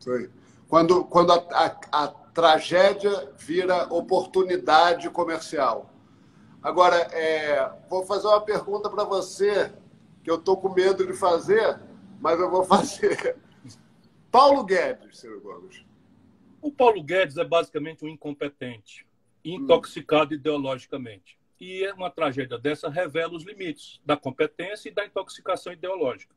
Foi. 0.02 0.32
Quando, 0.70 1.04
quando 1.06 1.34
a, 1.34 1.38
a, 1.52 2.04
a 2.04 2.08
tragédia 2.08 3.34
vira 3.38 3.92
oportunidade 3.94 5.10
comercial. 5.10 5.94
Agora, 6.62 6.96
é, 7.14 7.72
vou 7.90 8.06
fazer 8.06 8.28
uma 8.28 8.42
pergunta 8.42 8.90
para 8.90 9.04
você, 9.04 9.72
que 10.24 10.30
eu 10.30 10.36
estou 10.36 10.58
com 10.58 10.74
medo 10.74 11.06
de 11.06 11.14
fazer, 11.14 11.80
mas 12.20 12.40
eu 12.40 12.50
vou 12.50 12.64
fazer. 12.66 13.38
Paulo 14.32 14.64
Guedes, 14.64 15.20
Ciro 15.20 15.40
Gomes. 15.40 15.86
O 16.62 16.72
Paulo 16.72 17.02
Guedes 17.02 17.38
é 17.38 17.46
basicamente 17.46 18.04
um 18.04 18.10
incompetente, 18.10 19.08
intoxicado 19.46 20.34
hum. 20.34 20.38
ideologicamente. 20.38 21.38
E 21.60 21.90
uma 21.94 22.12
tragédia 22.12 22.58
dessa 22.58 22.90
revela 22.90 23.34
os 23.34 23.44
limites 23.44 24.00
da 24.06 24.18
competência 24.18 24.90
e 24.90 24.92
da 24.92 25.06
intoxicação 25.06 25.74
ideológica. 25.74 26.36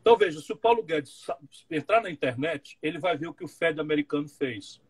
Então, 0.00 0.16
veja, 0.16 0.40
se 0.40 0.52
o 0.52 0.56
Paulo 0.56 0.82
Guedes 0.82 1.26
entrar 1.70 2.02
na 2.02 2.10
internet, 2.10 2.76
ele 2.82 2.98
vai 2.98 3.16
ver 3.16 3.28
o 3.28 3.34
que 3.34 3.44
o 3.44 3.48
Fed 3.48 3.80
americano 3.80 4.28
fez. 4.28 4.80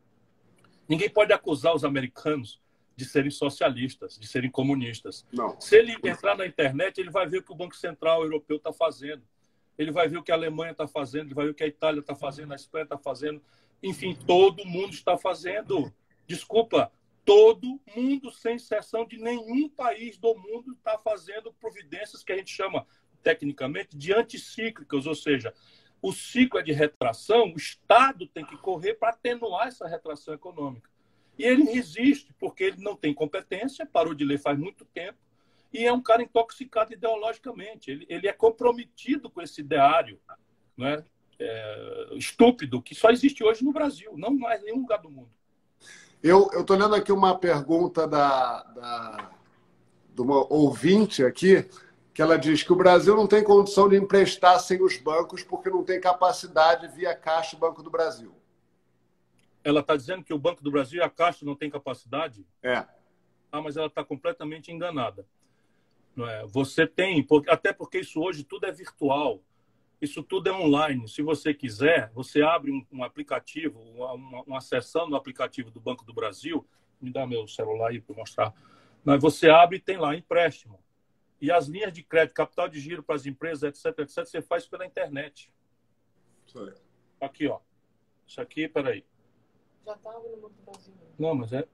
Ninguém 0.89 1.11
pode 1.11 1.35
acusar 1.35 1.75
os 1.75 1.85
americanos 1.85 2.62
de 2.97 3.05
serem 3.05 3.31
socialistas, 3.31 4.19
de 4.19 4.27
serem 4.27 4.51
comunistas. 4.51 5.27
Não. 5.33 5.61
Se 5.61 5.77
ele 5.77 5.97
entrar 6.05 6.37
na 6.37 6.47
internet, 6.47 6.99
ele 6.99 7.11
vai 7.11 7.27
ver 7.27 7.39
o 7.39 7.43
que 7.43 7.53
o 7.53 7.57
Banco 7.57 7.77
Central 7.77 8.23
Europeu 8.23 8.57
está 8.57 8.73
fazendo. 8.73 9.23
Ele 9.79 9.91
vai 9.91 10.09
ver 10.09 10.19
o 10.19 10.23
que 10.23 10.31
a 10.31 10.35
Alemanha 10.35 10.73
está 10.73 10.87
fazendo, 10.87 11.27
ele 11.27 11.35
vai 11.35 11.47
ver 11.47 11.51
o 11.53 11.55
que 11.55 11.65
a 11.65 11.67
Itália 11.67 12.01
está 12.01 12.15
fazendo, 12.15 12.53
a 12.53 12.57
Espanha 12.57 12.85
está 12.85 12.99
fazendo. 12.99 13.43
Enfim, 13.83 14.15
todo 14.27 14.65
mundo 14.65 14.93
está 14.93 15.17
fazendo. 15.17 15.93
Desculpa, 16.27 16.93
todo 17.25 17.81
mundo, 17.97 18.31
sem 18.31 18.57
exceção 18.57 19.07
de 19.07 19.19
nenhum 19.19 19.69
país 19.69 20.19
do 20.19 20.35
mundo, 20.35 20.73
está 20.73 20.99
fazendo 20.99 21.53
providências 21.55 22.23
que 22.23 22.33
a 22.33 22.37
gente 22.37 22.51
chama, 22.51 22.87
tecnicamente, 23.23 23.97
de 23.97 24.13
anticíclicas, 24.13 25.07
ou 25.07 25.15
seja, 25.15 25.55
o 26.01 26.13
ciclo 26.13 26.59
é 26.59 26.63
de 26.63 26.73
retração, 26.73 27.53
o 27.53 27.57
Estado 27.57 28.27
tem 28.27 28.45
que 28.45 28.57
correr 28.57 28.95
para 28.95 29.11
atenuar 29.11 29.69
essa 29.69 29.87
retração 29.87 30.35
econômica. 30.35 30.91
E 31.39 31.45
ele 31.45 31.65
resiste, 31.65 32.35
porque 32.39 32.65
ele 32.65 32.83
não 32.83 32.95
tem 32.95 33.15
competência, 33.15 33.87
parou 33.87 34.15
de 34.15 34.25
ler 34.25 34.39
faz 34.39 34.59
muito 34.59 34.85
tempo, 34.85 35.19
e 35.73 35.87
é 35.87 35.93
um 35.93 36.03
cara 36.03 36.23
intoxicado 36.23 36.93
ideologicamente. 36.93 37.91
Ele, 37.91 38.07
ele 38.09 38.29
é 38.29 38.33
comprometido 38.33 39.31
com 39.31 39.41
esse 39.41 39.61
ideário 39.61 40.21
né? 40.77 41.05
É, 41.39 42.09
estúpido 42.15 42.81
que 42.81 42.95
só 42.95 43.11
existe 43.11 43.43
hoje 43.43 43.65
no 43.65 43.73
Brasil, 43.73 44.13
não 44.17 44.37
mais 44.37 44.61
em 44.61 44.67
nenhum 44.67 44.83
lugar 44.83 45.01
do 45.01 45.11
mundo. 45.11 45.31
Eu 46.23 46.49
estou 46.61 46.77
lendo 46.77 46.95
aqui 46.95 47.11
uma 47.11 47.37
pergunta 47.37 48.07
da, 48.07 48.63
da, 48.63 49.31
de 50.15 50.21
uma 50.21 50.47
ouvinte 50.53 51.25
aqui, 51.25 51.69
que 52.15 52.23
ela 52.23 52.39
diz 52.39 52.63
que 52.63 52.73
o 52.73 52.77
Brasil 52.77 53.17
não 53.17 53.27
tem 53.27 53.43
condição 53.43 53.89
de 53.89 53.97
emprestar 53.97 54.61
sem 54.61 54.81
os 54.83 54.97
bancos 54.99 55.43
porque 55.43 55.69
não 55.69 55.83
tem 55.83 56.01
capacidade 56.01 56.87
via 56.89 57.17
Caixa 57.17 57.57
Banco 57.57 57.83
do 57.83 57.91
Brasil 57.91 58.33
ela 59.65 59.81
está 59.81 59.97
dizendo 59.97 60.25
que 60.25 60.35
o 60.35 60.39
Banco 60.39 60.63
do 60.63 60.71
Brasil 60.71 61.01
e 61.01 61.05
a 61.05 61.11
Caixa 61.11 61.45
não 61.45 61.55
têm 61.55 61.71
capacidade? 61.71 62.47
É. 62.63 62.87
Ah, 63.51 63.61
mas 63.61 63.77
ela 63.77 63.87
está 63.87 64.05
completamente 64.05 64.73
enganada. 64.73 65.27
Não 66.15 66.29
é? 66.29 66.45
Você 66.47 66.87
tem, 66.87 67.27
até 67.49 67.73
porque 67.73 68.01
isso 68.01 68.21
hoje 68.21 68.45
tudo 68.45 68.67
é 68.67 68.73
virtual, 68.73 69.41
isso 70.01 70.23
tudo 70.23 70.49
é 70.49 70.53
online. 70.53 71.09
Se 71.09 71.23
você 71.23 71.55
quiser, 71.55 72.11
você 72.13 72.43
abre 72.43 72.71
um, 72.73 72.85
um 72.93 73.05
aplicativo, 73.05 73.79
uma, 73.81 74.43
uma 74.43 74.61
sessão 74.61 75.09
no 75.09 75.17
aplicativo 75.17 75.71
do 75.71 75.81
Banco 75.81 76.05
do 76.05 76.13
Brasil, 76.13 76.67
me 77.01 77.11
dá 77.11 77.27
meu 77.27 77.47
celular 77.47 77.91
aí 77.91 78.01
para 78.01 78.17
mostrar. 78.17 78.55
Mas 79.05 79.21
você 79.21 79.49
abre 79.49 79.77
e 79.77 79.81
tem 79.81 79.97
lá 79.97 80.15
empréstimo. 80.15 80.83
E 81.41 81.51
as 81.51 81.67
linhas 81.67 81.93
de 81.93 82.03
crédito, 82.03 82.35
capital 82.35 82.69
de 82.69 82.79
giro 82.79 83.03
para 83.03 83.17
as 83.17 83.27
empresas, 83.27 83.63
etc, 83.65 83.99
etc, 84.01 84.25
você 84.25 84.43
faz 84.43 84.67
pela 84.67 84.87
internet. 84.87 85.53
Isso 86.47 86.73
Aqui, 87.21 87.47
ó. 87.49 87.59
Isso 88.27 88.41
aqui, 88.41 88.69
peraí. 88.69 89.05
Já 89.85 89.95
estava 89.95 90.19
no 90.21 90.37
Banco 90.37 90.51
do 90.51 90.63
Brasil. 90.65 90.95
Não, 91.19 91.35
mas 91.35 91.53
é. 91.53 91.67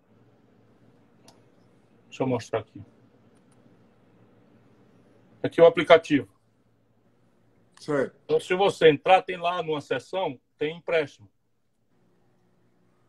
Deixa 2.09 2.23
eu 2.23 2.27
mostrar 2.27 2.61
aqui. 2.61 2.83
Aqui 5.43 5.61
é 5.61 5.63
o 5.63 5.67
aplicativo. 5.67 6.29
Certo. 7.81 8.17
Então, 8.25 8.41
se 8.41 8.55
você 8.55 8.91
entrar, 8.91 9.23
tem 9.23 9.37
lá 9.37 9.63
numa 9.63 9.81
seção, 9.81 10.41
tem 10.57 10.77
empréstimo. 10.77 11.31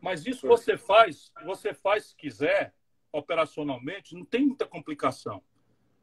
Mas 0.00 0.26
isso 0.26 0.42
certo. 0.42 0.56
você 0.56 0.76
faz, 0.76 1.32
você 1.44 1.74
faz 1.74 2.06
se 2.06 2.16
quiser, 2.16 2.74
operacionalmente, 3.12 4.14
não 4.14 4.24
tem 4.24 4.46
muita 4.46 4.66
complicação. 4.66 5.42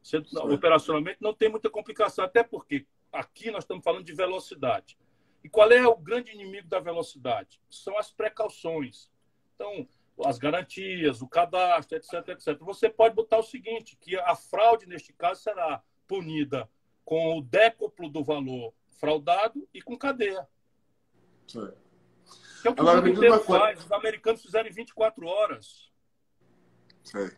Você, 0.02 0.18
operacionalmente 0.36 1.18
não 1.20 1.34
tem 1.34 1.48
muita 1.48 1.68
complicação, 1.68 2.24
até 2.24 2.42
porque 2.42 2.86
aqui 3.12 3.50
nós 3.50 3.64
estamos 3.64 3.82
falando 3.82 4.04
de 4.04 4.14
velocidade. 4.14 4.96
E 5.42 5.48
qual 5.48 5.70
é 5.70 5.86
o 5.86 5.96
grande 5.96 6.32
inimigo 6.32 6.68
da 6.68 6.80
velocidade? 6.80 7.60
São 7.70 7.96
as 7.98 8.10
precauções. 8.10 9.10
Então, 9.54 9.86
as 10.24 10.38
garantias, 10.38 11.22
o 11.22 11.28
cadastro, 11.28 11.96
etc, 11.96 12.28
etc. 12.28 12.58
Você 12.60 12.88
pode 12.88 13.14
botar 13.14 13.38
o 13.38 13.42
seguinte, 13.42 13.96
que 14.00 14.16
a 14.16 14.34
fraude, 14.34 14.86
neste 14.86 15.12
caso, 15.12 15.42
será 15.42 15.82
punida 16.06 16.68
com 17.04 17.38
o 17.38 17.42
décuplo 17.42 18.08
do 18.08 18.24
valor 18.24 18.72
fraudado 18.98 19.66
e 19.72 19.80
com 19.80 19.96
cadeia. 19.96 20.46
Sim. 21.46 21.70
Que 22.62 22.68
é 22.68 22.70
o 22.70 22.74
que 22.74 22.80
Agora, 22.80 23.00
o 23.00 23.06
mundo 23.06 23.40
faz. 23.40 23.84
Os 23.84 23.92
americanos 23.92 24.42
fizeram 24.42 24.68
em 24.68 24.72
24 24.72 25.26
horas. 25.26 25.90
Sim. 27.04 27.30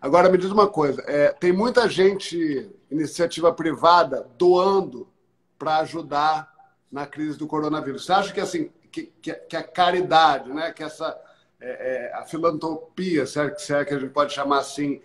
Agora, 0.00 0.28
me 0.28 0.38
diz 0.38 0.50
uma 0.50 0.68
coisa. 0.68 1.02
É, 1.06 1.32
tem 1.32 1.52
muita 1.52 1.88
gente, 1.88 2.70
iniciativa 2.90 3.52
privada, 3.52 4.30
doando 4.36 5.10
para 5.58 5.78
ajudar 5.78 6.50
na 6.90 7.06
crise 7.06 7.38
do 7.38 7.46
coronavírus. 7.46 8.04
Você 8.04 8.12
acha 8.12 8.32
que 8.32 8.40
assim 8.40 8.70
que, 8.90 9.04
que, 9.22 9.32
que 9.32 9.56
a 9.56 9.62
caridade, 9.62 10.52
né, 10.52 10.72
que 10.72 10.82
essa 10.82 11.18
é, 11.60 12.08
é, 12.08 12.14
a 12.14 12.24
filantropia, 12.24 13.26
se 13.26 13.38
é, 13.38 13.54
se 13.56 13.74
é 13.74 13.84
que 13.84 13.94
a 13.94 13.98
gente 13.98 14.12
pode 14.12 14.32
chamar 14.32 14.58
assim, 14.58 15.00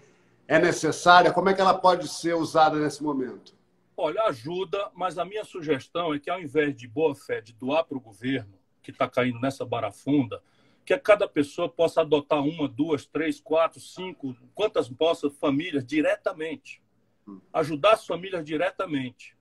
é 0.48 0.58
necessária? 0.58 1.32
Como 1.32 1.50
é 1.50 1.54
que 1.54 1.62
ela 1.62 1.74
pode 1.74 2.08
ser 2.08 2.34
usada 2.34 2.78
nesse 2.80 3.04
momento? 3.04 3.54
Olha, 3.98 4.24
ajuda, 4.24 4.90
mas 4.94 5.18
a 5.18 5.26
minha 5.26 5.46
sugestão 5.46 6.14
é 6.14 6.20
que 6.20 6.30
ao 6.30 6.42
invés 6.42 6.76
de 6.76 6.88
boa 6.88 7.16
fé 7.16 7.40
de 7.40 7.54
doar 7.54 7.86
para 7.86 7.98
o 7.98 8.02
governo, 8.02 8.54
que 8.82 8.92
está 8.92 9.08
caindo 9.08 9.40
nessa 9.40 9.66
barafunda, 9.66 10.42
que 10.86 10.98
cada 10.98 11.28
pessoa 11.28 11.68
possa 11.68 12.02
adotar 12.02 12.44
uma, 12.44 12.68
duas, 12.68 13.06
três, 13.06 13.40
quatro, 13.40 13.80
cinco, 13.80 14.36
quantas 14.54 14.88
possa 14.88 15.30
famílias 15.30 15.86
diretamente. 15.86 16.82
Hum. 17.28 17.42
Ajudar 17.54 17.94
as 17.94 18.06
famílias 18.06 18.46
diretamente 18.46 19.35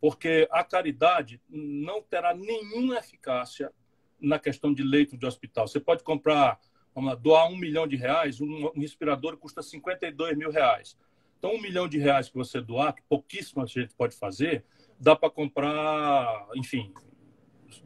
porque 0.00 0.48
a 0.50 0.64
caridade 0.64 1.40
não 1.48 2.02
terá 2.02 2.34
nenhuma 2.34 2.96
eficácia 2.96 3.72
na 4.20 4.38
questão 4.38 4.72
de 4.72 4.82
leito 4.82 5.16
de 5.16 5.26
hospital. 5.26 5.68
Você 5.68 5.80
pode 5.80 6.02
comprar, 6.02 6.58
lá, 6.96 7.14
doar 7.14 7.48
um 7.48 7.56
milhão 7.56 7.86
de 7.86 7.96
reais, 7.96 8.40
um, 8.40 8.70
um 8.74 8.80
respirador 8.80 9.36
custa 9.36 9.62
52 9.62 10.36
mil 10.36 10.50
reais. 10.50 10.96
Então, 11.38 11.54
um 11.54 11.60
milhão 11.60 11.88
de 11.88 11.98
reais 11.98 12.28
que 12.28 12.36
você 12.36 12.60
doar, 12.60 12.94
que 12.94 13.02
pouquíssima 13.08 13.66
gente 13.66 13.94
pode 13.94 14.14
fazer, 14.16 14.64
dá 14.98 15.16
para 15.16 15.30
comprar, 15.30 16.48
enfim, 16.54 16.92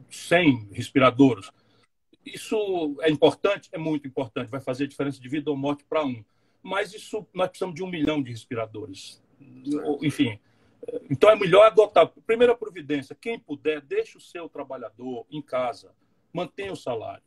100 0.09 0.69
respiradores. 0.71 1.49
Isso 2.25 2.97
é 3.01 3.09
importante? 3.09 3.69
É 3.71 3.77
muito 3.77 4.07
importante. 4.07 4.49
Vai 4.49 4.59
fazer 4.59 4.87
diferença 4.87 5.21
de 5.21 5.29
vida 5.29 5.49
ou 5.49 5.57
morte 5.57 5.85
para 5.85 6.03
um. 6.03 6.23
Mas 6.61 6.93
isso, 6.93 7.25
nós 7.33 7.47
precisamos 7.47 7.75
de 7.75 7.83
um 7.83 7.87
milhão 7.87 8.21
de 8.21 8.31
respiradores. 8.31 9.23
Enfim, 10.01 10.39
então 11.09 11.29
é 11.29 11.35
melhor 11.35 11.65
adotar. 11.65 12.07
Primeira 12.25 12.55
providência, 12.55 13.15
quem 13.19 13.39
puder, 13.39 13.81
deixe 13.81 14.17
o 14.17 14.21
seu 14.21 14.49
trabalhador 14.49 15.25
em 15.29 15.41
casa, 15.41 15.93
mantenha 16.33 16.71
o 16.71 16.75
salário. 16.75 17.23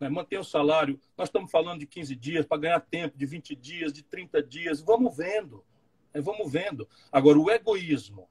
Né? 0.00 0.08
Mantenha 0.08 0.40
o 0.40 0.44
salário. 0.44 0.98
Nós 1.16 1.28
estamos 1.28 1.50
falando 1.50 1.80
de 1.80 1.86
15 1.86 2.14
dias 2.14 2.46
para 2.46 2.58
ganhar 2.58 2.80
tempo, 2.80 3.16
de 3.16 3.26
20 3.26 3.54
dias, 3.56 3.92
de 3.92 4.02
30 4.02 4.42
dias. 4.42 4.80
Vamos 4.80 5.16
vendo. 5.16 5.64
Né? 6.12 6.20
Vamos 6.20 6.50
vendo. 6.50 6.88
Agora, 7.10 7.38
o 7.38 7.50
egoísmo, 7.50 8.28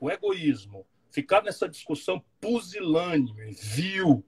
o 0.00 0.10
egoísmo, 0.10 0.86
ficar 1.10 1.42
nessa 1.42 1.68
discussão 1.68 2.22
pusilânime, 2.40 3.52
vil, 3.52 4.24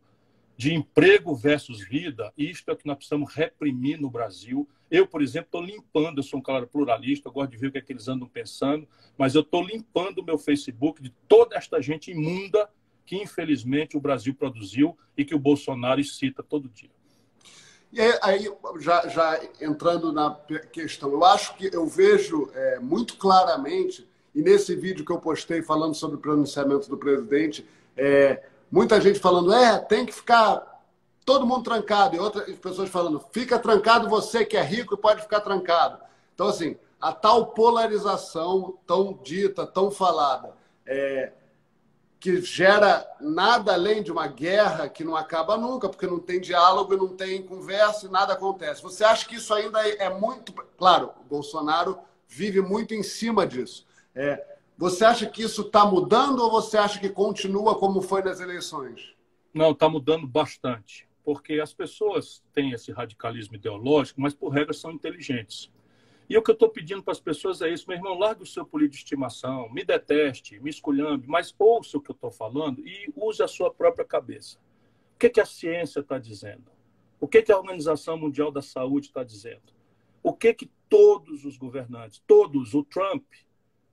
de 0.57 0.73
emprego 0.73 1.35
versus 1.35 1.81
vida, 1.81 2.33
isto 2.37 2.71
é 2.71 2.77
que 2.77 2.87
nós 2.87 2.97
precisamos 2.97 3.35
reprimir 3.35 4.01
no 4.01 4.11
Brasil. 4.11 4.69
Eu, 4.95 5.09
por 5.09 5.21
exemplo, 5.21 5.47
estou 5.47 5.61
limpando, 5.61 6.19
eu 6.19 6.23
sou 6.23 6.39
um 6.39 6.43
cara 6.43 6.69
pluralista, 6.69 7.29
eu 7.29 7.33
gosto 7.33 7.51
de 7.51 7.57
ver 7.57 7.67
o 7.67 7.73
que, 7.73 7.79
é 7.79 7.81
que 7.81 7.93
eles 7.93 8.07
andam 8.07 8.29
pensando, 8.29 8.87
mas 9.19 9.35
eu 9.35 9.41
estou 9.41 9.61
limpando 9.61 10.19
o 10.19 10.25
meu 10.25 10.39
Facebook 10.39 11.03
de 11.03 11.11
toda 11.27 11.57
esta 11.57 11.83
gente 11.83 12.13
imunda 12.13 12.71
que, 13.05 13.17
infelizmente, 13.17 13.97
o 13.97 14.01
Brasil 14.01 14.33
produziu 14.33 14.97
e 15.19 15.25
que 15.25 15.35
o 15.35 15.39
Bolsonaro 15.39 16.03
cita 16.05 16.45
todo 16.45 16.69
dia. 16.69 16.91
E 17.93 18.01
aí, 18.23 18.49
já, 18.79 19.09
já 19.09 19.41
entrando 19.61 20.13
na 20.13 20.39
questão, 20.71 21.11
eu 21.11 21.25
acho 21.25 21.57
que 21.57 21.75
eu 21.75 21.89
vejo 21.89 22.49
é, 22.55 22.79
muito 22.79 23.17
claramente 23.17 24.09
e 24.33 24.43
nesse 24.43 24.77
vídeo 24.77 25.05
que 25.05 25.11
eu 25.11 25.19
postei 25.19 25.61
falando 25.61 25.95
sobre 25.95 26.19
o 26.19 26.21
pronunciamento 26.21 26.89
do 26.89 26.97
presidente, 26.97 27.69
é, 27.97 28.45
muita 28.71 29.01
gente 29.01 29.19
falando, 29.19 29.53
é, 29.53 29.77
tem 29.77 30.07
que 30.07 30.15
ficar 30.15 30.74
todo 31.25 31.47
mundo 31.47 31.65
trancado, 31.65 32.17
e 32.17 32.19
outras 32.19 32.51
pessoas 32.59 32.91
falando, 32.91 33.25
fica 33.33 33.59
trancado 33.59 34.09
você 34.09 34.45
que 34.45 34.57
é 34.57 34.63
rico 34.63 34.95
e 34.95 34.99
pode 34.99 35.23
ficar 35.23 35.41
trancado. 35.41 35.99
Então, 36.35 36.49
assim, 36.49 36.77
a 37.01 37.13
tal 37.13 37.47
polarização 37.47 38.79
tão 38.87 39.19
dita, 39.23 39.67
tão 39.67 39.91
falada, 39.91 40.53
é, 40.87 41.33
que 42.25 42.41
gera 42.41 43.07
nada 43.21 43.75
além 43.75 44.03
de 44.03 44.11
uma 44.11 44.27
guerra 44.27 44.89
que 44.89 45.05
não 45.05 45.15
acaba 45.15 45.59
nunca, 45.59 45.91
porque 45.91 46.07
não 46.07 46.19
tem 46.19 46.41
diálogo, 46.41 46.97
não 46.97 47.09
tem 47.09 47.43
conversa 47.43 48.07
e 48.07 48.11
nada 48.11 48.33
acontece. 48.33 48.83
Você 48.83 49.05
acha 49.05 49.29
que 49.29 49.37
isso 49.37 49.53
ainda 49.53 49.87
é 49.87 50.09
muito. 50.09 50.53
Claro, 50.79 51.11
o 51.21 51.25
Bolsonaro 51.25 51.99
vive 52.27 52.63
muito 52.63 52.95
em 52.95 53.03
cima 53.03 53.47
disso. 53.47 53.87
É, 54.15 54.43
você 54.77 55.05
acha 55.05 55.27
que 55.27 55.43
isso 55.43 55.61
está 55.61 55.85
mudando 55.85 56.41
ou 56.41 56.51
você 56.51 56.79
acha 56.79 56.99
que 56.99 57.11
continua 57.11 57.75
como 57.79 58.01
foi 58.01 58.23
nas 58.23 58.41
eleições? 58.41 59.15
Não, 59.53 59.73
está 59.73 59.89
mudando 59.89 60.27
bastante, 60.27 61.07
porque 61.25 61.55
as 61.55 61.73
pessoas 61.73 62.45
têm 62.53 62.73
esse 62.73 62.93
radicalismo 62.93 63.57
ideológico, 63.57 64.21
mas 64.21 64.35
por 64.35 64.51
regra 64.51 64.75
são 64.75 64.93
inteligentes. 64.93 65.73
E 66.29 66.37
o 66.37 66.43
que 66.43 66.51
eu 66.51 66.55
estou 66.55 66.69
pedindo 66.69 67.03
para 67.03 67.13
as 67.13 67.21
pessoas 67.21 67.61
é 67.63 67.71
isso, 67.71 67.87
meu 67.89 67.97
irmão, 67.97 68.19
largue 68.19 68.43
o 68.43 68.47
seu 68.47 68.65
político 68.65 68.97
de 68.97 68.99
estimação, 68.99 69.71
me 69.71 69.85
deteste, 69.85 70.61
me 70.61 70.71
esculhambe, 70.71 71.27
mas 71.27 71.55
ouça 71.59 71.97
o 71.97 72.01
que 72.01 72.11
eu 72.11 72.15
estou 72.15 72.31
falando 72.31 72.87
e 72.87 73.13
use 73.17 73.43
a 73.43 73.49
sua 73.49 73.73
própria 73.73 74.05
cabeça. 74.05 74.59
O 75.15 75.19
que, 75.19 75.31
que 75.31 75.41
a 75.41 75.47
ciência 75.47 76.01
está 76.01 76.19
dizendo? 76.19 76.71
O 77.21 77.27
que, 77.27 77.43
que 77.43 77.53
a 77.53 77.59
Organização 77.59 78.19
Mundial 78.19 78.51
da 78.51 78.63
Saúde 78.63 79.07
está 79.07 79.25
dizendo? 79.25 79.73
O 80.23 80.33
que, 80.33 80.53
que 80.53 80.71
todos 80.89 81.45
os 81.45 81.57
governantes, 81.57 82.23
todos, 82.27 82.75
o 82.75 82.85
Trump, 82.85 83.25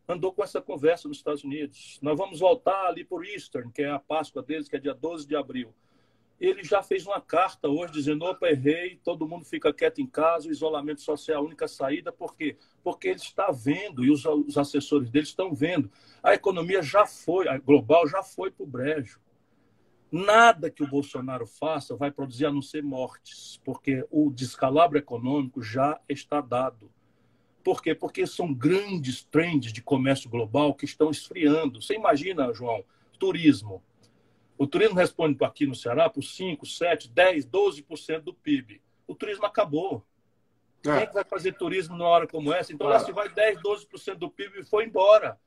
andou 0.08 0.34
com 0.34 0.44
essa 0.44 0.62
conversa 0.62 1.08
nos 1.08 1.18
Estados 1.18 1.44
Unidos. 1.44 2.00
Nós 2.02 2.18
vamos 2.18 2.40
voltar 2.40 2.88
ali 2.88 3.04
por 3.04 3.26
Easter, 3.26 3.70
que 3.72 3.82
é 3.82 3.90
a 3.90 4.00
Páscoa 4.00 4.44
deles, 4.44 4.68
que 4.68 4.76
é 4.76 4.80
dia 4.80 4.94
12 4.94 5.28
de 5.28 5.36
abril 5.36 5.74
ele 6.42 6.64
já 6.64 6.82
fez 6.82 7.06
uma 7.06 7.22
carta 7.22 7.70
hoje 7.70 7.94
dizendo: 7.94 8.26
opa, 8.26 8.50
errei, 8.50 9.00
todo 9.04 9.28
mundo 9.28 9.46
fica 9.46 9.72
quieto 9.72 10.02
em 10.02 10.08
casa, 10.08 10.48
o 10.48 10.52
isolamento 10.52 11.02
social 11.02 11.38
é 11.38 11.40
a 11.40 11.46
única 11.46 11.68
saída. 11.68 12.12
Por 12.12 12.36
quê? 12.36 12.58
Porque 12.84 13.10
ele 13.10 13.20
está 13.20 13.52
vendo, 13.52 14.04
e 14.04 14.10
os, 14.10 14.26
os 14.26 14.58
assessores 14.58 15.12
dele 15.12 15.26
estão 15.26 15.54
vendo, 15.54 15.92
a 16.24 16.34
economia 16.34 16.82
já 16.82 17.06
foi, 17.06 17.48
a 17.48 17.60
global 17.60 18.08
já 18.08 18.24
foi 18.24 18.50
para 18.50 18.64
o 18.64 18.68
brejo. 18.68 19.20
Nada 20.12 20.70
que 20.72 20.84
o 20.84 20.88
Bolsonaro 20.88 21.46
faça 21.46 21.96
vai 21.96 22.10
produzir 22.10 22.48
a 22.48 22.52
não 22.52 22.62
ser 22.62 22.82
mortes, 22.82 23.62
porque 23.64 24.06
o 24.10 24.32
descalabro 24.32 24.98
econômico 24.98 25.62
já 25.62 26.02
está 26.10 26.42
dado. 26.42 26.92
Por 27.64 27.84
quê? 27.84 27.94
Porque 27.94 28.26
são 28.26 28.52
grandes 28.52 29.24
trends 29.24 29.72
de 29.72 29.82
comércio 29.82 30.28
global 30.28 30.74
que 30.74 30.86
estão 30.86 31.12
esfriando. 31.12 31.82
Você 31.82 31.94
imagina, 31.94 32.52
João, 32.52 32.84
turismo 33.20 33.84
o 34.62 34.68
turismo 34.68 34.96
responde 34.96 35.44
aqui 35.44 35.66
no 35.66 35.74
Ceará 35.74 36.08
por 36.08 36.22
5, 36.22 36.68
7, 36.68 37.10
10, 37.10 37.48
12% 37.48 38.20
do 38.20 38.32
PIB. 38.32 38.80
O 39.08 39.16
turismo 39.16 39.44
acabou. 39.44 40.06
É. 40.82 40.84
Quem 40.84 40.94
é 40.94 41.06
que 41.08 41.16
vai 41.16 41.24
fazer 41.24 41.54
turismo 41.54 41.98
numa 41.98 42.08
hora 42.08 42.28
como 42.28 42.54
essa? 42.54 42.72
Então, 42.72 42.86
lá 42.86 43.00
se 43.00 43.12
vai 43.12 43.28
10, 43.28 43.60
12% 43.60 44.14
do 44.20 44.30
PIB 44.30 44.60
e 44.60 44.64
foi 44.64 44.86
embora. 44.86 45.40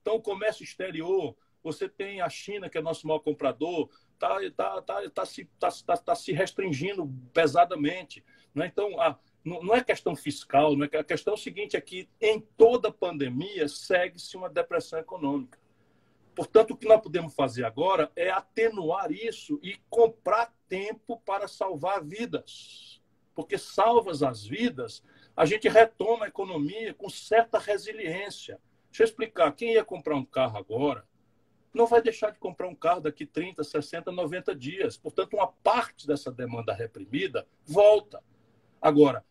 Então, 0.00 0.14
o 0.14 0.22
comércio 0.22 0.64
exterior, 0.64 1.36
você 1.62 1.86
tem 1.86 2.22
a 2.22 2.30
China, 2.30 2.70
que 2.70 2.78
é 2.78 2.80
nosso 2.80 3.06
maior 3.06 3.18
comprador, 3.18 3.90
está 4.14 4.38
tá, 4.56 4.80
tá, 4.80 5.10
tá, 5.10 5.26
se, 5.26 5.44
tá, 5.60 5.68
tá, 5.84 5.96
tá 5.98 6.14
se 6.14 6.32
restringindo 6.32 7.06
pesadamente. 7.34 8.24
Né? 8.54 8.70
Então, 8.72 8.98
a, 8.98 9.18
não 9.44 9.74
é 9.74 9.84
questão 9.84 10.16
fiscal, 10.16 10.74
não 10.74 10.86
é, 10.90 10.96
a 10.96 11.04
questão 11.04 11.34
é 11.34 11.36
o 11.36 11.38
seguinte 11.38 11.76
é 11.76 11.80
que 11.82 12.08
em 12.18 12.40
toda 12.40 12.90
pandemia 12.90 13.68
segue-se 13.68 14.34
uma 14.34 14.48
depressão 14.48 14.98
econômica. 14.98 15.60
Portanto, 16.34 16.72
o 16.72 16.76
que 16.76 16.88
nós 16.88 17.00
podemos 17.00 17.34
fazer 17.34 17.64
agora 17.64 18.10
é 18.16 18.30
atenuar 18.30 19.12
isso 19.12 19.58
e 19.62 19.76
comprar 19.90 20.52
tempo 20.68 21.20
para 21.20 21.46
salvar 21.46 22.02
vidas. 22.02 23.02
Porque 23.34 23.58
salvas 23.58 24.22
as 24.22 24.44
vidas, 24.44 25.02
a 25.36 25.44
gente 25.44 25.68
retoma 25.68 26.24
a 26.24 26.28
economia 26.28 26.94
com 26.94 27.08
certa 27.08 27.58
resiliência. 27.58 28.58
Deixa 28.90 29.02
eu 29.02 29.06
explicar. 29.06 29.52
Quem 29.52 29.74
ia 29.74 29.84
comprar 29.84 30.16
um 30.16 30.24
carro 30.24 30.58
agora 30.58 31.06
não 31.72 31.86
vai 31.86 32.02
deixar 32.02 32.30
de 32.30 32.38
comprar 32.38 32.68
um 32.68 32.74
carro 32.74 33.00
daqui 33.00 33.24
30, 33.24 33.64
60, 33.64 34.12
90 34.12 34.54
dias. 34.54 34.96
Portanto, 34.96 35.34
uma 35.34 35.46
parte 35.46 36.06
dessa 36.06 36.30
demanda 36.30 36.74
reprimida 36.74 37.46
volta. 37.64 38.22
Agora, 38.80 39.24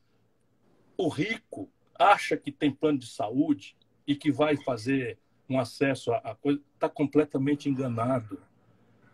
o 0.97 1.07
rico 1.07 1.69
acha 1.97 2.35
que 2.35 2.51
tem 2.51 2.71
plano 2.71 2.97
de 2.97 3.07
saúde 3.07 3.75
e 4.07 4.15
que 4.15 4.31
vai 4.31 4.57
fazer 4.57 5.19
um 5.49 5.59
acesso 5.59 6.11
à 6.13 6.35
coisa, 6.35 6.59
está 6.73 6.87
completamente 6.89 7.69
enganado. 7.69 8.39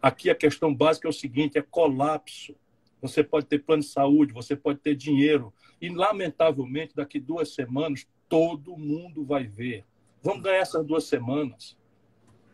Aqui 0.02 0.30
a 0.30 0.36
questão 0.36 0.74
básica 0.74 1.08
é 1.08 1.10
o 1.10 1.14
seguinte: 1.14 1.58
é 1.58 1.62
colapso. 1.62 2.56
Você 3.02 3.24
pode 3.24 3.46
ter 3.46 3.60
plano 3.60 3.84
de 3.84 3.90
saúde, 3.90 4.34
você 4.34 4.56
pode 4.56 4.80
ter 4.80 4.96
dinheiro. 4.96 5.54
E, 5.80 5.90
lamentavelmente, 5.90 6.96
daqui 6.96 7.20
duas 7.20 7.54
semanas, 7.54 8.08
todo 8.28 8.76
mundo 8.76 9.24
vai 9.24 9.46
ver. 9.46 9.86
Vamos 10.22 10.42
ganhar 10.42 10.58
essas 10.58 10.86
duas 10.86 11.04
semanas. 11.04 11.78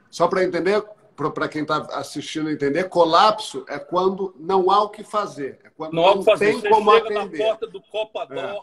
Só 0.10 0.28
para 0.28 0.44
entender, 0.44 0.84
para 1.16 1.48
quem 1.48 1.62
está 1.62 1.78
assistindo 1.98 2.52
entender, 2.52 2.90
colapso 2.90 3.66
é 3.70 3.80
quando 3.80 4.36
não 4.38 4.70
há 4.70 4.84
o 4.84 4.90
que 4.90 5.04
fazer. 5.04 5.60
É 5.64 5.70
quando 5.70 5.94
não, 5.94 6.16
não 6.16 6.24
tem 6.24 6.60
Você 6.60 6.70
como 6.70 6.92
chega 6.92 7.22
atender. 7.22 7.38
na 7.40 7.46
porta 7.46 7.68
do 7.68 7.82
Copador, 7.82 8.38
é. 8.38 8.62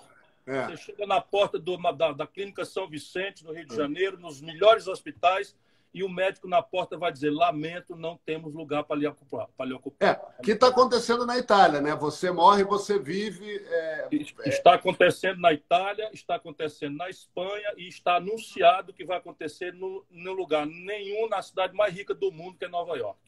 É. 0.50 0.66
você 0.66 0.76
chega 0.76 1.06
na 1.06 1.20
porta 1.20 1.58
do, 1.58 1.76
da, 1.92 2.12
da 2.12 2.26
Clínica 2.26 2.64
São 2.64 2.88
Vicente, 2.88 3.44
no 3.44 3.52
Rio 3.52 3.66
de 3.66 3.74
é. 3.74 3.76
Janeiro, 3.76 4.18
nos 4.18 4.40
melhores 4.40 4.88
hospitais, 4.88 5.54
e 5.92 6.04
o 6.04 6.08
médico 6.08 6.46
na 6.46 6.62
porta 6.62 6.96
vai 6.96 7.12
dizer: 7.12 7.30
lamento, 7.30 7.96
não 7.96 8.16
temos 8.16 8.54
lugar 8.54 8.84
para 8.84 8.96
lhe 8.96 9.06
ocupar. 9.06 9.48
Para 9.56 9.66
lhe 9.66 9.74
ocupar. 9.74 10.08
É, 10.08 10.42
que 10.42 10.52
está 10.52 10.68
acontecendo 10.68 11.26
na 11.26 11.36
Itália, 11.36 11.80
né? 11.80 11.94
Você 11.96 12.30
morre, 12.30 12.62
você 12.62 12.98
vive. 12.98 13.56
É, 13.66 14.08
é... 14.10 14.48
Está 14.48 14.74
acontecendo 14.74 15.40
na 15.40 15.52
Itália, 15.52 16.10
está 16.12 16.36
acontecendo 16.36 16.96
na 16.96 17.08
Espanha 17.08 17.72
e 17.76 17.88
está 17.88 18.16
anunciado 18.16 18.92
que 18.92 19.04
vai 19.04 19.18
acontecer 19.18 19.72
no, 19.72 20.04
no 20.10 20.32
lugar 20.32 20.64
nenhum 20.66 21.28
na 21.28 21.42
cidade 21.42 21.74
mais 21.74 21.92
rica 21.92 22.14
do 22.14 22.30
mundo, 22.30 22.56
que 22.56 22.64
é 22.64 22.68
Nova 22.68 22.96
York. 22.96 23.18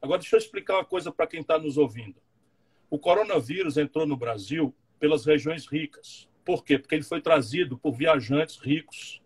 Agora, 0.00 0.20
deixa 0.20 0.36
eu 0.36 0.38
explicar 0.38 0.74
uma 0.74 0.84
coisa 0.84 1.10
para 1.10 1.26
quem 1.26 1.40
está 1.40 1.58
nos 1.58 1.76
ouvindo. 1.76 2.16
O 2.90 2.98
coronavírus 2.98 3.76
entrou 3.76 4.06
no 4.06 4.16
Brasil 4.16 4.74
pelas 5.00 5.24
regiões 5.24 5.66
ricas. 5.66 6.28
Por 6.44 6.64
quê? 6.64 6.78
Porque 6.78 6.94
ele 6.94 7.04
foi 7.04 7.20
trazido 7.20 7.78
por 7.78 7.92
viajantes 7.92 8.58
ricos 8.58 9.22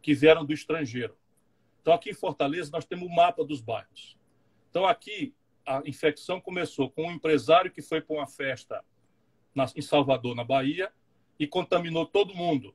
que 0.00 0.14
vieram 0.14 0.44
do 0.44 0.52
estrangeiro. 0.52 1.16
Então, 1.80 1.92
aqui 1.92 2.10
em 2.10 2.14
Fortaleza, 2.14 2.70
nós 2.72 2.84
temos 2.84 3.06
o 3.06 3.14
mapa 3.14 3.44
dos 3.44 3.60
bairros. 3.60 4.16
Então, 4.70 4.86
aqui, 4.86 5.34
a 5.66 5.82
infecção 5.84 6.40
começou 6.40 6.90
com 6.90 7.06
um 7.06 7.12
empresário 7.12 7.70
que 7.70 7.82
foi 7.82 8.00
para 8.00 8.16
uma 8.16 8.26
festa 8.26 8.84
na, 9.54 9.66
em 9.76 9.82
Salvador, 9.82 10.34
na 10.34 10.44
Bahia, 10.44 10.90
e 11.38 11.46
contaminou 11.46 12.06
todo 12.06 12.34
mundo. 12.34 12.74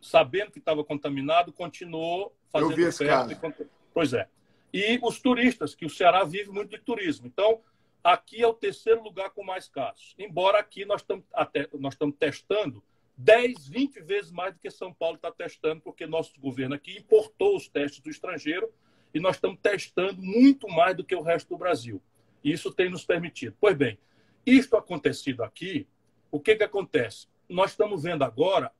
Sabendo 0.00 0.50
que 0.50 0.58
estava 0.58 0.84
contaminado, 0.84 1.52
continuou 1.52 2.36
fazendo 2.50 2.72
Eu 2.72 2.76
vi 2.76 2.82
esse 2.82 3.04
festa. 3.04 3.34
Caso. 3.34 3.70
Pois 3.94 4.12
é. 4.12 4.28
E 4.72 4.98
os 5.02 5.20
turistas, 5.20 5.74
que 5.74 5.86
o 5.86 5.90
Ceará 5.90 6.24
vive 6.24 6.50
muito 6.50 6.70
de 6.70 6.78
turismo. 6.78 7.26
Então, 7.26 7.60
aqui 8.02 8.42
é 8.42 8.46
o 8.46 8.54
terceiro 8.54 9.02
lugar 9.02 9.30
com 9.30 9.44
mais 9.44 9.68
casos. 9.68 10.14
Embora 10.18 10.58
aqui 10.58 10.84
nós 10.84 11.02
estamos, 11.02 11.24
até, 11.32 11.68
nós 11.78 11.94
estamos 11.94 12.16
testando 12.18 12.82
10, 13.16 13.68
20 13.68 14.00
vezes 14.00 14.30
mais 14.30 14.54
do 14.54 14.60
que 14.60 14.70
São 14.70 14.92
Paulo 14.92 15.16
está 15.16 15.30
testando, 15.30 15.80
porque 15.80 16.06
nosso 16.06 16.38
governo 16.40 16.74
aqui 16.74 16.98
importou 16.98 17.56
os 17.56 17.68
testes 17.68 18.00
do 18.00 18.10
estrangeiro 18.10 18.72
e 19.14 19.20
nós 19.20 19.36
estamos 19.36 19.58
testando 19.60 20.20
muito 20.22 20.68
mais 20.68 20.96
do 20.96 21.04
que 21.04 21.14
o 21.14 21.22
resto 21.22 21.50
do 21.50 21.58
Brasil. 21.58 22.02
E 22.42 22.52
isso 22.52 22.72
tem 22.72 22.90
nos 22.90 23.04
permitido. 23.04 23.56
Pois 23.60 23.76
bem, 23.76 23.98
isto 24.44 24.76
acontecido 24.76 25.42
aqui, 25.42 25.86
o 26.30 26.40
que, 26.40 26.56
que 26.56 26.64
acontece? 26.64 27.28
Nós 27.48 27.72
estamos 27.72 28.02
vendo 28.02 28.24
agora 28.24 28.72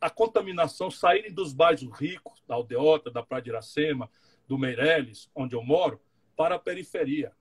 a 0.00 0.10
contaminação 0.10 0.90
saírem 0.90 1.32
dos 1.32 1.52
bairros 1.52 1.98
ricos, 1.98 2.42
da 2.46 2.54
Aldeota, 2.54 3.10
da 3.10 3.22
Praia 3.22 3.42
de 3.42 3.50
Iracema, 3.50 4.10
do 4.48 4.58
Meireles, 4.58 5.30
onde 5.34 5.54
eu 5.54 5.62
moro, 5.62 6.00
para 6.36 6.56
a 6.56 6.58
periferia. 6.58 7.32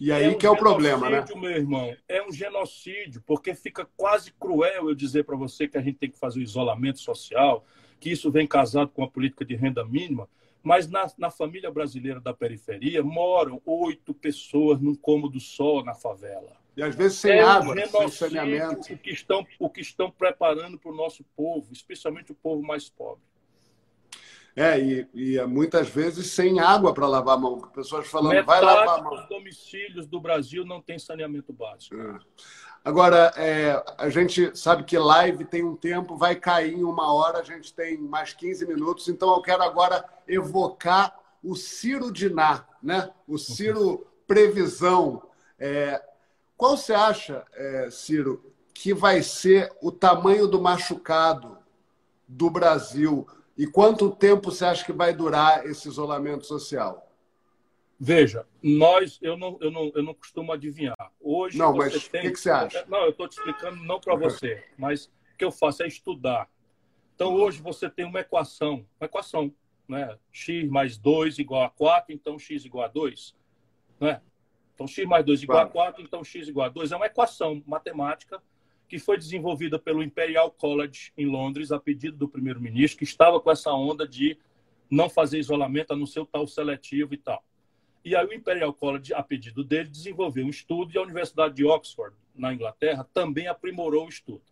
E 0.00 0.12
aí 0.12 0.24
é 0.24 0.28
um 0.28 0.38
que 0.38 0.46
é 0.46 0.50
o 0.50 0.56
problema, 0.56 1.08
né? 1.08 1.24
meu 1.34 1.50
irmão, 1.50 1.94
é 2.08 2.22
um 2.22 2.32
genocídio, 2.32 3.22
porque 3.26 3.54
fica 3.54 3.88
quase 3.96 4.32
cruel 4.32 4.88
eu 4.88 4.94
dizer 4.94 5.24
para 5.24 5.36
você 5.36 5.66
que 5.66 5.78
a 5.78 5.80
gente 5.80 5.98
tem 5.98 6.10
que 6.10 6.18
fazer 6.18 6.38
o 6.40 6.42
isolamento 6.42 7.00
social, 7.00 7.64
que 7.98 8.10
isso 8.10 8.30
vem 8.30 8.46
casado 8.46 8.90
com 8.90 9.02
a 9.02 9.08
política 9.08 9.44
de 9.44 9.54
renda 9.54 9.84
mínima, 9.84 10.28
mas 10.62 10.88
na, 10.88 11.06
na 11.16 11.30
família 11.30 11.70
brasileira 11.70 12.20
da 12.20 12.34
periferia 12.34 13.02
moram 13.02 13.62
oito 13.64 14.12
pessoas 14.12 14.80
num 14.80 14.94
cômodo 14.94 15.38
só 15.38 15.82
na 15.82 15.94
favela. 15.94 16.52
E 16.76 16.82
às 16.82 16.94
vezes 16.94 17.18
sem 17.18 17.32
é 17.32 17.42
água, 17.42 17.74
um 17.74 17.86
sem 17.86 18.08
saneamento. 18.08 18.92
O 18.92 18.98
que 18.98 19.10
estão, 19.10 19.46
o 19.58 19.70
que 19.70 19.80
estão 19.80 20.10
preparando 20.10 20.78
para 20.78 20.90
o 20.90 20.94
nosso 20.94 21.24
povo, 21.34 21.72
especialmente 21.72 22.32
o 22.32 22.34
povo 22.34 22.62
mais 22.62 22.88
pobre. 22.88 23.22
É, 24.56 24.80
e, 24.80 25.06
e 25.12 25.38
é 25.38 25.44
muitas 25.44 25.86
vezes 25.90 26.30
sem 26.30 26.60
água 26.60 26.94
para 26.94 27.06
lavar 27.06 27.36
a 27.36 27.38
mão. 27.38 27.60
Pessoas 27.74 28.08
falando, 28.08 28.32
Metade 28.32 28.46
vai 28.46 28.60
lavar 28.62 28.98
a 28.98 29.02
mão. 29.02 29.14
dos 29.14 29.28
domicílios 29.28 30.06
do 30.06 30.18
Brasil 30.18 30.64
não 30.64 30.80
tem 30.80 30.98
saneamento 30.98 31.52
básico. 31.52 31.94
É. 31.94 32.18
Agora, 32.82 33.32
é, 33.36 33.84
a 33.98 34.08
gente 34.08 34.56
sabe 34.56 34.84
que 34.84 34.96
live 34.96 35.44
tem 35.44 35.62
um 35.62 35.76
tempo, 35.76 36.16
vai 36.16 36.34
cair 36.36 36.72
em 36.72 36.84
uma 36.84 37.12
hora, 37.12 37.40
a 37.40 37.42
gente 37.42 37.74
tem 37.74 37.98
mais 37.98 38.32
15 38.32 38.66
minutos, 38.66 39.08
então 39.08 39.34
eu 39.34 39.42
quero 39.42 39.62
agora 39.62 40.02
evocar 40.26 41.14
o 41.42 41.54
Ciro 41.54 42.10
Diná, 42.10 42.64
né? 42.82 43.10
o 43.28 43.36
Ciro 43.36 44.06
Previsão. 44.26 45.22
É, 45.58 46.02
qual 46.56 46.76
você 46.76 46.94
acha, 46.94 47.44
é, 47.52 47.90
Ciro, 47.90 48.54
que 48.72 48.94
vai 48.94 49.22
ser 49.22 49.70
o 49.82 49.92
tamanho 49.92 50.46
do 50.46 50.62
machucado 50.62 51.58
do 52.26 52.48
Brasil 52.48 53.26
e 53.56 53.66
quanto 53.66 54.14
tempo 54.14 54.50
você 54.50 54.64
acha 54.64 54.84
que 54.84 54.92
vai 54.92 55.14
durar 55.14 55.64
esse 55.66 55.88
isolamento 55.88 56.44
social? 56.44 57.10
Veja, 57.98 58.46
nós, 58.62 59.18
eu 59.22 59.38
não, 59.38 59.56
eu 59.60 59.70
não, 59.70 59.90
eu 59.94 60.02
não 60.02 60.12
costumo 60.12 60.52
adivinhar. 60.52 60.96
Hoje 61.18 61.56
não, 61.56 61.74
mas 61.74 61.94
o 61.94 62.10
tem... 62.10 62.20
que, 62.20 62.32
que, 62.32 62.36
você 62.36 62.50
acha? 62.50 62.84
Não, 62.86 63.04
eu 63.04 63.10
estou 63.10 63.26
te 63.26 63.38
explicando 63.38 63.82
não 63.82 63.98
para 63.98 64.14
você, 64.14 64.62
mas 64.76 65.06
o 65.06 65.36
que 65.38 65.44
eu 65.44 65.50
faço 65.50 65.82
é 65.82 65.86
estudar. 65.86 66.50
Então, 67.14 67.34
hoje 67.34 67.62
você 67.62 67.88
tem 67.88 68.04
uma 68.04 68.20
equação, 68.20 68.86
uma 69.00 69.06
equação, 69.06 69.50
né? 69.88 70.18
x 70.30 70.68
mais 70.68 70.98
2 70.98 71.38
igual 71.38 71.62
a 71.62 71.70
4, 71.70 72.12
então 72.12 72.38
x 72.38 72.66
igual 72.66 72.84
a 72.84 72.88
2. 72.88 73.34
Né? 73.98 74.20
Então, 74.74 74.86
x 74.86 75.06
mais 75.06 75.24
2 75.24 75.42
igual 75.42 75.70
claro. 75.70 75.88
a 75.88 75.92
4, 75.92 76.02
então 76.02 76.22
x 76.22 76.48
igual 76.48 76.66
a 76.66 76.68
2. 76.68 76.92
É 76.92 76.96
uma 76.96 77.06
equação 77.06 77.62
matemática 77.66 78.42
que 78.88 78.98
foi 78.98 79.18
desenvolvida 79.18 79.78
pelo 79.78 80.02
Imperial 80.02 80.50
College 80.50 81.12
em 81.16 81.26
Londres, 81.26 81.72
a 81.72 81.78
pedido 81.78 82.16
do 82.16 82.28
primeiro-ministro, 82.28 82.98
que 82.98 83.04
estava 83.04 83.40
com 83.40 83.50
essa 83.50 83.72
onda 83.72 84.06
de 84.06 84.38
não 84.90 85.08
fazer 85.08 85.38
isolamento, 85.38 85.92
a 85.92 85.96
não 85.96 86.06
ser 86.06 86.20
o 86.20 86.26
tal 86.26 86.46
seletivo 86.46 87.14
e 87.14 87.16
tal. 87.16 87.44
E 88.04 88.14
aí 88.14 88.24
o 88.24 88.32
Imperial 88.32 88.72
College, 88.72 89.12
a 89.12 89.22
pedido 89.22 89.64
dele, 89.64 89.88
desenvolveu 89.88 90.46
um 90.46 90.50
estudo 90.50 90.94
e 90.94 90.98
a 90.98 91.02
Universidade 91.02 91.54
de 91.54 91.64
Oxford, 91.64 92.14
na 92.34 92.54
Inglaterra, 92.54 93.08
também 93.12 93.48
aprimorou 93.48 94.06
o 94.06 94.08
estudo. 94.08 94.44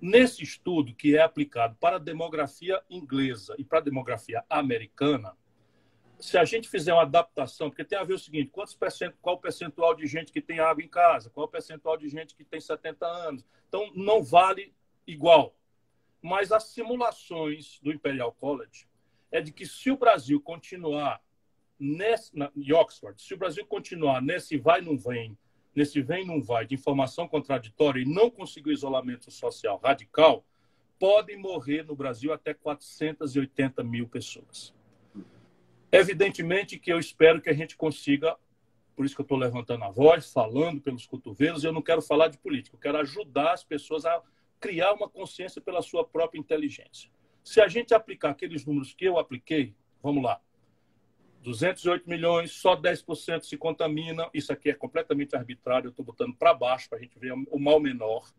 Nesse 0.00 0.42
estudo, 0.42 0.92
que 0.92 1.16
é 1.16 1.22
aplicado 1.22 1.76
para 1.80 1.96
a 1.96 2.00
demografia 2.00 2.82
inglesa 2.90 3.54
e 3.58 3.64
para 3.64 3.78
a 3.78 3.82
demografia 3.82 4.44
americana, 4.50 5.36
se 6.24 6.38
a 6.38 6.44
gente 6.44 6.70
fizer 6.70 6.94
uma 6.94 7.02
adaptação, 7.02 7.68
porque 7.68 7.84
tem 7.84 7.98
a 7.98 8.02
ver 8.02 8.14
o 8.14 8.18
seguinte, 8.18 8.48
quantos 8.50 8.74
percent, 8.74 9.14
qual 9.20 9.36
o 9.36 9.38
percentual 9.38 9.94
de 9.94 10.06
gente 10.06 10.32
que 10.32 10.40
tem 10.40 10.58
água 10.58 10.82
em 10.82 10.88
casa, 10.88 11.28
qual 11.28 11.44
o 11.44 11.50
percentual 11.50 11.98
de 11.98 12.08
gente 12.08 12.34
que 12.34 12.42
tem 12.42 12.58
70 12.58 13.06
anos. 13.06 13.44
Então, 13.68 13.92
não 13.94 14.24
vale 14.24 14.72
igual. 15.06 15.54
Mas 16.22 16.50
as 16.50 16.64
simulações 16.64 17.78
do 17.82 17.92
Imperial 17.92 18.32
College 18.32 18.88
é 19.30 19.42
de 19.42 19.52
que 19.52 19.66
se 19.66 19.90
o 19.90 19.98
Brasil 19.98 20.40
continuar 20.40 21.22
nesse, 21.78 22.34
na, 22.34 22.50
em 22.56 22.72
Oxford, 22.72 23.20
se 23.20 23.34
o 23.34 23.38
Brasil 23.38 23.66
continuar 23.66 24.22
nesse 24.22 24.56
vai 24.56 24.80
não 24.80 24.96
vem, 24.96 25.36
nesse 25.76 26.00
vem 26.00 26.26
não 26.26 26.40
vai 26.40 26.64
de 26.64 26.74
informação 26.74 27.28
contraditória 27.28 28.00
e 28.00 28.08
não 28.08 28.30
conseguir 28.30 28.72
isolamento 28.72 29.30
social 29.30 29.78
radical, 29.84 30.42
podem 30.98 31.36
morrer 31.36 31.82
no 31.82 31.94
Brasil 31.94 32.32
até 32.32 32.54
480 32.54 33.84
mil 33.84 34.08
pessoas. 34.08 34.72
Evidentemente 35.94 36.78
que 36.78 36.92
eu 36.92 36.98
espero 36.98 37.40
que 37.40 37.48
a 37.48 37.54
gente 37.54 37.76
consiga, 37.76 38.36
por 38.96 39.04
isso 39.04 39.14
que 39.14 39.20
eu 39.20 39.24
estou 39.24 39.38
levantando 39.38 39.84
a 39.84 39.90
voz, 39.90 40.32
falando 40.32 40.80
pelos 40.80 41.06
cotovelos, 41.06 41.62
eu 41.62 41.72
não 41.72 41.82
quero 41.82 42.02
falar 42.02 42.28
de 42.28 42.38
política, 42.38 42.76
eu 42.76 42.80
quero 42.80 42.98
ajudar 42.98 43.52
as 43.52 43.62
pessoas 43.62 44.04
a 44.04 44.20
criar 44.58 44.92
uma 44.92 45.08
consciência 45.08 45.60
pela 45.60 45.82
sua 45.82 46.04
própria 46.04 46.38
inteligência. 46.38 47.10
Se 47.44 47.60
a 47.60 47.68
gente 47.68 47.94
aplicar 47.94 48.30
aqueles 48.30 48.64
números 48.64 48.94
que 48.94 49.04
eu 49.04 49.18
apliquei, 49.18 49.74
vamos 50.02 50.24
lá, 50.24 50.40
208 51.42 52.08
milhões, 52.08 52.52
só 52.52 52.74
10% 52.74 53.42
se 53.42 53.56
contamina. 53.58 54.28
Isso 54.32 54.50
aqui 54.50 54.70
é 54.70 54.74
completamente 54.74 55.36
arbitrário, 55.36 55.88
eu 55.88 55.90
estou 55.90 56.04
botando 56.04 56.34
para 56.34 56.54
baixo 56.54 56.88
para 56.88 56.98
a 56.98 57.00
gente 57.00 57.18
ver 57.18 57.32
o 57.32 57.58
mal 57.58 57.78
menor. 57.78 58.32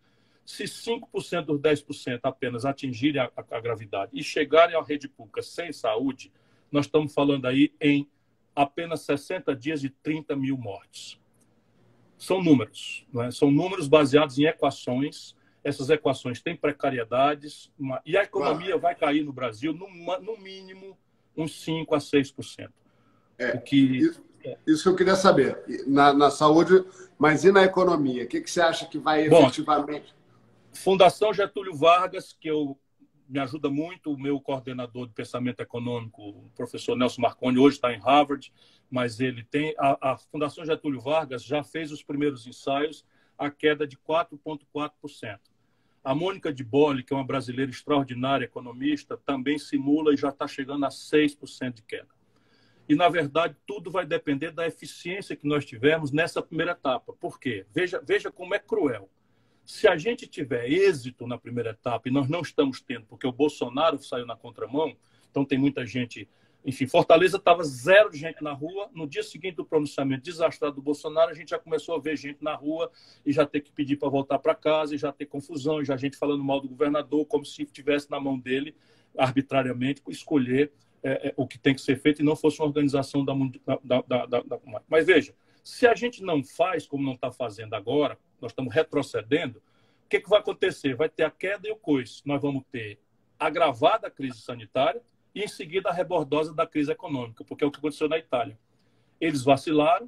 Se 0.43 0.63
5% 0.63 1.45
dos 1.45 1.59
10% 1.59 2.19
apenas 2.23 2.65
atingirem 2.65 3.21
a, 3.21 3.31
a, 3.35 3.59
gravidade 3.59 4.11
e 4.13 4.23
chegarem 4.23 4.75
à 4.75 4.81
rede 4.81 5.07
pública 5.07 5.41
sem 5.41 5.71
saúde, 5.71 6.31
nós 6.71 6.85
estamos 6.85 7.13
falando 7.13 7.45
aí 7.45 7.73
em 7.79 8.09
apenas 8.55 9.01
60 9.01 9.55
dias 9.55 9.81
de 9.81 9.89
30 9.89 10.35
mil 10.35 10.57
mortes. 10.57 11.19
São 12.17 12.41
números, 12.41 13.05
é? 13.17 13.31
são 13.31 13.51
números 13.51 13.87
baseados 13.87 14.39
em 14.39 14.45
equações. 14.45 15.35
Essas 15.63 15.89
equações 15.89 16.41
têm 16.41 16.55
precariedades 16.55 17.71
uma... 17.77 18.01
e 18.05 18.15
a 18.15 18.23
economia 18.23 18.77
vai 18.77 18.95
cair 18.95 19.23
no 19.23 19.33
Brasil 19.33 19.73
no, 19.73 19.87
no 20.19 20.37
mínimo 20.37 20.97
uns 21.35 21.61
5 21.63 21.93
a 21.93 21.97
6%. 21.97 22.69
É, 23.37 23.57
que... 23.57 23.75
isso, 23.75 24.23
isso 24.65 24.83
que 24.83 24.89
eu 24.89 24.95
queria 24.95 25.15
saber. 25.15 25.61
Na, 25.85 26.13
na 26.13 26.31
saúde, 26.31 26.85
mas 27.17 27.43
e 27.43 27.51
na 27.51 27.63
economia? 27.63 28.23
O 28.23 28.27
que, 28.27 28.39
que 28.41 28.49
você 28.49 28.61
acha 28.61 28.85
que 28.85 28.97
vai 28.97 29.27
Bom, 29.27 29.41
efetivamente? 29.41 30.15
Fundação 30.73 31.33
Getúlio 31.33 31.75
Vargas, 31.75 32.33
que 32.33 32.47
eu 32.47 32.77
me 33.27 33.39
ajuda 33.39 33.69
muito, 33.69 34.11
o 34.11 34.19
meu 34.19 34.39
coordenador 34.39 35.07
de 35.07 35.13
pensamento 35.13 35.59
econômico, 35.59 36.21
o 36.21 36.51
professor 36.55 36.95
Nelson 36.95 37.21
Marconi, 37.21 37.57
hoje 37.57 37.77
está 37.77 37.93
em 37.93 37.99
Harvard, 37.99 38.53
mas 38.89 39.19
ele 39.19 39.43
tem. 39.43 39.73
A, 39.77 40.11
a 40.13 40.17
Fundação 40.17 40.65
Getúlio 40.65 40.99
Vargas 40.99 41.43
já 41.43 41.63
fez 41.63 41.91
os 41.91 42.03
primeiros 42.03 42.45
ensaios, 42.45 43.05
a 43.37 43.49
queda 43.49 43.87
de 43.87 43.97
4,4%. 43.97 45.39
A 46.03 46.13
Mônica 46.13 46.53
de 46.53 46.63
Bolle, 46.63 47.03
que 47.03 47.13
é 47.13 47.17
uma 47.17 47.25
brasileira 47.25 47.71
extraordinária 47.71 48.45
economista, 48.45 49.17
também 49.17 49.57
simula 49.57 50.13
e 50.13 50.17
já 50.17 50.29
está 50.29 50.47
chegando 50.47 50.85
a 50.85 50.89
6% 50.89 51.73
de 51.73 51.81
queda. 51.81 52.15
E, 52.87 52.93
na 52.93 53.09
verdade, 53.09 53.55
tudo 53.65 53.89
vai 53.89 54.05
depender 54.05 54.51
da 54.51 54.67
eficiência 54.67 55.35
que 55.35 55.47
nós 55.47 55.65
tivermos 55.65 56.11
nessa 56.11 56.43
primeira 56.43 56.73
etapa. 56.73 57.13
Por 57.13 57.39
quê? 57.39 57.65
Veja, 57.73 57.99
veja 58.05 58.31
como 58.31 58.53
é 58.53 58.59
cruel. 58.59 59.09
Se 59.65 59.87
a 59.87 59.97
gente 59.97 60.27
tiver 60.27 60.69
êxito 60.69 61.25
na 61.25 61.37
primeira 61.37 61.71
etapa, 61.71 62.07
e 62.07 62.11
nós 62.11 62.29
não 62.29 62.41
estamos 62.41 62.81
tendo, 62.81 63.05
porque 63.07 63.25
o 63.25 63.31
Bolsonaro 63.31 63.97
saiu 63.97 64.25
na 64.25 64.35
contramão, 64.35 64.95
então 65.31 65.43
tem 65.43 65.57
muita 65.57 65.85
gente. 65.85 66.29
Enfim, 66.63 66.85
Fortaleza 66.85 67.37
estava 67.37 67.63
zero 67.63 68.11
de 68.11 68.17
gente 68.17 68.43
na 68.43 68.53
rua. 68.53 68.89
No 68.93 69.07
dia 69.07 69.23
seguinte 69.23 69.55
do 69.55 69.65
pronunciamento 69.65 70.23
desastrado 70.23 70.75
do 70.75 70.81
Bolsonaro, 70.81 71.31
a 71.31 71.33
gente 71.33 71.49
já 71.49 71.59
começou 71.59 71.95
a 71.95 71.99
ver 71.99 72.15
gente 72.15 72.43
na 72.43 72.55
rua 72.55 72.91
e 73.25 73.31
já 73.31 73.45
ter 73.45 73.61
que 73.61 73.71
pedir 73.71 73.97
para 73.97 74.09
voltar 74.09 74.39
para 74.39 74.53
casa, 74.53 74.93
e 74.93 74.97
já 74.97 75.11
ter 75.11 75.25
confusão, 75.25 75.81
e 75.81 75.85
já 75.85 75.97
gente 75.97 76.15
falando 76.15 76.43
mal 76.43 76.61
do 76.61 76.69
governador, 76.69 77.25
como 77.25 77.43
se 77.43 77.65
tivesse 77.65 78.09
na 78.09 78.19
mão 78.19 78.37
dele, 78.37 78.75
arbitrariamente, 79.17 80.01
escolher 80.09 80.71
é, 81.03 81.29
é, 81.29 81.33
o 81.37 81.47
que 81.47 81.57
tem 81.57 81.73
que 81.73 81.81
ser 81.81 81.99
feito 81.99 82.21
e 82.21 82.25
não 82.25 82.35
fosse 82.35 82.59
uma 82.59 82.67
organização 82.67 83.23
da, 83.23 83.33
da, 83.83 84.03
da, 84.07 84.25
da, 84.25 84.41
da 84.41 84.59
Mas 84.87 85.05
veja, 85.05 85.33
se 85.65 85.87
a 85.87 85.95
gente 85.95 86.21
não 86.21 86.43
faz 86.43 86.85
como 86.85 87.03
não 87.03 87.13
está 87.13 87.31
fazendo 87.31 87.73
agora, 87.73 88.19
nós 88.39 88.51
estamos 88.51 88.71
retrocedendo, 88.71 89.57
o 90.05 90.07
que, 90.07 90.19
que 90.19 90.29
vai 90.29 90.39
acontecer? 90.39 90.95
Vai 90.95 91.09
ter 91.09 91.23
a 91.23 91.31
queda 91.31 91.67
e 91.67 91.71
o 91.71 91.75
coice. 91.75 92.21
Nós 92.23 92.39
vamos 92.39 92.63
ter 92.71 92.99
agravada 93.39 94.05
a 94.05 94.11
crise 94.11 94.39
sanitária 94.41 95.01
e, 95.33 95.41
em 95.41 95.47
seguida, 95.47 95.89
a 95.89 95.91
rebordosa 95.91 96.53
da 96.53 96.67
crise 96.67 96.91
econômica, 96.91 97.43
porque 97.43 97.63
é 97.63 97.67
o 97.67 97.71
que 97.71 97.79
aconteceu 97.79 98.07
na 98.07 98.19
Itália. 98.19 98.55
Eles 99.19 99.43
vacilaram, 99.43 100.07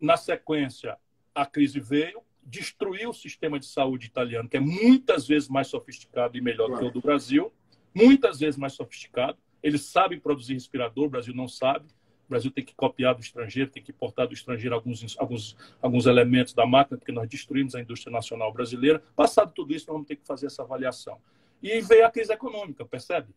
na 0.00 0.16
sequência, 0.16 0.96
a 1.34 1.44
crise 1.44 1.80
veio, 1.80 2.22
destruiu 2.44 3.10
o 3.10 3.14
sistema 3.14 3.58
de 3.58 3.66
saúde 3.66 4.06
italiano, 4.06 4.48
que 4.48 4.56
é 4.56 4.60
muitas 4.60 5.26
vezes 5.26 5.48
mais 5.48 5.66
sofisticado 5.66 6.38
e 6.38 6.40
melhor 6.40 6.70
do 6.70 6.78
que 6.78 6.84
o 6.84 6.90
do 6.92 7.00
Brasil, 7.00 7.52
muitas 7.92 8.38
vezes 8.38 8.56
mais 8.56 8.74
sofisticado. 8.74 9.36
Eles 9.60 9.82
sabem 9.82 10.20
produzir 10.20 10.54
respirador, 10.54 11.06
o 11.06 11.10
Brasil 11.10 11.34
não 11.34 11.48
sabe. 11.48 11.86
O 12.26 12.30
Brasil 12.30 12.50
tem 12.50 12.64
que 12.64 12.74
copiar 12.74 13.14
do 13.14 13.20
estrangeiro, 13.20 13.70
tem 13.70 13.82
que 13.82 13.92
importar 13.92 14.26
do 14.26 14.34
estrangeiro 14.34 14.74
alguns, 14.74 15.16
alguns, 15.18 15.56
alguns 15.80 16.06
elementos 16.06 16.52
da 16.52 16.66
máquina, 16.66 16.98
porque 16.98 17.12
nós 17.12 17.28
destruímos 17.28 17.74
a 17.76 17.80
indústria 17.80 18.12
nacional 18.12 18.52
brasileira. 18.52 19.00
Passado 19.14 19.52
tudo 19.54 19.72
isso, 19.72 19.86
nós 19.86 19.94
vamos 19.94 20.08
ter 20.08 20.16
que 20.16 20.26
fazer 20.26 20.46
essa 20.46 20.62
avaliação. 20.62 21.20
E 21.62 21.80
veio 21.80 22.04
a 22.04 22.10
crise 22.10 22.32
econômica, 22.32 22.84
percebe? 22.84 23.32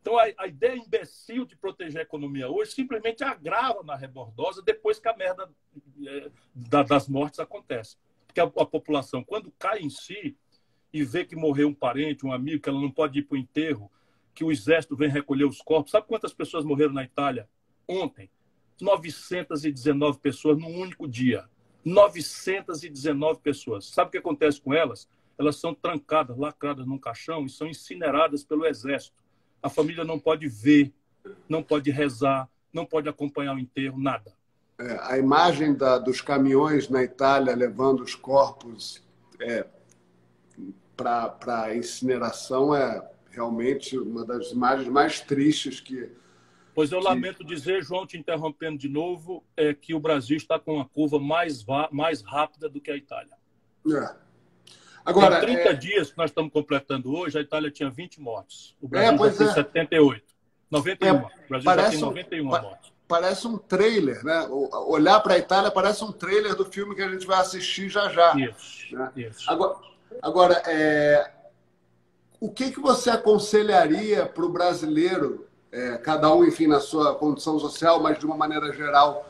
Então, 0.00 0.18
a, 0.18 0.24
a 0.38 0.46
ideia 0.46 0.76
imbecil 0.76 1.44
de 1.44 1.54
proteger 1.56 2.00
a 2.00 2.02
economia 2.02 2.48
hoje 2.48 2.72
simplesmente 2.72 3.22
agrava 3.22 3.82
na 3.82 3.94
rebordosa 3.94 4.62
depois 4.62 4.98
que 4.98 5.08
a 5.08 5.16
merda 5.16 5.50
é, 6.06 6.30
da, 6.54 6.82
das 6.82 7.08
mortes 7.08 7.40
acontece. 7.40 7.96
Porque 8.26 8.40
a, 8.40 8.44
a 8.44 8.66
população, 8.66 9.22
quando 9.22 9.52
cai 9.58 9.80
em 9.80 9.90
si 9.90 10.34
e 10.92 11.04
vê 11.04 11.26
que 11.26 11.36
morreu 11.36 11.68
um 11.68 11.74
parente, 11.74 12.24
um 12.24 12.32
amigo, 12.32 12.62
que 12.62 12.68
ela 12.68 12.80
não 12.80 12.90
pode 12.90 13.18
ir 13.18 13.22
para 13.22 13.36
o 13.36 13.38
enterro, 13.38 13.90
que 14.34 14.44
o 14.44 14.50
exército 14.50 14.96
vem 14.96 15.08
recolher 15.08 15.44
os 15.44 15.60
corpos. 15.60 15.90
Sabe 15.90 16.06
quantas 16.06 16.32
pessoas 16.32 16.64
morreram 16.64 16.92
na 16.92 17.04
Itália 17.04 17.48
ontem? 17.88 18.30
919 18.80 20.18
pessoas 20.18 20.58
num 20.58 20.80
único 20.80 21.06
dia. 21.08 21.44
919 21.84 23.40
pessoas. 23.40 23.86
Sabe 23.86 24.08
o 24.08 24.10
que 24.12 24.18
acontece 24.18 24.60
com 24.60 24.72
elas? 24.72 25.08
Elas 25.38 25.56
são 25.56 25.74
trancadas, 25.74 26.36
lacradas 26.36 26.86
num 26.86 26.98
caixão 26.98 27.44
e 27.44 27.50
são 27.50 27.68
incineradas 27.68 28.44
pelo 28.44 28.66
exército. 28.66 29.16
A 29.62 29.68
família 29.68 30.04
não 30.04 30.18
pode 30.18 30.48
ver, 30.48 30.92
não 31.48 31.62
pode 31.62 31.90
rezar, 31.90 32.48
não 32.72 32.84
pode 32.84 33.08
acompanhar 33.08 33.54
o 33.54 33.58
enterro, 33.58 33.98
nada. 33.98 34.34
É, 34.78 34.98
a 35.02 35.18
imagem 35.18 35.74
da, 35.74 35.98
dos 35.98 36.20
caminhões 36.20 36.88
na 36.88 37.02
Itália 37.02 37.54
levando 37.54 38.00
os 38.00 38.14
corpos 38.14 39.02
é, 39.40 39.66
para 40.96 41.76
incineração 41.76 42.74
é 42.74 43.08
realmente 43.30 43.98
uma 43.98 44.24
das 44.24 44.50
imagens 44.50 44.88
mais 44.88 45.20
tristes 45.20 45.80
que. 45.80 46.10
Pois 46.74 46.90
eu 46.90 47.00
lamento 47.00 47.44
dizer, 47.44 47.82
João, 47.84 48.06
te 48.06 48.18
interrompendo 48.18 48.76
de 48.76 48.88
novo, 48.88 49.44
é 49.56 49.72
que 49.72 49.94
o 49.94 50.00
Brasil 50.00 50.36
está 50.36 50.58
com 50.58 50.74
uma 50.74 50.84
curva 50.84 51.20
mais, 51.20 51.64
mais 51.92 52.20
rápida 52.22 52.68
do 52.68 52.80
que 52.80 52.90
a 52.90 52.96
Itália. 52.96 53.32
É. 53.86 54.24
Agora, 55.04 55.40
Tem 55.40 55.54
30 55.54 55.68
é... 55.68 55.72
dias 55.74 56.10
que 56.10 56.18
nós 56.18 56.30
estamos 56.30 56.52
completando 56.52 57.14
hoje, 57.14 57.38
a 57.38 57.40
Itália 57.40 57.70
tinha 57.70 57.90
20 57.90 58.20
mortes. 58.20 58.74
O 58.80 58.88
Brasil 58.88 59.24
é, 59.24 59.30
já 59.30 59.36
tem 59.36 59.46
é. 59.46 59.52
78. 59.52 60.24
91. 60.70 61.06
É, 61.06 61.12
o 61.12 61.48
Brasil 61.48 61.74
já 61.74 61.90
tem 61.90 62.00
91 62.00 62.42
um, 62.42 62.48
mortes. 62.48 62.92
Parece 63.06 63.46
um 63.46 63.58
trailer, 63.58 64.24
né? 64.24 64.48
Olhar 64.48 65.20
para 65.20 65.34
a 65.34 65.38
Itália 65.38 65.70
parece 65.70 66.02
um 66.02 66.10
trailer 66.10 66.56
do 66.56 66.64
filme 66.64 66.94
que 66.94 67.02
a 67.02 67.08
gente 67.08 67.26
vai 67.26 67.38
assistir 67.38 67.88
já 67.90 68.08
já. 68.08 68.34
Isso. 68.34 68.96
Né? 68.96 69.12
isso. 69.16 69.50
Agora, 69.50 69.76
agora 70.22 70.62
é... 70.66 71.30
o 72.40 72.50
que, 72.50 72.72
que 72.72 72.80
você 72.80 73.10
aconselharia 73.10 74.24
para 74.24 74.44
o 74.44 74.48
brasileiro, 74.48 75.46
é, 75.74 75.98
cada 75.98 76.32
um, 76.32 76.44
enfim, 76.44 76.68
na 76.68 76.78
sua 76.78 77.16
condição 77.16 77.58
social, 77.58 78.00
mas 78.00 78.16
de 78.16 78.24
uma 78.24 78.36
maneira 78.36 78.72
geral, 78.72 79.28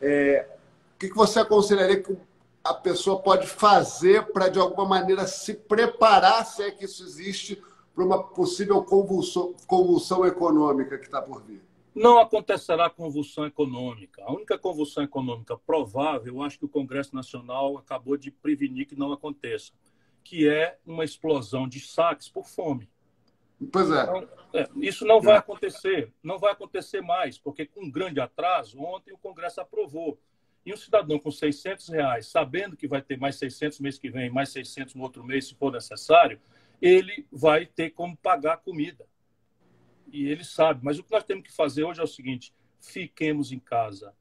é... 0.00 0.48
o 0.94 0.98
que, 0.98 1.12
você 1.12 1.40
aconselharia 1.40 2.02
que 2.02 2.16
a 2.64 2.72
pessoa 2.72 3.20
pode 3.20 3.46
fazer 3.46 4.24
para, 4.32 4.48
de 4.48 4.58
alguma 4.58 4.86
maneira, 4.88 5.26
se 5.26 5.52
preparar, 5.52 6.46
se 6.46 6.62
é 6.62 6.70
que 6.70 6.86
isso 6.86 7.04
existe, 7.04 7.62
para 7.94 8.02
uma 8.02 8.22
possível 8.22 8.82
convulsão, 8.82 9.54
convulsão 9.66 10.24
econômica 10.24 10.96
que 10.96 11.04
está 11.04 11.20
por 11.20 11.42
vir? 11.42 11.62
Não 11.94 12.18
acontecerá 12.18 12.88
convulsão 12.88 13.44
econômica. 13.46 14.24
A 14.24 14.32
única 14.32 14.58
convulsão 14.58 15.04
econômica 15.04 15.56
provável, 15.58 16.34
eu 16.34 16.42
acho 16.42 16.58
que 16.58 16.64
o 16.64 16.68
Congresso 16.68 17.14
Nacional 17.14 17.76
acabou 17.76 18.16
de 18.16 18.30
prevenir 18.30 18.86
que 18.86 18.96
não 18.96 19.12
aconteça, 19.12 19.70
que 20.24 20.48
é 20.48 20.78
uma 20.86 21.04
explosão 21.04 21.68
de 21.68 21.78
saques 21.78 22.28
por 22.28 22.46
fome. 22.46 22.88
Pois 23.72 23.90
é. 23.90 24.02
Então, 24.02 24.28
é 24.52 24.68
isso 24.76 25.04
não 25.04 25.20
vai 25.20 25.36
acontecer, 25.36 26.12
não 26.22 26.38
vai 26.38 26.52
acontecer 26.52 27.00
mais, 27.00 27.38
porque 27.38 27.66
com 27.66 27.84
um 27.84 27.90
grande 27.90 28.20
atraso, 28.20 28.80
ontem 28.80 29.12
o 29.12 29.18
Congresso 29.18 29.60
aprovou 29.60 30.18
e 30.64 30.72
um 30.72 30.76
cidadão 30.76 31.18
com 31.18 31.30
600 31.30 31.88
reais, 31.88 32.26
sabendo 32.28 32.76
que 32.76 32.88
vai 32.88 33.02
ter 33.02 33.18
mais 33.18 33.36
600 33.36 33.80
mês 33.80 33.98
que 33.98 34.10
vem, 34.10 34.30
mais 34.30 34.48
600 34.50 34.94
no 34.94 35.02
outro 35.02 35.22
mês, 35.22 35.48
se 35.48 35.54
for 35.54 35.70
necessário, 35.70 36.40
ele 36.80 37.26
vai 37.30 37.66
ter 37.66 37.90
como 37.90 38.16
pagar 38.16 38.54
a 38.54 38.56
comida. 38.56 39.06
E 40.10 40.26
ele 40.26 40.44
sabe. 40.44 40.80
Mas 40.82 40.98
o 40.98 41.04
que 41.04 41.10
nós 41.10 41.24
temos 41.24 41.44
que 41.44 41.52
fazer 41.52 41.84
hoje 41.84 42.00
é 42.00 42.04
o 42.04 42.06
seguinte: 42.06 42.54
fiquemos 42.80 43.52
em 43.52 43.58
casa. 43.58 44.14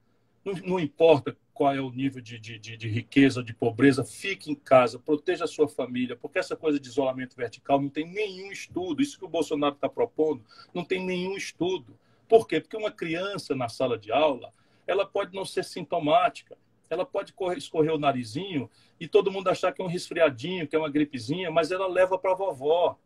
Não, 0.43 0.53
não 0.65 0.79
importa 0.79 1.35
qual 1.53 1.73
é 1.73 1.79
o 1.79 1.91
nível 1.91 2.21
de, 2.21 2.39
de, 2.39 2.57
de, 2.57 2.75
de 2.75 2.87
riqueza, 2.89 3.43
de 3.43 3.53
pobreza, 3.53 4.03
fique 4.03 4.51
em 4.51 4.55
casa, 4.55 4.97
proteja 4.97 5.45
a 5.45 5.47
sua 5.47 5.67
família, 5.67 6.15
porque 6.15 6.39
essa 6.39 6.55
coisa 6.55 6.79
de 6.79 6.87
isolamento 6.87 7.35
vertical 7.35 7.79
não 7.79 7.89
tem 7.89 8.07
nenhum 8.07 8.51
estudo. 8.51 9.01
Isso 9.01 9.17
que 9.17 9.25
o 9.25 9.29
Bolsonaro 9.29 9.75
está 9.75 9.87
propondo 9.87 10.43
não 10.73 10.83
tem 10.83 11.05
nenhum 11.05 11.37
estudo. 11.37 11.97
Por 12.27 12.47
quê? 12.47 12.59
Porque 12.59 12.75
uma 12.75 12.91
criança 12.91 13.55
na 13.55 13.69
sala 13.69 13.97
de 13.97 14.11
aula 14.11 14.51
ela 14.87 15.05
pode 15.05 15.33
não 15.33 15.45
ser 15.45 15.63
sintomática. 15.63 16.57
Ela 16.89 17.05
pode 17.05 17.33
escorrer 17.57 17.93
o 17.93 17.99
narizinho 17.99 18.69
e 18.99 19.07
todo 19.07 19.31
mundo 19.31 19.47
achar 19.47 19.71
que 19.71 19.81
é 19.81 19.85
um 19.85 19.87
resfriadinho, 19.87 20.67
que 20.67 20.75
é 20.75 20.79
uma 20.79 20.89
gripezinha, 20.89 21.49
mas 21.49 21.71
ela 21.71 21.87
leva 21.87 22.17
para 22.19 22.31
a 22.31 22.35
vovó, 22.35 22.97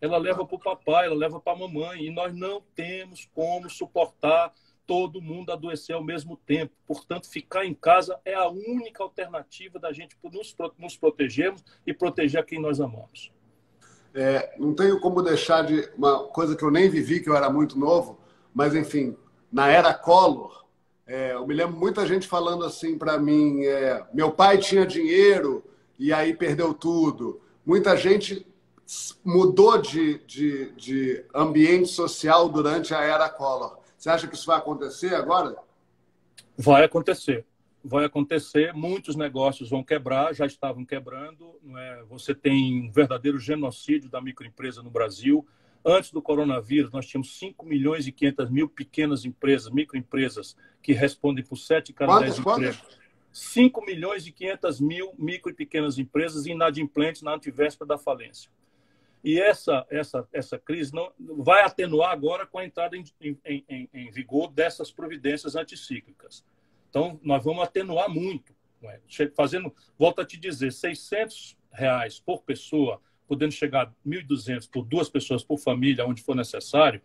ela 0.00 0.18
leva 0.18 0.44
para 0.44 0.56
o 0.56 0.58
papai, 0.58 1.06
ela 1.06 1.14
leva 1.14 1.40
para 1.40 1.52
a 1.52 1.56
mamãe. 1.56 2.04
E 2.06 2.10
nós 2.10 2.34
não 2.34 2.60
temos 2.74 3.28
como 3.34 3.68
suportar 3.70 4.52
todo 4.86 5.20
mundo 5.20 5.50
adoecer 5.50 5.94
ao 5.94 6.02
mesmo 6.02 6.36
tempo. 6.36 6.72
Portanto, 6.86 7.28
ficar 7.28 7.64
em 7.64 7.74
casa 7.74 8.18
é 8.24 8.34
a 8.34 8.48
única 8.48 9.02
alternativa 9.02 9.78
da 9.78 9.92
gente 9.92 10.16
nos, 10.22 10.54
nos 10.78 10.96
protegermos 10.96 11.64
e 11.86 11.92
proteger 11.92 12.44
quem 12.44 12.60
nós 12.60 12.80
amamos. 12.80 13.32
É, 14.14 14.54
não 14.58 14.74
tenho 14.74 14.98
como 15.00 15.22
deixar 15.22 15.62
de 15.62 15.90
uma 15.96 16.24
coisa 16.28 16.56
que 16.56 16.62
eu 16.62 16.70
nem 16.70 16.88
vivi, 16.88 17.20
que 17.20 17.28
eu 17.28 17.36
era 17.36 17.50
muito 17.50 17.78
novo, 17.78 18.18
mas 18.54 18.74
enfim, 18.74 19.14
na 19.52 19.68
era 19.68 19.92
Collor, 19.92 20.64
é, 21.06 21.34
eu 21.34 21.46
me 21.46 21.54
lembro 21.54 21.76
muita 21.76 22.06
gente 22.06 22.26
falando 22.26 22.64
assim 22.64 22.98
para 22.98 23.18
mim: 23.18 23.64
é, 23.64 24.04
meu 24.12 24.32
pai 24.32 24.58
tinha 24.58 24.86
dinheiro 24.86 25.62
e 25.98 26.12
aí 26.12 26.34
perdeu 26.34 26.74
tudo. 26.74 27.40
Muita 27.64 27.96
gente 27.96 28.46
mudou 29.24 29.78
de, 29.78 30.18
de, 30.26 30.72
de 30.72 31.24
ambiente 31.34 31.88
social 31.88 32.48
durante 32.48 32.94
a 32.94 33.02
era 33.02 33.28
Collor. 33.28 33.78
Você 34.06 34.10
acha 34.10 34.28
que 34.28 34.36
isso 34.36 34.46
vai 34.46 34.58
acontecer 34.58 35.16
agora? 35.16 35.56
Vai 36.56 36.84
acontecer. 36.84 37.44
Vai 37.82 38.04
acontecer. 38.04 38.72
Muitos 38.72 39.16
negócios 39.16 39.68
vão 39.68 39.82
quebrar, 39.82 40.32
já 40.32 40.46
estavam 40.46 40.84
quebrando. 40.84 41.58
É? 41.76 42.04
Você 42.08 42.32
tem 42.32 42.86
um 42.86 42.92
verdadeiro 42.92 43.36
genocídio 43.36 44.08
da 44.08 44.20
microempresa 44.20 44.80
no 44.80 44.90
Brasil. 44.90 45.44
Antes 45.84 46.12
do 46.12 46.22
coronavírus, 46.22 46.92
nós 46.92 47.04
tínhamos 47.04 47.36
5 47.36 47.66
milhões 47.66 48.06
e 48.06 48.12
500 48.12 48.48
mil 48.48 48.68
pequenas 48.68 49.24
empresas, 49.24 49.72
microempresas, 49.72 50.56
que 50.80 50.92
respondem 50.92 51.44
por 51.44 51.56
7 51.56 51.92
cada 51.92 52.20
10 52.20 52.38
empregos. 52.38 52.80
5 53.32 53.84
milhões 53.84 54.24
e 54.24 54.30
500 54.30 54.80
mil 54.80 55.14
micro 55.18 55.50
e 55.50 55.54
pequenas 55.54 55.98
empresas 55.98 56.46
inadimplentes 56.46 57.22
na 57.22 57.34
antivéspera 57.34 57.88
da 57.88 57.98
falência. 57.98 58.48
E 59.26 59.40
essa, 59.40 59.84
essa, 59.90 60.28
essa 60.32 60.56
crise 60.56 60.94
não 60.94 61.12
vai 61.18 61.64
atenuar 61.64 62.12
agora 62.12 62.46
com 62.46 62.58
a 62.58 62.64
entrada 62.64 62.96
em, 62.96 63.02
em, 63.20 63.36
em, 63.44 63.90
em 63.92 64.10
vigor 64.12 64.52
dessas 64.52 64.92
providências 64.92 65.56
anticíclicas. 65.56 66.44
Então, 66.88 67.18
nós 67.24 67.42
vamos 67.42 67.64
atenuar 67.64 68.08
muito. 68.08 68.54
É? 68.84 69.00
Fazendo, 69.34 69.74
volto 69.98 70.20
a 70.20 70.24
te 70.24 70.36
dizer, 70.36 70.72
600 70.72 71.58
reais 71.72 72.20
por 72.20 72.44
pessoa 72.44 73.02
podendo 73.26 73.50
chegar 73.50 73.88
a 73.88 74.08
1.200 74.08 74.70
por 74.70 74.84
duas 74.84 75.08
pessoas 75.08 75.42
por 75.42 75.58
família, 75.58 76.06
onde 76.06 76.22
for 76.22 76.36
necessário, 76.36 77.02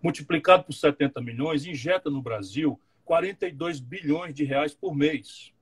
multiplicado 0.00 0.62
por 0.62 0.74
70 0.74 1.20
milhões, 1.20 1.66
injeta 1.66 2.08
no 2.08 2.22
Brasil 2.22 2.80
42 3.04 3.80
bilhões 3.80 4.32
de 4.32 4.44
reais 4.44 4.72
por 4.72 4.94
mês. 4.94 5.52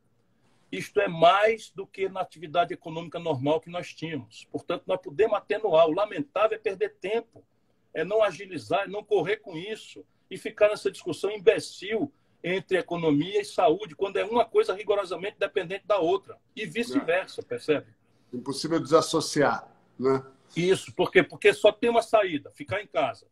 Isto 0.72 1.00
é 1.00 1.06
mais 1.06 1.70
do 1.70 1.86
que 1.86 2.08
na 2.08 2.22
atividade 2.22 2.72
econômica 2.72 3.18
normal 3.18 3.60
que 3.60 3.68
nós 3.68 3.92
tínhamos. 3.92 4.48
Portanto, 4.50 4.84
nós 4.86 4.98
podemos 4.98 5.36
atenuar. 5.36 5.86
O 5.86 5.92
lamentável 5.92 6.56
é 6.56 6.58
perder 6.58 6.94
tempo, 6.94 7.44
é 7.92 8.02
não 8.02 8.22
agilizar, 8.22 8.84
é 8.84 8.88
não 8.88 9.04
correr 9.04 9.36
com 9.36 9.54
isso 9.54 10.02
e 10.30 10.38
ficar 10.38 10.70
nessa 10.70 10.90
discussão 10.90 11.30
imbecil 11.30 12.10
entre 12.42 12.78
economia 12.78 13.42
e 13.42 13.44
saúde, 13.44 13.94
quando 13.94 14.16
é 14.16 14.24
uma 14.24 14.46
coisa 14.46 14.74
rigorosamente 14.74 15.36
dependente 15.38 15.86
da 15.86 15.98
outra. 15.98 16.38
E 16.56 16.64
vice-versa, 16.64 17.42
percebe? 17.42 17.94
Impossível 18.32 18.80
desassociar. 18.80 19.70
Né? 19.98 20.24
Isso, 20.56 20.92
por 20.94 21.12
quê? 21.12 21.22
Porque 21.22 21.52
só 21.52 21.70
tem 21.70 21.90
uma 21.90 22.02
saída, 22.02 22.50
ficar 22.50 22.80
em 22.80 22.86
casa. 22.86 23.26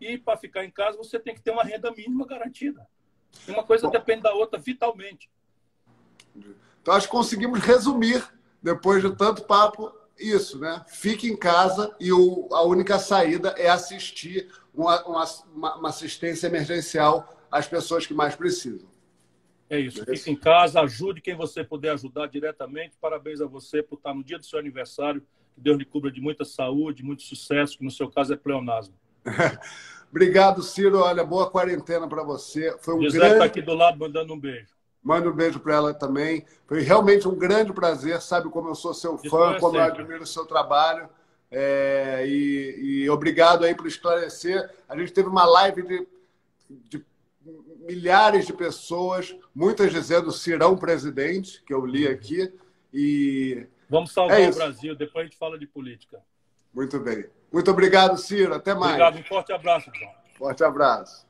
E 0.00 0.18
para 0.18 0.36
ficar 0.36 0.64
em 0.64 0.70
casa 0.70 0.98
você 0.98 1.18
tem 1.20 1.32
que 1.32 1.40
ter 1.40 1.52
uma 1.52 1.62
renda 1.62 1.92
mínima 1.92 2.26
garantida. 2.26 2.86
Uma 3.46 3.62
coisa 3.62 3.86
Bom, 3.86 3.92
depende 3.92 4.22
da 4.22 4.34
outra 4.34 4.58
vitalmente. 4.58 5.30
Então 6.80 6.94
acho 6.94 7.06
que 7.06 7.12
conseguimos 7.12 7.60
resumir, 7.60 8.22
depois 8.62 9.02
de 9.02 9.14
tanto 9.16 9.44
papo, 9.44 9.92
isso, 10.18 10.58
né? 10.58 10.84
Fique 10.88 11.28
em 11.28 11.36
casa 11.36 11.94
e 11.98 12.12
o, 12.12 12.48
a 12.52 12.62
única 12.62 12.98
saída 12.98 13.54
é 13.56 13.68
assistir 13.68 14.50
uma, 14.74 15.02
uma, 15.06 15.24
uma 15.76 15.88
assistência 15.88 16.46
emergencial 16.46 17.36
às 17.50 17.66
pessoas 17.66 18.06
que 18.06 18.14
mais 18.14 18.36
precisam. 18.36 18.88
É 19.68 19.78
isso. 19.78 20.02
É 20.02 20.16
Fique 20.16 20.30
em 20.30 20.36
casa, 20.36 20.80
ajude 20.80 21.20
quem 21.20 21.34
você 21.34 21.64
puder 21.64 21.92
ajudar 21.92 22.26
diretamente. 22.26 22.96
Parabéns 23.00 23.40
a 23.40 23.46
você 23.46 23.82
por 23.82 23.96
estar 23.96 24.12
no 24.12 24.22
dia 24.22 24.38
do 24.38 24.44
seu 24.44 24.58
aniversário 24.58 25.22
que 25.54 25.60
Deus 25.60 25.78
lhe 25.78 25.84
cubra 25.84 26.10
de 26.10 26.20
muita 26.20 26.44
saúde, 26.44 27.04
muito 27.04 27.22
sucesso, 27.22 27.78
que 27.78 27.84
no 27.84 27.90
seu 27.90 28.10
caso 28.10 28.32
é 28.34 28.36
pleonasmo. 28.36 28.94
Obrigado, 30.10 30.62
Ciro. 30.62 30.98
Olha, 30.98 31.24
boa 31.24 31.48
quarentena 31.48 32.08
para 32.08 32.24
você. 32.24 32.76
Foi 32.80 32.96
um 32.96 33.00
Gisele 33.00 33.12
tá 33.12 33.28
grande... 33.28 33.34
está 33.34 33.44
aqui 33.44 33.62
do 33.62 33.74
lado 33.74 33.98
mandando 33.98 34.34
um 34.34 34.38
beijo. 34.38 34.79
Manda 35.02 35.28
um 35.28 35.34
beijo 35.34 35.58
para 35.60 35.74
ela 35.74 35.94
também. 35.94 36.44
Foi 36.66 36.82
realmente 36.82 37.26
um 37.26 37.34
grande 37.34 37.72
prazer. 37.72 38.20
Sabe 38.20 38.50
como 38.50 38.68
eu 38.68 38.74
sou 38.74 38.92
seu 38.92 39.16
fã, 39.16 39.58
como 39.58 39.76
eu 39.76 39.82
admiro 39.82 40.22
o 40.22 40.26
seu 40.26 40.44
trabalho. 40.44 41.08
É, 41.50 42.24
e, 42.26 43.02
e, 43.02 43.10
obrigado 43.10 43.64
aí 43.64 43.74
por 43.74 43.86
esclarecer. 43.86 44.70
A 44.88 44.96
gente 44.96 45.12
teve 45.12 45.28
uma 45.28 45.44
live 45.44 45.82
de, 45.82 46.06
de 46.68 47.04
milhares 47.80 48.46
de 48.46 48.52
pessoas, 48.52 49.34
muitas 49.54 49.90
dizendo 49.90 50.30
Cirão 50.30 50.76
presidente, 50.76 51.62
que 51.64 51.74
eu 51.74 51.84
li 51.84 52.06
aqui. 52.06 52.52
E 52.92 53.66
Vamos 53.88 54.12
salvar 54.12 54.40
é 54.40 54.48
o 54.48 54.54
Brasil, 54.54 54.94
depois 54.94 55.24
a 55.24 55.28
gente 55.28 55.36
fala 55.36 55.58
de 55.58 55.66
política. 55.66 56.22
Muito 56.72 57.00
bem. 57.00 57.26
Muito 57.52 57.70
obrigado, 57.70 58.16
Ciro. 58.16 58.54
Até 58.54 58.72
mais. 58.72 58.92
Obrigado, 58.92 59.18
um 59.18 59.24
forte 59.24 59.52
abraço, 59.52 59.90
João. 59.92 60.12
Forte 60.38 60.62
abraço. 60.62 61.29